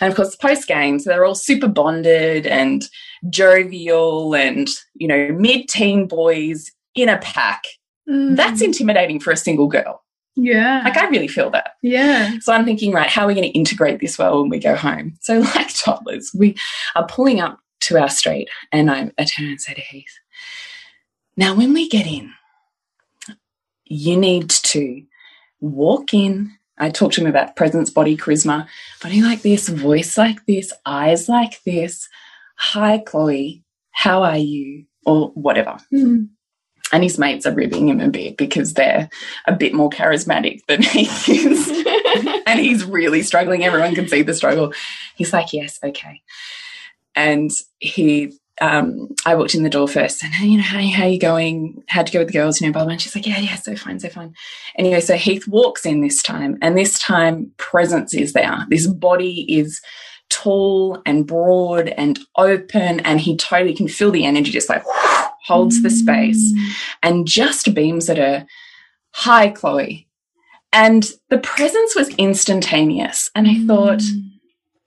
And 0.00 0.10
of 0.10 0.16
course, 0.16 0.36
post 0.36 0.68
game, 0.68 0.98
so 0.98 1.08
they're 1.08 1.24
all 1.24 1.34
super 1.34 1.68
bonded 1.68 2.46
and 2.46 2.84
jovial 3.30 4.34
and, 4.34 4.68
you 4.94 5.08
know, 5.08 5.32
mid 5.32 5.68
teen 5.68 6.06
boys 6.06 6.70
in 6.94 7.08
a 7.08 7.18
pack. 7.18 7.62
Mm. 8.08 8.36
That's 8.36 8.60
intimidating 8.60 9.18
for 9.18 9.30
a 9.30 9.36
single 9.36 9.66
girl. 9.68 10.03
Yeah. 10.36 10.82
Like, 10.84 10.96
I 10.96 11.08
really 11.08 11.28
feel 11.28 11.50
that. 11.50 11.76
yeah. 11.82 12.38
So 12.40 12.52
I'm 12.52 12.64
thinking, 12.64 12.92
right, 12.92 13.08
how 13.08 13.24
are 13.24 13.28
we 13.28 13.34
going 13.34 13.50
to 13.50 13.58
integrate 13.58 14.00
this 14.00 14.18
well 14.18 14.40
when 14.40 14.50
we 14.50 14.58
go 14.58 14.74
home? 14.74 15.14
So, 15.20 15.38
like 15.54 15.74
toddlers, 15.74 16.32
we 16.34 16.56
are 16.94 17.06
pulling 17.06 17.40
up 17.40 17.60
to 17.82 17.98
our 17.98 18.08
street, 18.08 18.48
and 18.72 18.90
I, 18.90 19.12
I 19.18 19.24
turn 19.24 19.46
and 19.46 19.60
say 19.60 19.74
to 19.74 19.80
Heath, 19.80 20.18
Now, 21.36 21.54
when 21.54 21.72
we 21.72 21.88
get 21.88 22.06
in, 22.06 22.32
you 23.84 24.16
need 24.16 24.50
to 24.50 25.02
walk 25.60 26.14
in. 26.14 26.52
I 26.78 26.90
talk 26.90 27.12
to 27.12 27.20
him 27.20 27.26
about 27.28 27.54
presence, 27.54 27.90
body, 27.90 28.16
charisma, 28.16 28.66
body 29.02 29.22
like 29.22 29.42
this, 29.42 29.68
voice 29.68 30.18
like 30.18 30.44
this, 30.46 30.72
eyes 30.84 31.28
like 31.28 31.62
this. 31.64 32.08
Hi, 32.56 32.98
Chloe, 32.98 33.62
how 33.92 34.22
are 34.22 34.38
you? 34.38 34.86
Or 35.06 35.28
whatever. 35.30 35.76
Mm. 35.92 36.30
And 36.92 37.02
his 37.02 37.18
mates 37.18 37.46
are 37.46 37.54
ribbing 37.54 37.88
him 37.88 38.00
a 38.00 38.08
bit 38.08 38.36
because 38.36 38.74
they're 38.74 39.08
a 39.46 39.54
bit 39.54 39.74
more 39.74 39.90
charismatic 39.90 40.60
than 40.68 40.82
he 40.82 41.08
is 41.28 41.84
and 42.46 42.60
he's 42.60 42.84
really 42.84 43.22
struggling. 43.22 43.64
Everyone 43.64 43.94
can 43.94 44.08
see 44.08 44.22
the 44.22 44.34
struggle. 44.34 44.72
He's 45.16 45.32
like, 45.32 45.52
yes, 45.52 45.78
okay. 45.82 46.22
And 47.14 47.50
he, 47.78 48.32
um, 48.60 49.08
I 49.24 49.34
walked 49.34 49.54
in 49.54 49.62
the 49.62 49.70
door 49.70 49.88
first 49.88 50.22
and, 50.22 50.32
hey, 50.32 50.46
you 50.46 50.56
know, 50.58 50.62
how, 50.62 50.80
how 50.80 51.06
you 51.06 51.18
going? 51.18 51.82
How'd 51.88 52.08
you 52.08 52.12
go 52.12 52.18
with 52.20 52.28
the 52.28 52.38
girls? 52.38 52.60
You 52.60 52.68
know, 52.68 52.72
blah, 52.72 52.84
blah. 52.84 52.92
And 52.92 53.00
she's 53.00 53.14
like, 53.14 53.26
yeah, 53.26 53.38
yeah, 53.38 53.56
so 53.56 53.74
fine, 53.76 53.98
so 53.98 54.08
fine. 54.08 54.34
Anyway, 54.76 55.00
so 55.00 55.16
Heath 55.16 55.48
walks 55.48 55.86
in 55.86 56.00
this 56.00 56.22
time 56.22 56.58
and 56.60 56.76
this 56.76 56.98
time 56.98 57.52
presence 57.56 58.14
is 58.14 58.32
there. 58.32 58.66
This 58.68 58.86
body 58.86 59.46
is 59.48 59.80
tall 60.30 61.00
and 61.06 61.26
broad 61.26 61.88
and 61.88 62.18
open 62.36 63.00
and 63.00 63.20
he 63.20 63.36
totally 63.36 63.74
can 63.74 63.88
feel 63.88 64.10
the 64.10 64.24
energy 64.24 64.50
just 64.50 64.68
like 64.68 64.84
holds 65.44 65.82
the 65.82 65.90
space 65.90 66.52
and 67.02 67.26
just 67.26 67.74
beams 67.74 68.08
at 68.10 68.18
her. 68.18 68.46
Hi, 69.12 69.48
Chloe. 69.50 70.08
And 70.72 71.08
the 71.28 71.38
presence 71.38 71.94
was 71.94 72.08
instantaneous. 72.16 73.30
And 73.34 73.46
I 73.46 73.64
thought, 73.66 74.02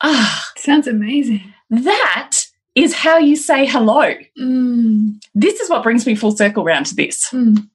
ah, 0.02 0.52
Sounds 0.58 0.88
amazing. 0.88 1.54
that 1.70 2.40
is 2.76 2.94
how 2.94 3.18
you 3.18 3.36
say 3.36 3.66
hello. 3.66 4.14
Mm. 4.40 5.24
This 5.34 5.60
is 5.60 5.70
what 5.70 5.84
brings 5.84 6.06
me 6.06 6.14
full 6.16 6.36
circle 6.36 6.64
round 6.64 6.88
to 6.88 6.96
this. 6.96 7.30
Mm. 7.32 7.70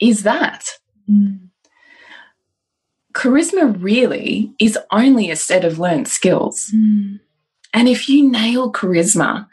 Is 0.00 0.22
that 0.24 0.64
Mm. 1.10 1.48
charisma 3.14 3.76
really 3.82 4.52
is 4.58 4.78
only 4.90 5.30
a 5.30 5.36
set 5.36 5.64
of 5.64 5.78
learned 5.78 6.08
skills. 6.08 6.72
Mm. 7.76 7.80
And 7.80 7.88
if 7.88 8.08
you 8.08 8.28
nail 8.30 8.72
charisma, 8.72 9.46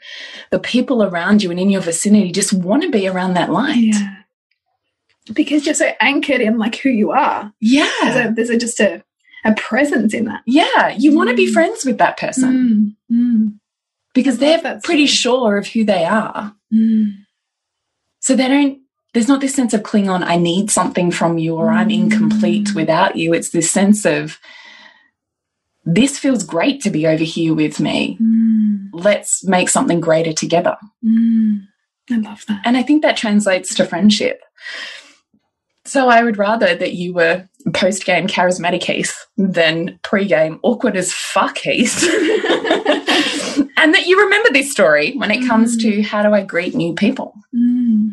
the 0.51 0.59
people 0.59 1.03
around 1.03 1.43
you 1.43 1.51
and 1.51 1.59
in 1.59 1.69
your 1.69 1.81
vicinity 1.81 2.31
just 2.31 2.53
want 2.53 2.83
to 2.83 2.89
be 2.89 3.07
around 3.07 3.33
that 3.35 3.51
light. 3.51 3.75
Yeah. 3.77 4.15
Because 5.33 5.65
you're 5.65 5.75
so 5.75 5.91
anchored 6.01 6.41
in 6.41 6.57
like 6.57 6.75
who 6.77 6.89
you 6.89 7.11
are. 7.11 7.53
Yeah. 7.61 7.89
There's, 8.01 8.15
a, 8.15 8.33
there's 8.33 8.49
a, 8.49 8.57
just 8.57 8.79
a, 8.79 9.03
a 9.45 9.53
presence 9.55 10.13
in 10.13 10.25
that. 10.25 10.41
Yeah. 10.45 10.89
You 10.97 11.15
want 11.15 11.29
to 11.29 11.35
be 11.35 11.47
Mm. 11.49 11.53
friends 11.53 11.85
with 11.85 11.97
that 11.99 12.17
person 12.17 12.95
Mm. 13.11 13.15
Mm. 13.15 13.59
because 14.13 14.37
they're 14.37 14.79
pretty 14.83 15.05
sure 15.07 15.57
of 15.57 15.67
who 15.67 15.83
they 15.85 16.05
are. 16.05 16.53
Mm. 16.73 17.13
So 18.19 18.35
they 18.35 18.47
don't, 18.47 18.79
there's 19.13 19.27
not 19.27 19.41
this 19.41 19.53
sense 19.53 19.73
of 19.73 19.83
cling 19.83 20.09
on, 20.09 20.23
I 20.23 20.37
need 20.37 20.71
something 20.71 21.11
from 21.11 21.37
you 21.37 21.55
or 21.55 21.69
I'm 21.71 21.89
incomplete 21.89 22.67
Mm. 22.69 22.75
without 22.75 23.15
you. 23.15 23.33
It's 23.33 23.49
this 23.49 23.69
sense 23.71 24.05
of, 24.05 24.39
this 25.85 26.17
feels 26.17 26.43
great 26.43 26.81
to 26.83 26.89
be 26.89 27.05
over 27.07 27.23
here 27.23 27.53
with 27.53 27.79
me. 27.79 28.17
Mm. 28.21 28.89
Let's 28.93 29.43
make 29.43 29.69
something 29.69 29.99
greater 29.99 30.33
together. 30.33 30.77
Mm. 31.03 31.63
I 32.11 32.17
love 32.17 32.43
that. 32.47 32.61
And 32.65 32.77
I 32.77 32.83
think 32.83 33.01
that 33.01 33.17
translates 33.17 33.73
to 33.75 33.85
friendship. 33.85 34.41
So 35.85 36.07
I 36.07 36.23
would 36.23 36.37
rather 36.37 36.75
that 36.75 36.93
you 36.93 37.13
were 37.13 37.47
post 37.73 38.05
game 38.05 38.27
charismatic 38.27 38.83
Heath 38.83 39.25
than 39.37 39.99
pre 40.03 40.25
game 40.25 40.59
awkward 40.63 40.95
as 40.95 41.11
fuck 41.11 41.57
Heath. 41.57 42.03
and 43.77 43.93
that 43.93 44.05
you 44.05 44.21
remember 44.21 44.49
this 44.51 44.71
story 44.71 45.13
when 45.13 45.31
it 45.31 45.45
comes 45.45 45.75
to 45.77 46.01
how 46.01 46.23
do 46.23 46.33
I 46.33 46.43
greet 46.43 46.73
new 46.73 46.93
people. 46.93 47.33
Mm. 47.53 48.11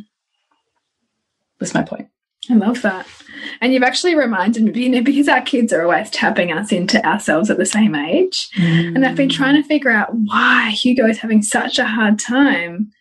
That's 1.61 1.75
my 1.75 1.83
point. 1.83 2.09
I 2.51 2.55
love 2.55 2.83
that. 2.83 3.07
And 3.61 3.73
you've 3.73 3.83
actually 3.83 4.15
reminded 4.15 4.65
me, 4.75 5.01
because 5.03 5.29
our 5.29 5.43
kids 5.43 5.73
are 5.73 5.83
always 5.83 6.11
tapping 6.11 6.53
us 6.53 6.73
into 6.73 7.05
ourselves 7.07 7.51
at 7.51 7.59
the 7.59 7.67
same 7.67 7.95
age. 7.95 8.49
And 8.59 9.05
I've 9.05 9.17
been 9.17 9.29
trying 9.29 9.61
to 9.61 9.67
figure 9.69 9.91
out 9.91 10.11
why 10.13 10.71
Hugo 10.71 11.07
is 11.07 11.19
having 11.19 11.43
such 11.43 11.79
a 11.79 11.85
hard 11.85 12.19
time 12.19 12.93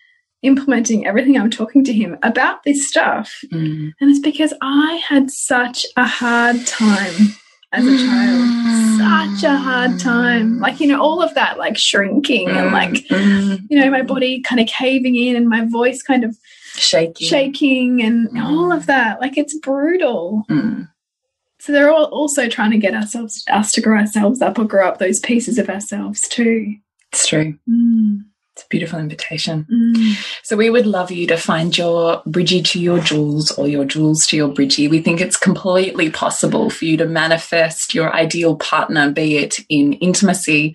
implementing 0.41 1.05
everything 1.05 1.37
I'm 1.37 1.49
talking 1.49 1.83
to 1.83 1.93
him 1.93 2.17
about 2.23 2.63
this 2.63 2.87
stuff. 2.87 3.41
Mm. 3.51 3.91
And 3.99 4.09
it's 4.09 4.19
because 4.19 4.53
I 4.61 5.01
had 5.05 5.29
such 5.29 5.85
a 5.97 6.05
hard 6.05 6.65
time 6.65 7.35
as 7.73 7.85
a 7.85 7.97
child. 7.97 9.37
Such 9.39 9.43
a 9.49 9.57
hard 9.57 9.99
time. 9.99 10.59
Like, 10.59 10.79
you 10.79 10.87
know, 10.87 11.01
all 11.01 11.21
of 11.21 11.33
that, 11.35 11.57
like 11.57 11.77
shrinking 11.77 12.49
and 12.49 12.71
like, 12.71 12.93
Mm. 13.09 13.67
you 13.69 13.79
know, 13.79 13.89
my 13.91 14.01
body 14.01 14.41
kind 14.41 14.61
of 14.61 14.67
caving 14.67 15.15
in 15.15 15.35
and 15.35 15.49
my 15.49 15.65
voice 15.65 16.01
kind 16.01 16.23
of 16.23 16.37
shaking. 16.79 17.27
shaking 17.27 18.01
and 18.01 18.29
all 18.39 18.71
of 18.71 18.85
that. 18.87 19.19
Like, 19.21 19.37
it's 19.37 19.57
brutal. 19.59 20.43
Mm. 20.49 20.89
So 21.59 21.71
they're 21.73 21.91
all 21.91 22.05
also 22.05 22.47
trying 22.47 22.71
to 22.71 22.77
get 22.77 22.93
ourselves, 22.95 23.43
us 23.49 23.71
to 23.73 23.81
grow 23.81 23.97
ourselves 23.99 24.41
up 24.41 24.57
or 24.57 24.63
grow 24.65 24.87
up 24.87 24.97
those 24.97 25.19
pieces 25.19 25.57
of 25.57 25.69
ourselves 25.69 26.21
too. 26.21 26.75
It's 27.11 27.27
true. 27.27 27.55
Mm, 27.69 28.23
It's 28.53 28.63
a 28.63 28.67
beautiful 28.69 28.97
invitation. 28.99 29.67
mm, 29.69 30.13
So 30.43 30.55
we 30.55 30.69
would 30.69 30.85
love 30.85 31.11
you 31.11 31.27
to 31.27 31.35
find 31.35 31.77
your 31.77 32.21
Bridgie 32.25 32.61
to 32.63 32.79
your 32.79 32.99
Jules 32.99 33.51
or 33.51 33.67
your 33.67 33.83
Jules 33.83 34.25
to 34.27 34.37
your 34.37 34.47
Bridgie. 34.47 34.87
We 34.87 35.01
think 35.01 35.19
it's 35.19 35.35
completely 35.35 36.09
possible 36.09 36.69
for 36.69 36.85
you 36.85 36.95
to 36.97 37.05
manifest 37.05 37.93
your 37.93 38.13
ideal 38.15 38.55
partner, 38.55 39.11
be 39.11 39.37
it 39.37 39.55
in 39.67 39.93
intimacy 39.93 40.73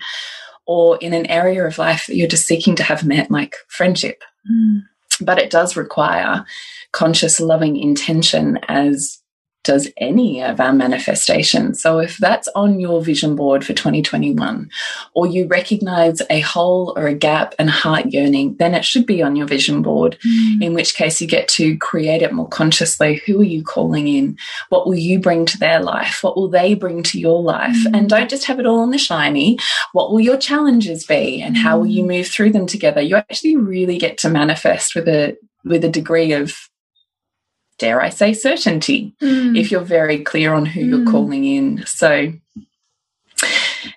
or 0.66 0.98
in 0.98 1.14
an 1.14 1.26
area 1.26 1.64
of 1.66 1.78
life 1.78 2.07
that 2.09 2.16
you're 2.16 2.28
just 2.28 2.46
seeking 2.46 2.74
to 2.76 2.82
have 2.82 3.05
met, 3.07 3.30
like 3.30 3.55
friendship. 3.68 4.22
mm. 4.50 4.82
But 5.20 5.38
it 5.38 5.50
does 5.50 5.76
require 5.76 6.44
conscious, 6.92 7.40
loving 7.40 7.76
intention 7.76 8.58
as 8.68 9.18
does 9.64 9.88
any 9.96 10.42
of 10.42 10.60
our 10.60 10.72
manifestations. 10.72 11.82
So 11.82 11.98
if 11.98 12.18
that's 12.18 12.48
on 12.54 12.78
your 12.78 13.02
vision 13.02 13.34
board 13.34 13.64
for 13.64 13.72
2021, 13.72 14.70
or 15.14 15.26
you 15.26 15.46
recognize 15.48 16.22
a 16.30 16.40
hole 16.40 16.92
or 16.96 17.06
a 17.06 17.14
gap 17.14 17.54
and 17.58 17.68
heart 17.68 18.06
yearning, 18.12 18.56
then 18.58 18.74
it 18.74 18.84
should 18.84 19.06
be 19.06 19.22
on 19.22 19.34
your 19.34 19.46
vision 19.46 19.82
board. 19.82 20.16
In 20.60 20.74
which 20.74 20.94
case, 20.94 21.20
you 21.20 21.26
get 21.26 21.48
to 21.48 21.76
create 21.78 22.22
it 22.22 22.32
more 22.32 22.48
consciously. 22.48 23.22
Who 23.26 23.40
are 23.40 23.44
you 23.44 23.64
calling 23.64 24.06
in? 24.06 24.36
What 24.68 24.86
will 24.86 24.94
you 24.94 25.18
bring 25.18 25.46
to 25.46 25.58
their 25.58 25.82
life? 25.82 26.18
What 26.22 26.36
will 26.36 26.48
they 26.48 26.74
bring 26.74 27.02
to 27.04 27.18
your 27.18 27.42
life? 27.42 27.76
Mm. 27.86 27.98
And 27.98 28.08
don't 28.08 28.30
just 28.30 28.44
have 28.44 28.60
it 28.60 28.66
all 28.66 28.80
on 28.80 28.90
the 28.90 28.98
shiny. 28.98 29.58
What 29.92 30.12
will 30.12 30.20
your 30.20 30.36
challenges 30.36 31.04
be? 31.04 31.40
And 31.42 31.56
how 31.56 31.78
will 31.78 31.86
you 31.86 32.04
move 32.04 32.28
through 32.28 32.52
them 32.52 32.66
together? 32.66 33.00
You 33.00 33.16
actually 33.16 33.56
really 33.56 33.98
get 33.98 34.18
to 34.18 34.28
manifest 34.28 34.94
with 34.94 35.08
a 35.08 35.36
with 35.64 35.84
a 35.84 35.88
degree 35.88 36.32
of, 36.32 36.68
dare 37.78 38.00
I 38.00 38.08
say, 38.10 38.32
certainty 38.32 39.14
Mm. 39.22 39.58
if 39.58 39.70
you're 39.70 39.80
very 39.80 40.18
clear 40.20 40.52
on 40.54 40.66
who 40.66 40.80
you're 40.80 40.98
Mm. 41.00 41.10
calling 41.10 41.44
in. 41.44 41.84
So, 41.86 42.32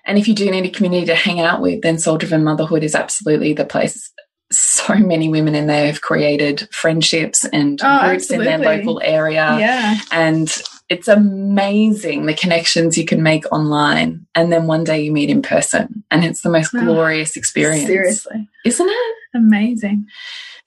and 0.04 0.18
if 0.18 0.28
you 0.28 0.34
do 0.34 0.50
need 0.50 0.66
a 0.66 0.70
community 0.70 1.06
to 1.06 1.14
hang 1.14 1.40
out 1.40 1.60
with, 1.60 1.82
then 1.82 1.98
Soul 1.98 2.18
Driven 2.18 2.44
Motherhood 2.44 2.82
is 2.82 2.94
absolutely 2.94 3.52
the 3.52 3.64
place. 3.64 4.10
So 4.50 4.94
many 4.94 5.28
women 5.28 5.54
in 5.54 5.66
there 5.66 5.86
have 5.86 6.00
created 6.00 6.68
friendships 6.72 7.44
and 7.44 7.78
Oh, 7.82 8.08
groups 8.08 8.30
in 8.30 8.42
their 8.42 8.58
local 8.58 9.00
area. 9.04 9.56
yeah. 9.58 9.98
And 10.10 10.50
it's 10.88 11.06
amazing 11.06 12.24
the 12.24 12.32
connections 12.34 12.96
you 12.96 13.04
can 13.04 13.22
make 13.22 13.44
online. 13.52 14.26
And 14.34 14.50
then 14.50 14.66
one 14.66 14.84
day 14.84 15.02
you 15.02 15.12
meet 15.12 15.28
in 15.28 15.42
person. 15.42 16.02
And 16.10 16.24
it's 16.24 16.40
the 16.40 16.48
most 16.50 16.74
Oh, 16.74 16.80
glorious 16.80 17.36
experience. 17.36 17.86
Seriously. 17.86 18.48
Isn't 18.64 18.88
it? 18.88 19.14
Amazing. 19.34 20.06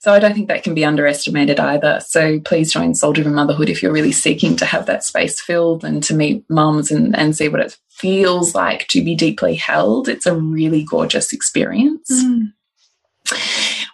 So 0.02 0.12
I 0.12 0.18
don't 0.18 0.34
think 0.34 0.48
that 0.48 0.64
can 0.64 0.74
be 0.74 0.84
underestimated 0.84 1.60
either. 1.60 2.00
So 2.04 2.40
please 2.40 2.72
join 2.72 2.92
Soul 2.96 3.12
Driven 3.12 3.34
Motherhood 3.34 3.68
if 3.68 3.84
you're 3.84 3.92
really 3.92 4.10
seeking 4.10 4.56
to 4.56 4.64
have 4.64 4.86
that 4.86 5.04
space 5.04 5.40
filled 5.40 5.84
and 5.84 6.02
to 6.02 6.12
meet 6.12 6.44
mums 6.50 6.90
and, 6.90 7.16
and 7.16 7.36
see 7.36 7.48
what 7.48 7.60
it 7.60 7.78
feels 7.88 8.52
like 8.52 8.88
to 8.88 9.04
be 9.04 9.14
deeply 9.14 9.54
held. 9.54 10.08
It's 10.08 10.26
a 10.26 10.34
really 10.34 10.82
gorgeous 10.82 11.32
experience. 11.32 12.10
Mm. 12.10 12.52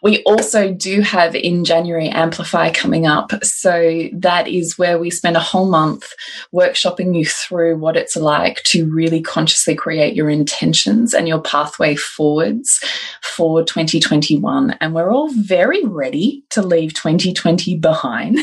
We 0.03 0.23
also 0.25 0.73
do 0.73 1.01
have 1.01 1.35
in 1.35 1.65
January 1.65 2.09
Amplify 2.09 2.71
coming 2.71 3.07
up. 3.07 3.33
So 3.45 4.09
that 4.13 4.47
is 4.49 4.79
where 4.79 4.99
we 4.99 5.11
spend 5.11 5.37
a 5.37 5.41
whole 5.41 5.69
month 5.69 6.13
workshopping 6.55 7.17
you 7.17 7.27
through 7.27 7.79
what 7.79 7.97
it's 7.97 8.17
like 8.17 8.63
to 8.65 8.89
really 8.91 9.21
consciously 9.21 9.75
create 9.75 10.15
your 10.15 10.31
intentions 10.31 11.15
and 11.15 11.27
your 11.27 11.41
pathway 11.41 11.97
forwards 11.97 12.79
for 13.23 13.63
2021. 13.65 14.77
And 14.81 14.95
we're 14.95 15.13
all 15.13 15.29
very 15.33 15.85
ready 15.85 16.45
to 16.51 16.63
leave 16.63 16.95
2020 16.95 17.77
behind. 17.79 18.39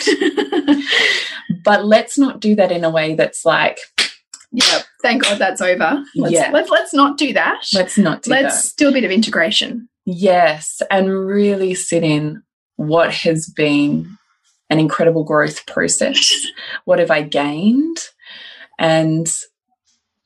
but 1.64 1.86
let's 1.86 2.18
not 2.18 2.40
do 2.40 2.56
that 2.56 2.72
in 2.72 2.84
a 2.84 2.90
way 2.90 3.16
that's 3.16 3.46
like, 3.46 3.80
Yeah. 4.52 4.82
Thank 5.02 5.24
God 5.24 5.38
that's 5.40 5.62
over. 5.62 6.04
Let's, 6.16 6.34
Yeah. 6.34 6.50
let's 6.52 6.70
let's 6.70 6.94
not 6.94 7.18
do 7.18 7.34
that. 7.34 7.66
let's 7.74 7.98
not 7.98 8.24
do 8.24 8.32
Let's 8.32 8.72
that. 8.72 8.78
do 8.78 8.90
a 8.90 8.92
bit 8.92 9.04
of 9.04 9.12
integration. 9.12 9.88
Yes, 10.06 10.82
and 10.92 11.10
really 11.10 11.74
sit 11.74 12.04
in 12.04 12.44
what 12.76 13.12
has 13.14 13.48
been 13.48 14.18
an 14.70 14.80
incredible 14.80 15.24
growth 15.24 15.66
process. 15.66 16.34
what 16.86 17.00
have 17.00 17.12
I 17.12 17.22
gained? 17.22 17.98
And 18.78 19.28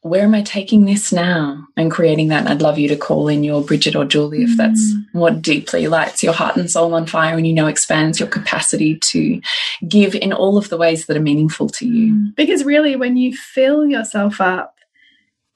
where 0.01 0.23
am 0.23 0.33
I 0.33 0.41
taking 0.41 0.85
this 0.85 1.11
now? 1.11 1.65
And 1.75 1.91
creating 1.91 2.29
that. 2.29 2.39
And 2.41 2.49
I'd 2.49 2.61
love 2.61 2.79
you 2.79 2.87
to 2.87 2.95
call 2.95 3.27
in 3.27 3.43
your 3.43 3.61
Bridget 3.63 3.95
or 3.95 4.05
Julie 4.05 4.43
if 4.43 4.55
that's 4.57 4.81
Mm. 4.93 5.05
what 5.11 5.41
deeply 5.41 5.87
lights 5.87 6.23
your 6.23 6.33
heart 6.33 6.55
and 6.55 6.71
soul 6.71 6.93
on 6.93 7.05
fire 7.05 7.35
and 7.37 7.45
you 7.45 7.53
know 7.53 7.67
expands 7.67 8.19
your 8.19 8.29
capacity 8.29 8.97
to 9.11 9.41
give 9.87 10.15
in 10.15 10.31
all 10.31 10.57
of 10.57 10.69
the 10.69 10.77
ways 10.77 11.05
that 11.05 11.17
are 11.17 11.21
meaningful 11.21 11.67
to 11.69 11.85
you. 11.87 12.31
Because 12.35 12.63
really, 12.63 12.95
when 12.95 13.17
you 13.17 13.35
fill 13.35 13.85
yourself 13.85 14.39
up 14.39 14.78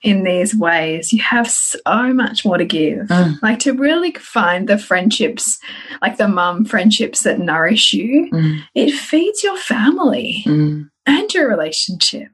in 0.04 0.24
these 0.24 0.54
ways, 0.56 1.14
you 1.14 1.22
have 1.24 1.49
so 1.49 1.80
much 2.14 2.43
more 2.45 2.58
to 2.58 2.66
give. 2.66 3.08
Mm. 3.08 3.41
Like 3.41 3.60
to 3.60 3.72
really 3.74 4.12
find 4.14 4.68
the 4.68 4.78
friendships, 4.78 5.58
like 6.01 6.18
the 6.18 6.28
mum 6.28 6.66
friendships 6.66 7.24
that 7.24 7.39
nourish 7.39 7.93
you, 7.93 8.30
Mm, 8.32 8.60
it 8.76 8.91
feeds 8.91 9.43
your 9.43 9.58
family 9.58 10.43
mm, 10.45 10.89
and 11.06 11.34
your 11.34 11.47
relationship. 11.49 12.28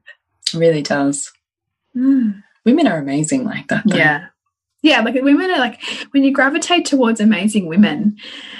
really 0.52 0.82
does. 0.82 1.30
Women 1.94 2.86
are 2.86 2.98
amazing 2.98 3.44
like 3.44 3.68
that. 3.68 3.84
though. 3.86 3.96
Yeah. 3.96 4.26
Yeah, 4.82 5.00
like 5.02 5.14
women 5.14 5.50
are 5.50 5.58
like 5.58 5.80
when 6.12 6.24
you 6.24 6.32
gravitate 6.32 6.86
towards 6.86 7.20
amazing 7.20 7.66
women, 7.66 8.16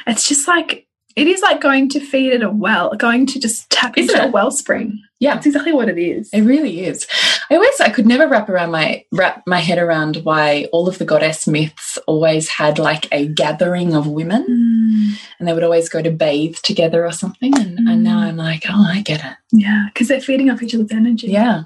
it's 0.07 0.29
just 0.29 0.47
like 0.47 0.87
it 1.17 1.27
is 1.27 1.43
like 1.43 1.61
going 1.61 1.89
to 1.91 2.01
feed 2.01 2.33
at 2.33 2.43
a 2.43 2.51
well, 2.51 2.95
going 2.97 3.27
to 3.27 3.41
just 3.41 3.69
tap 3.71 3.97
Isn't 3.99 4.11
into 4.11 4.25
a 4.25 4.29
it? 4.29 4.33
wellspring. 4.33 5.03
Yeah. 5.19 5.35
That's 5.35 5.47
exactly 5.47 5.73
what 5.73 5.89
it 5.91 5.99
is. 5.99 6.31
It 6.33 6.43
really 6.43 6.81
is. 6.85 7.07
I 7.51 7.55
always 7.57 7.79
I 7.81 7.91
could 7.91 8.07
never 8.07 8.27
wrap 8.27 8.49
around 8.49 8.71
my 8.71 9.05
wrap 9.13 9.43
my 9.47 9.59
head 9.61 9.79
around 9.79 10.17
why 10.25 10.67
all 10.73 10.89
of 10.89 10.97
the 10.99 11.05
goddess 11.05 11.47
myths 11.47 11.99
always 12.07 12.49
had 12.49 12.79
like 12.79 13.07
a 13.13 13.27
gathering 13.29 13.95
of 13.95 14.07
women 14.07 14.47
Mm, 14.49 15.19
and 15.39 15.47
they 15.49 15.53
would 15.53 15.65
always 15.65 15.89
go 15.91 16.01
to 16.01 16.11
bathe 16.11 16.57
together 16.57 17.05
or 17.05 17.13
something 17.13 17.53
and, 17.59 17.79
and 17.81 18.03
now 18.03 18.19
I'm 18.21 18.37
like, 18.37 18.65
oh 18.69 18.87
I 18.89 19.03
get 19.03 19.23
it. 19.25 19.37
yeah, 19.53 19.89
because 19.93 20.09
they're 20.09 20.21
feeding 20.23 20.49
off 20.51 20.63
each 20.63 20.75
other's 20.75 20.91
energy. 20.93 21.27
Yeah. 21.29 21.65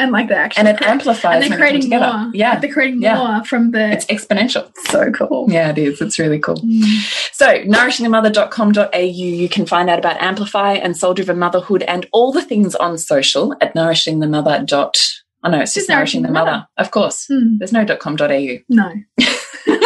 And 0.00 0.12
like 0.12 0.28
they're 0.28 0.38
actually 0.40 0.60
And 0.60 0.68
it 0.68 0.76
cre- 0.78 0.84
amplifies 0.88 1.42
and 1.42 1.52
they're 1.52 1.58
creating 1.58 1.88
more. 1.90 2.30
Yeah. 2.34 2.50
Like, 2.52 2.60
they're 2.62 2.72
creating 2.72 3.02
Yeah. 3.02 3.16
more 3.18 3.44
from 3.44 3.70
the. 3.70 3.92
It's 3.92 4.06
exponential. 4.06 4.70
so 4.88 5.10
cool. 5.12 5.46
Yeah, 5.50 5.70
it 5.70 5.78
is. 5.78 6.00
It's 6.00 6.18
really 6.18 6.38
cool. 6.38 6.56
Mm. 6.56 7.30
So, 7.32 7.46
nourishingthemother.com.au, 7.64 8.98
you 8.98 9.48
can 9.48 9.66
find 9.66 9.88
out 9.90 9.98
about 9.98 10.20
Amplify 10.20 10.74
and 10.74 10.96
Soul 10.96 11.14
Driven 11.14 11.38
Motherhood 11.38 11.82
and 11.84 12.06
all 12.12 12.32
the 12.32 12.42
things 12.42 12.74
on 12.74 12.98
social 12.98 13.54
at 13.60 13.74
nourishingthemother. 13.74 14.66
dot. 14.66 14.96
Oh 15.42 15.48
no, 15.50 15.60
it's 15.60 15.72
just, 15.72 15.86
Just 15.86 15.88
nourishing 15.88 16.20
Nourishing 16.20 16.22
the 16.22 16.28
the 16.28 16.32
mother. 16.34 16.50
Mother. 16.50 16.66
Of 16.76 16.90
course. 16.90 17.26
Hmm. 17.26 17.56
There's 17.58 17.72
no 17.72 17.84
.com.au. 17.96 18.58
No, 18.68 18.92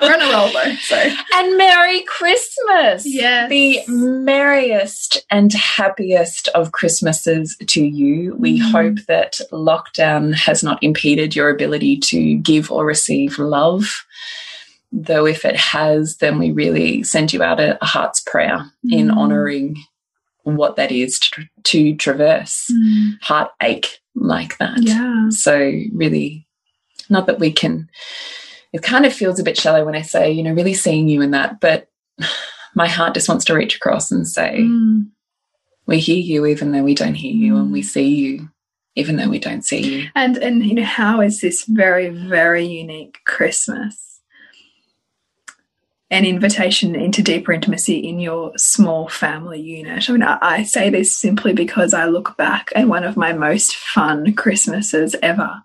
we're 0.00 0.14
on 0.14 0.22
a 0.22 0.32
roll 0.32 0.48
though. 0.52 0.74
So 0.76 0.96
And 1.34 1.56
Merry 1.58 2.02
Christmas! 2.02 3.04
Yes. 3.06 3.48
The 3.50 3.80
merriest 3.88 5.24
and 5.30 5.52
happiest 5.52 6.48
of 6.48 6.72
Christmases 6.72 7.56
to 7.66 7.84
you. 7.84 8.34
We 8.36 8.60
Mm. 8.60 8.70
hope 8.70 9.06
that 9.08 9.40
lockdown 9.52 10.34
has 10.34 10.62
not 10.62 10.82
impeded 10.82 11.34
your 11.36 11.50
ability 11.50 11.98
to 11.98 12.36
give 12.36 12.70
or 12.70 12.84
receive 12.86 13.38
love. 13.38 14.04
Though, 14.92 15.26
if 15.26 15.44
it 15.44 15.56
has, 15.56 16.18
then 16.18 16.38
we 16.38 16.52
really 16.52 17.02
send 17.02 17.32
you 17.32 17.42
out 17.42 17.58
a, 17.60 17.76
a 17.82 17.86
heart's 17.86 18.20
prayer 18.20 18.64
in 18.90 19.08
Mm. 19.08 19.16
honoring 19.16 19.76
what 20.44 20.76
that 20.76 20.92
is 20.92 21.18
to, 21.20 21.44
to 21.64 21.96
traverse 21.96 22.70
heartache 23.22 23.98
like 24.14 24.58
that. 24.58 24.76
yeah, 24.82 25.28
So 25.30 25.56
really, 25.92 26.46
not 27.10 27.26
that 27.26 27.40
we 27.40 27.50
can. 27.50 27.88
It 28.74 28.82
kind 28.82 29.06
of 29.06 29.12
feels 29.14 29.38
a 29.38 29.44
bit 29.44 29.56
shallow 29.56 29.84
when 29.84 29.94
I 29.94 30.02
say, 30.02 30.32
you 30.32 30.42
know, 30.42 30.52
really 30.52 30.74
seeing 30.74 31.08
you 31.08 31.22
in 31.22 31.30
that, 31.30 31.60
but 31.60 31.88
my 32.74 32.88
heart 32.88 33.14
just 33.14 33.28
wants 33.28 33.44
to 33.46 33.54
reach 33.54 33.76
across 33.76 34.10
and 34.10 34.26
say, 34.28 34.58
Mm. 34.58 35.06
we 35.86 36.00
hear 36.00 36.16
you 36.16 36.44
even 36.44 36.72
though 36.72 36.82
we 36.82 36.94
don't 36.94 37.14
hear 37.14 37.32
you, 37.32 37.56
and 37.56 37.72
we 37.72 37.82
see 37.82 38.08
you 38.14 38.50
even 38.96 39.16
though 39.16 39.28
we 39.28 39.38
don't 39.38 39.64
see 39.64 39.78
you. 39.80 40.08
and 40.14 40.36
and 40.38 40.64
you 40.66 40.74
know 40.74 40.84
how 40.84 41.20
is 41.20 41.40
this 41.40 41.64
very 41.64 42.08
very 42.08 42.64
unique 42.66 43.18
Christmas? 43.24 44.20
An 46.10 46.24
invitation 46.24 46.94
into 46.94 47.22
deeper 47.22 47.52
intimacy 47.52 47.98
in 47.98 48.20
your 48.20 48.52
small 48.56 49.08
family 49.08 49.60
unit. 49.60 50.08
I 50.08 50.12
mean, 50.12 50.22
I, 50.22 50.38
I 50.40 50.62
say 50.62 50.90
this 50.90 51.16
simply 51.16 51.52
because 51.52 51.92
I 51.94 52.04
look 52.04 52.36
back 52.36 52.70
and 52.76 52.88
one 52.88 53.02
of 53.04 53.16
my 53.16 53.32
most 53.32 53.74
fun 53.74 54.32
Christmases 54.34 55.16
ever 55.22 55.60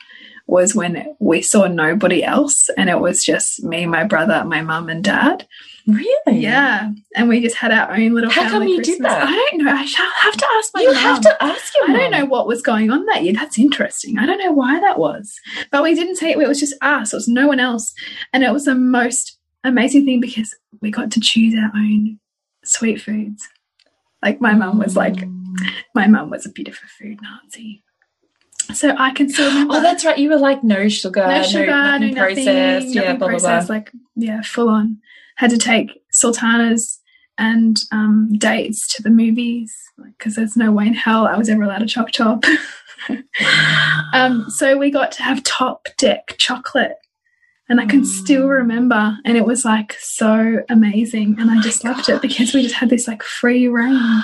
was 0.50 0.74
when 0.76 1.16
we 1.20 1.42
saw 1.42 1.68
nobody 1.68 2.24
else 2.24 2.70
and 2.78 2.90
it 2.90 3.00
was 3.00 3.24
just 3.24 3.64
me, 3.64 3.86
my 3.86 4.04
brother, 4.04 4.44
my 4.46 4.62
mum, 4.62 4.90
and 4.90 5.04
dad. 5.04 5.48
Really? 5.88 6.40
Yeah, 6.40 6.92
and 7.16 7.30
we 7.30 7.42
just 7.42 7.56
had 7.56 7.72
our 7.72 7.92
own 7.92 8.14
little. 8.14 8.30
How 8.30 8.44
come 8.44 8.62
family 8.62 8.74
you 8.74 8.82
did 8.82 9.02
that? 9.02 9.28
I 9.28 9.32
don't 9.32 9.64
know. 9.64 9.72
I 9.72 9.86
shall 9.86 10.10
have 10.10 10.38
to 10.38 10.46
ask 10.58 10.72
my 10.74 10.82
You 10.82 10.94
mum. 10.94 10.98
have 10.98 11.22
to 11.22 11.44
ask 11.44 11.74
your 11.76 11.90
I 11.90 11.94
don't 11.94 12.12
know 12.12 12.26
what 12.26 12.48
was 12.48 12.62
going 12.62 12.92
on 12.92 13.06
that 13.08 13.24
year. 13.24 13.34
That's 13.34 13.58
interesting. 13.58 14.20
I 14.20 14.26
don't 14.26 14.38
know 14.38 14.52
why 14.52 14.80
that 14.80 15.00
was, 15.00 15.40
but 15.72 15.82
we 15.82 15.96
didn't 15.96 16.18
say 16.18 16.32
it. 16.32 16.38
It 16.38 16.48
was 16.48 16.60
just 16.60 16.76
us. 16.82 17.12
It 17.12 17.16
was 17.18 17.28
no 17.28 17.48
one 17.48 17.60
else, 17.60 17.94
and 18.34 18.44
it 18.44 18.54
was 18.54 18.66
the 18.66 18.76
most 18.76 19.38
amazing 19.64 20.06
thing 20.06 20.20
because 20.20 20.56
we 20.82 20.92
got 20.92 21.12
to 21.12 21.20
choose 21.20 21.56
our 21.56 21.72
own 21.76 22.20
sweet 22.64 23.02
foods. 23.02 23.48
Like 24.22 24.42
my 24.42 24.54
mum 24.54 24.80
was 24.80 24.96
like, 24.96 25.14
mm. 25.14 25.72
my 25.96 26.08
mum 26.08 26.30
was 26.30 26.46
a 26.46 26.50
bit 26.50 26.68
of 26.68 26.76
a 26.76 26.88
food 26.88 27.20
Nazi, 27.22 27.84
so 28.74 28.96
I 28.98 29.12
can 29.12 29.30
still 29.30 29.48
remember. 29.54 29.76
Oh, 29.76 29.82
that's 29.82 30.06
right. 30.06 30.18
You 30.18 30.30
were 30.30 30.38
like 30.38 30.64
no 30.64 30.88
sugar, 30.90 31.26
no 31.28 31.44
sugar, 31.44 31.66
no 31.68 31.98
nothing 31.98 32.14
nothing, 32.16 32.36
processed. 32.46 32.86
nothing 32.88 32.94
yeah, 33.04 33.14
blah 33.14 33.28
blah 33.28 33.40
processed. 33.40 33.68
blah. 33.68 33.76
Like 33.76 33.92
yeah, 34.16 34.42
full 34.42 34.70
on. 34.70 34.98
Had 35.36 35.50
to 35.52 35.58
take 35.58 36.02
sultanas 36.12 37.00
and 37.38 37.78
um, 37.92 38.34
dates 38.38 38.94
to 38.96 39.02
the 39.04 39.10
movies 39.10 39.74
because 40.18 40.36
there's 40.36 40.58
no 40.58 40.72
way 40.72 40.88
in 40.88 40.94
hell 40.94 41.26
I 41.28 41.38
was 41.38 41.48
ever 41.50 41.64
allowed 41.64 41.82
a 41.82 41.86
choc 41.86 42.12
top. 42.12 42.44
um, 44.14 44.50
so 44.50 44.78
we 44.78 44.92
got 44.92 45.12
to 45.14 45.24
have 45.24 45.44
top 45.44 45.88
deck 45.98 46.36
chocolate. 46.38 46.96
And 47.72 47.80
I 47.80 47.86
can 47.86 48.04
still 48.04 48.48
Mm. 48.48 48.50
remember, 48.50 49.18
and 49.26 49.38
it 49.38 49.46
was 49.46 49.64
like 49.64 49.94
so 50.00 50.64
amazing, 50.70 51.36
and 51.40 51.52
I 51.52 51.62
just 51.62 51.84
loved 51.84 52.10
it 52.10 52.20
because 52.20 52.52
we 52.52 52.64
just 52.64 52.74
had 52.74 52.90
this 52.90 53.08
like 53.08 53.22
free 53.22 53.68
reign. 53.68 54.24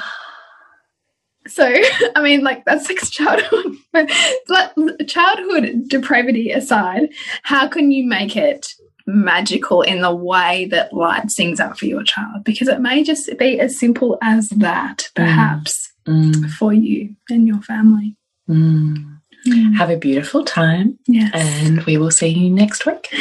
So, 1.47 1.73
I 2.15 2.21
mean, 2.21 2.41
like 2.43 2.65
that's 2.65 2.89
like 2.89 3.01
childhood, 3.09 3.75
but 3.93 5.07
childhood 5.07 5.83
depravity 5.87 6.51
aside, 6.51 7.09
how 7.43 7.67
can 7.67 7.91
you 7.91 8.07
make 8.07 8.35
it 8.35 8.73
magical 9.07 9.83
in 9.83 10.01
the 10.01 10.13
way 10.15 10.65
that 10.71 10.91
lights 10.93 11.35
things 11.35 11.59
up 11.59 11.77
for 11.77 11.85
your 11.85 12.03
child? 12.03 12.43
Because 12.43 12.67
it 12.67 12.81
may 12.81 13.03
just 13.03 13.29
be 13.37 13.59
as 13.59 13.77
simple 13.79 14.17
as 14.21 14.49
that, 14.49 15.09
perhaps, 15.15 15.91
Mm, 16.07 16.51
for 16.51 16.71
you 16.71 17.15
and 17.31 17.47
your 17.47 17.61
family. 17.63 18.15
mm. 18.49 19.11
Mm. 19.47 19.75
Have 19.75 19.91
a 19.91 19.97
beautiful 19.97 20.43
time. 20.43 20.97
Yes. 21.07 21.29
And 21.35 21.83
we 21.83 21.97
will 21.97 22.09
see 22.09 22.29
you 22.29 22.49
next 22.49 22.87
week. 22.87 23.13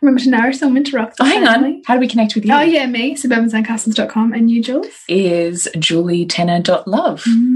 Remember 0.00 0.22
to 0.22 0.30
nourish 0.30 0.58
someone 0.58 0.84
to 0.84 0.96
rock 0.96 1.12
Oh, 1.20 1.24
hang 1.26 1.44
family. 1.44 1.68
on. 1.76 1.82
How 1.86 1.92
do 1.94 2.00
we 2.00 2.08
connect 2.08 2.34
with 2.34 2.46
you? 2.46 2.54
Oh, 2.54 2.60
yeah, 2.62 2.86
me, 2.86 3.14
suburbansandcastles.com. 3.14 4.32
And 4.32 4.50
you, 4.50 4.62
Jules? 4.62 4.86
Is 5.06 5.68
julietenner.love. 5.76 7.24
Mm. 7.24 7.55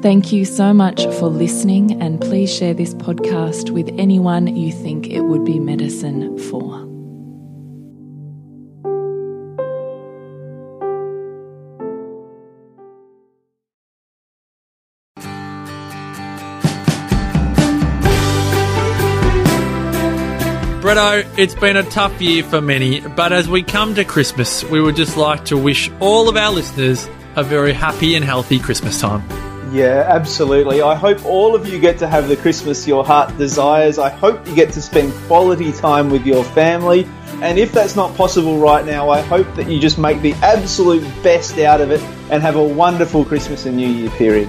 Thank 0.00 0.32
you 0.32 0.44
so 0.44 0.72
much 0.72 1.02
for 1.18 1.26
listening, 1.26 2.00
and 2.00 2.20
please 2.20 2.54
share 2.54 2.72
this 2.72 2.94
podcast 2.94 3.70
with 3.70 3.92
anyone 3.98 4.46
you 4.54 4.70
think 4.70 5.08
it 5.08 5.22
would 5.22 5.44
be 5.44 5.58
medicine 5.58 6.38
for. 6.38 6.86
Bretto, 20.80 21.26
it's 21.36 21.56
been 21.56 21.76
a 21.76 21.82
tough 21.90 22.22
year 22.22 22.44
for 22.44 22.60
many, 22.60 23.00
but 23.00 23.32
as 23.32 23.48
we 23.48 23.64
come 23.64 23.96
to 23.96 24.04
Christmas, 24.04 24.62
we 24.62 24.80
would 24.80 24.94
just 24.94 25.16
like 25.16 25.44
to 25.46 25.56
wish 25.56 25.90
all 25.98 26.28
of 26.28 26.36
our 26.36 26.52
listeners 26.52 27.08
a 27.34 27.42
very 27.42 27.72
happy 27.72 28.14
and 28.14 28.24
healthy 28.24 28.60
Christmas 28.60 29.00
time. 29.00 29.47
Yeah, 29.70 30.06
absolutely. 30.08 30.80
I 30.80 30.94
hope 30.94 31.24
all 31.26 31.54
of 31.54 31.68
you 31.68 31.78
get 31.78 31.98
to 31.98 32.08
have 32.08 32.28
the 32.28 32.36
Christmas 32.36 32.86
your 32.86 33.04
heart 33.04 33.36
desires. 33.36 33.98
I 33.98 34.08
hope 34.08 34.46
you 34.46 34.54
get 34.54 34.72
to 34.72 34.82
spend 34.82 35.12
quality 35.26 35.72
time 35.72 36.08
with 36.08 36.24
your 36.24 36.42
family. 36.42 37.06
And 37.42 37.58
if 37.58 37.72
that's 37.72 37.94
not 37.94 38.16
possible 38.16 38.58
right 38.58 38.84
now, 38.84 39.10
I 39.10 39.20
hope 39.20 39.46
that 39.56 39.68
you 39.68 39.78
just 39.78 39.98
make 39.98 40.22
the 40.22 40.32
absolute 40.34 41.02
best 41.22 41.58
out 41.58 41.80
of 41.80 41.90
it 41.90 42.00
and 42.30 42.42
have 42.42 42.56
a 42.56 42.64
wonderful 42.64 43.24
Christmas 43.24 43.66
and 43.66 43.76
New 43.76 43.88
Year 43.88 44.10
period. 44.10 44.48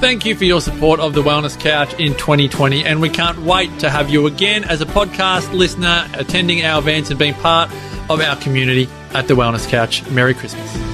Thank 0.00 0.26
you 0.26 0.34
for 0.34 0.44
your 0.44 0.60
support 0.60 0.98
of 0.98 1.14
the 1.14 1.22
Wellness 1.22 1.58
Couch 1.58 1.94
in 1.94 2.14
2020, 2.14 2.84
and 2.84 3.00
we 3.00 3.08
can't 3.08 3.38
wait 3.38 3.78
to 3.78 3.90
have 3.90 4.10
you 4.10 4.26
again 4.26 4.64
as 4.64 4.80
a 4.80 4.86
podcast 4.86 5.52
listener, 5.52 6.08
attending 6.14 6.64
our 6.64 6.80
events 6.80 7.10
and 7.10 7.18
being 7.18 7.34
part 7.34 7.70
of 8.10 8.20
our 8.20 8.36
community 8.36 8.88
at 9.14 9.28
the 9.28 9.34
Wellness 9.34 9.68
Couch. 9.68 10.06
Merry 10.10 10.34
Christmas. 10.34 10.93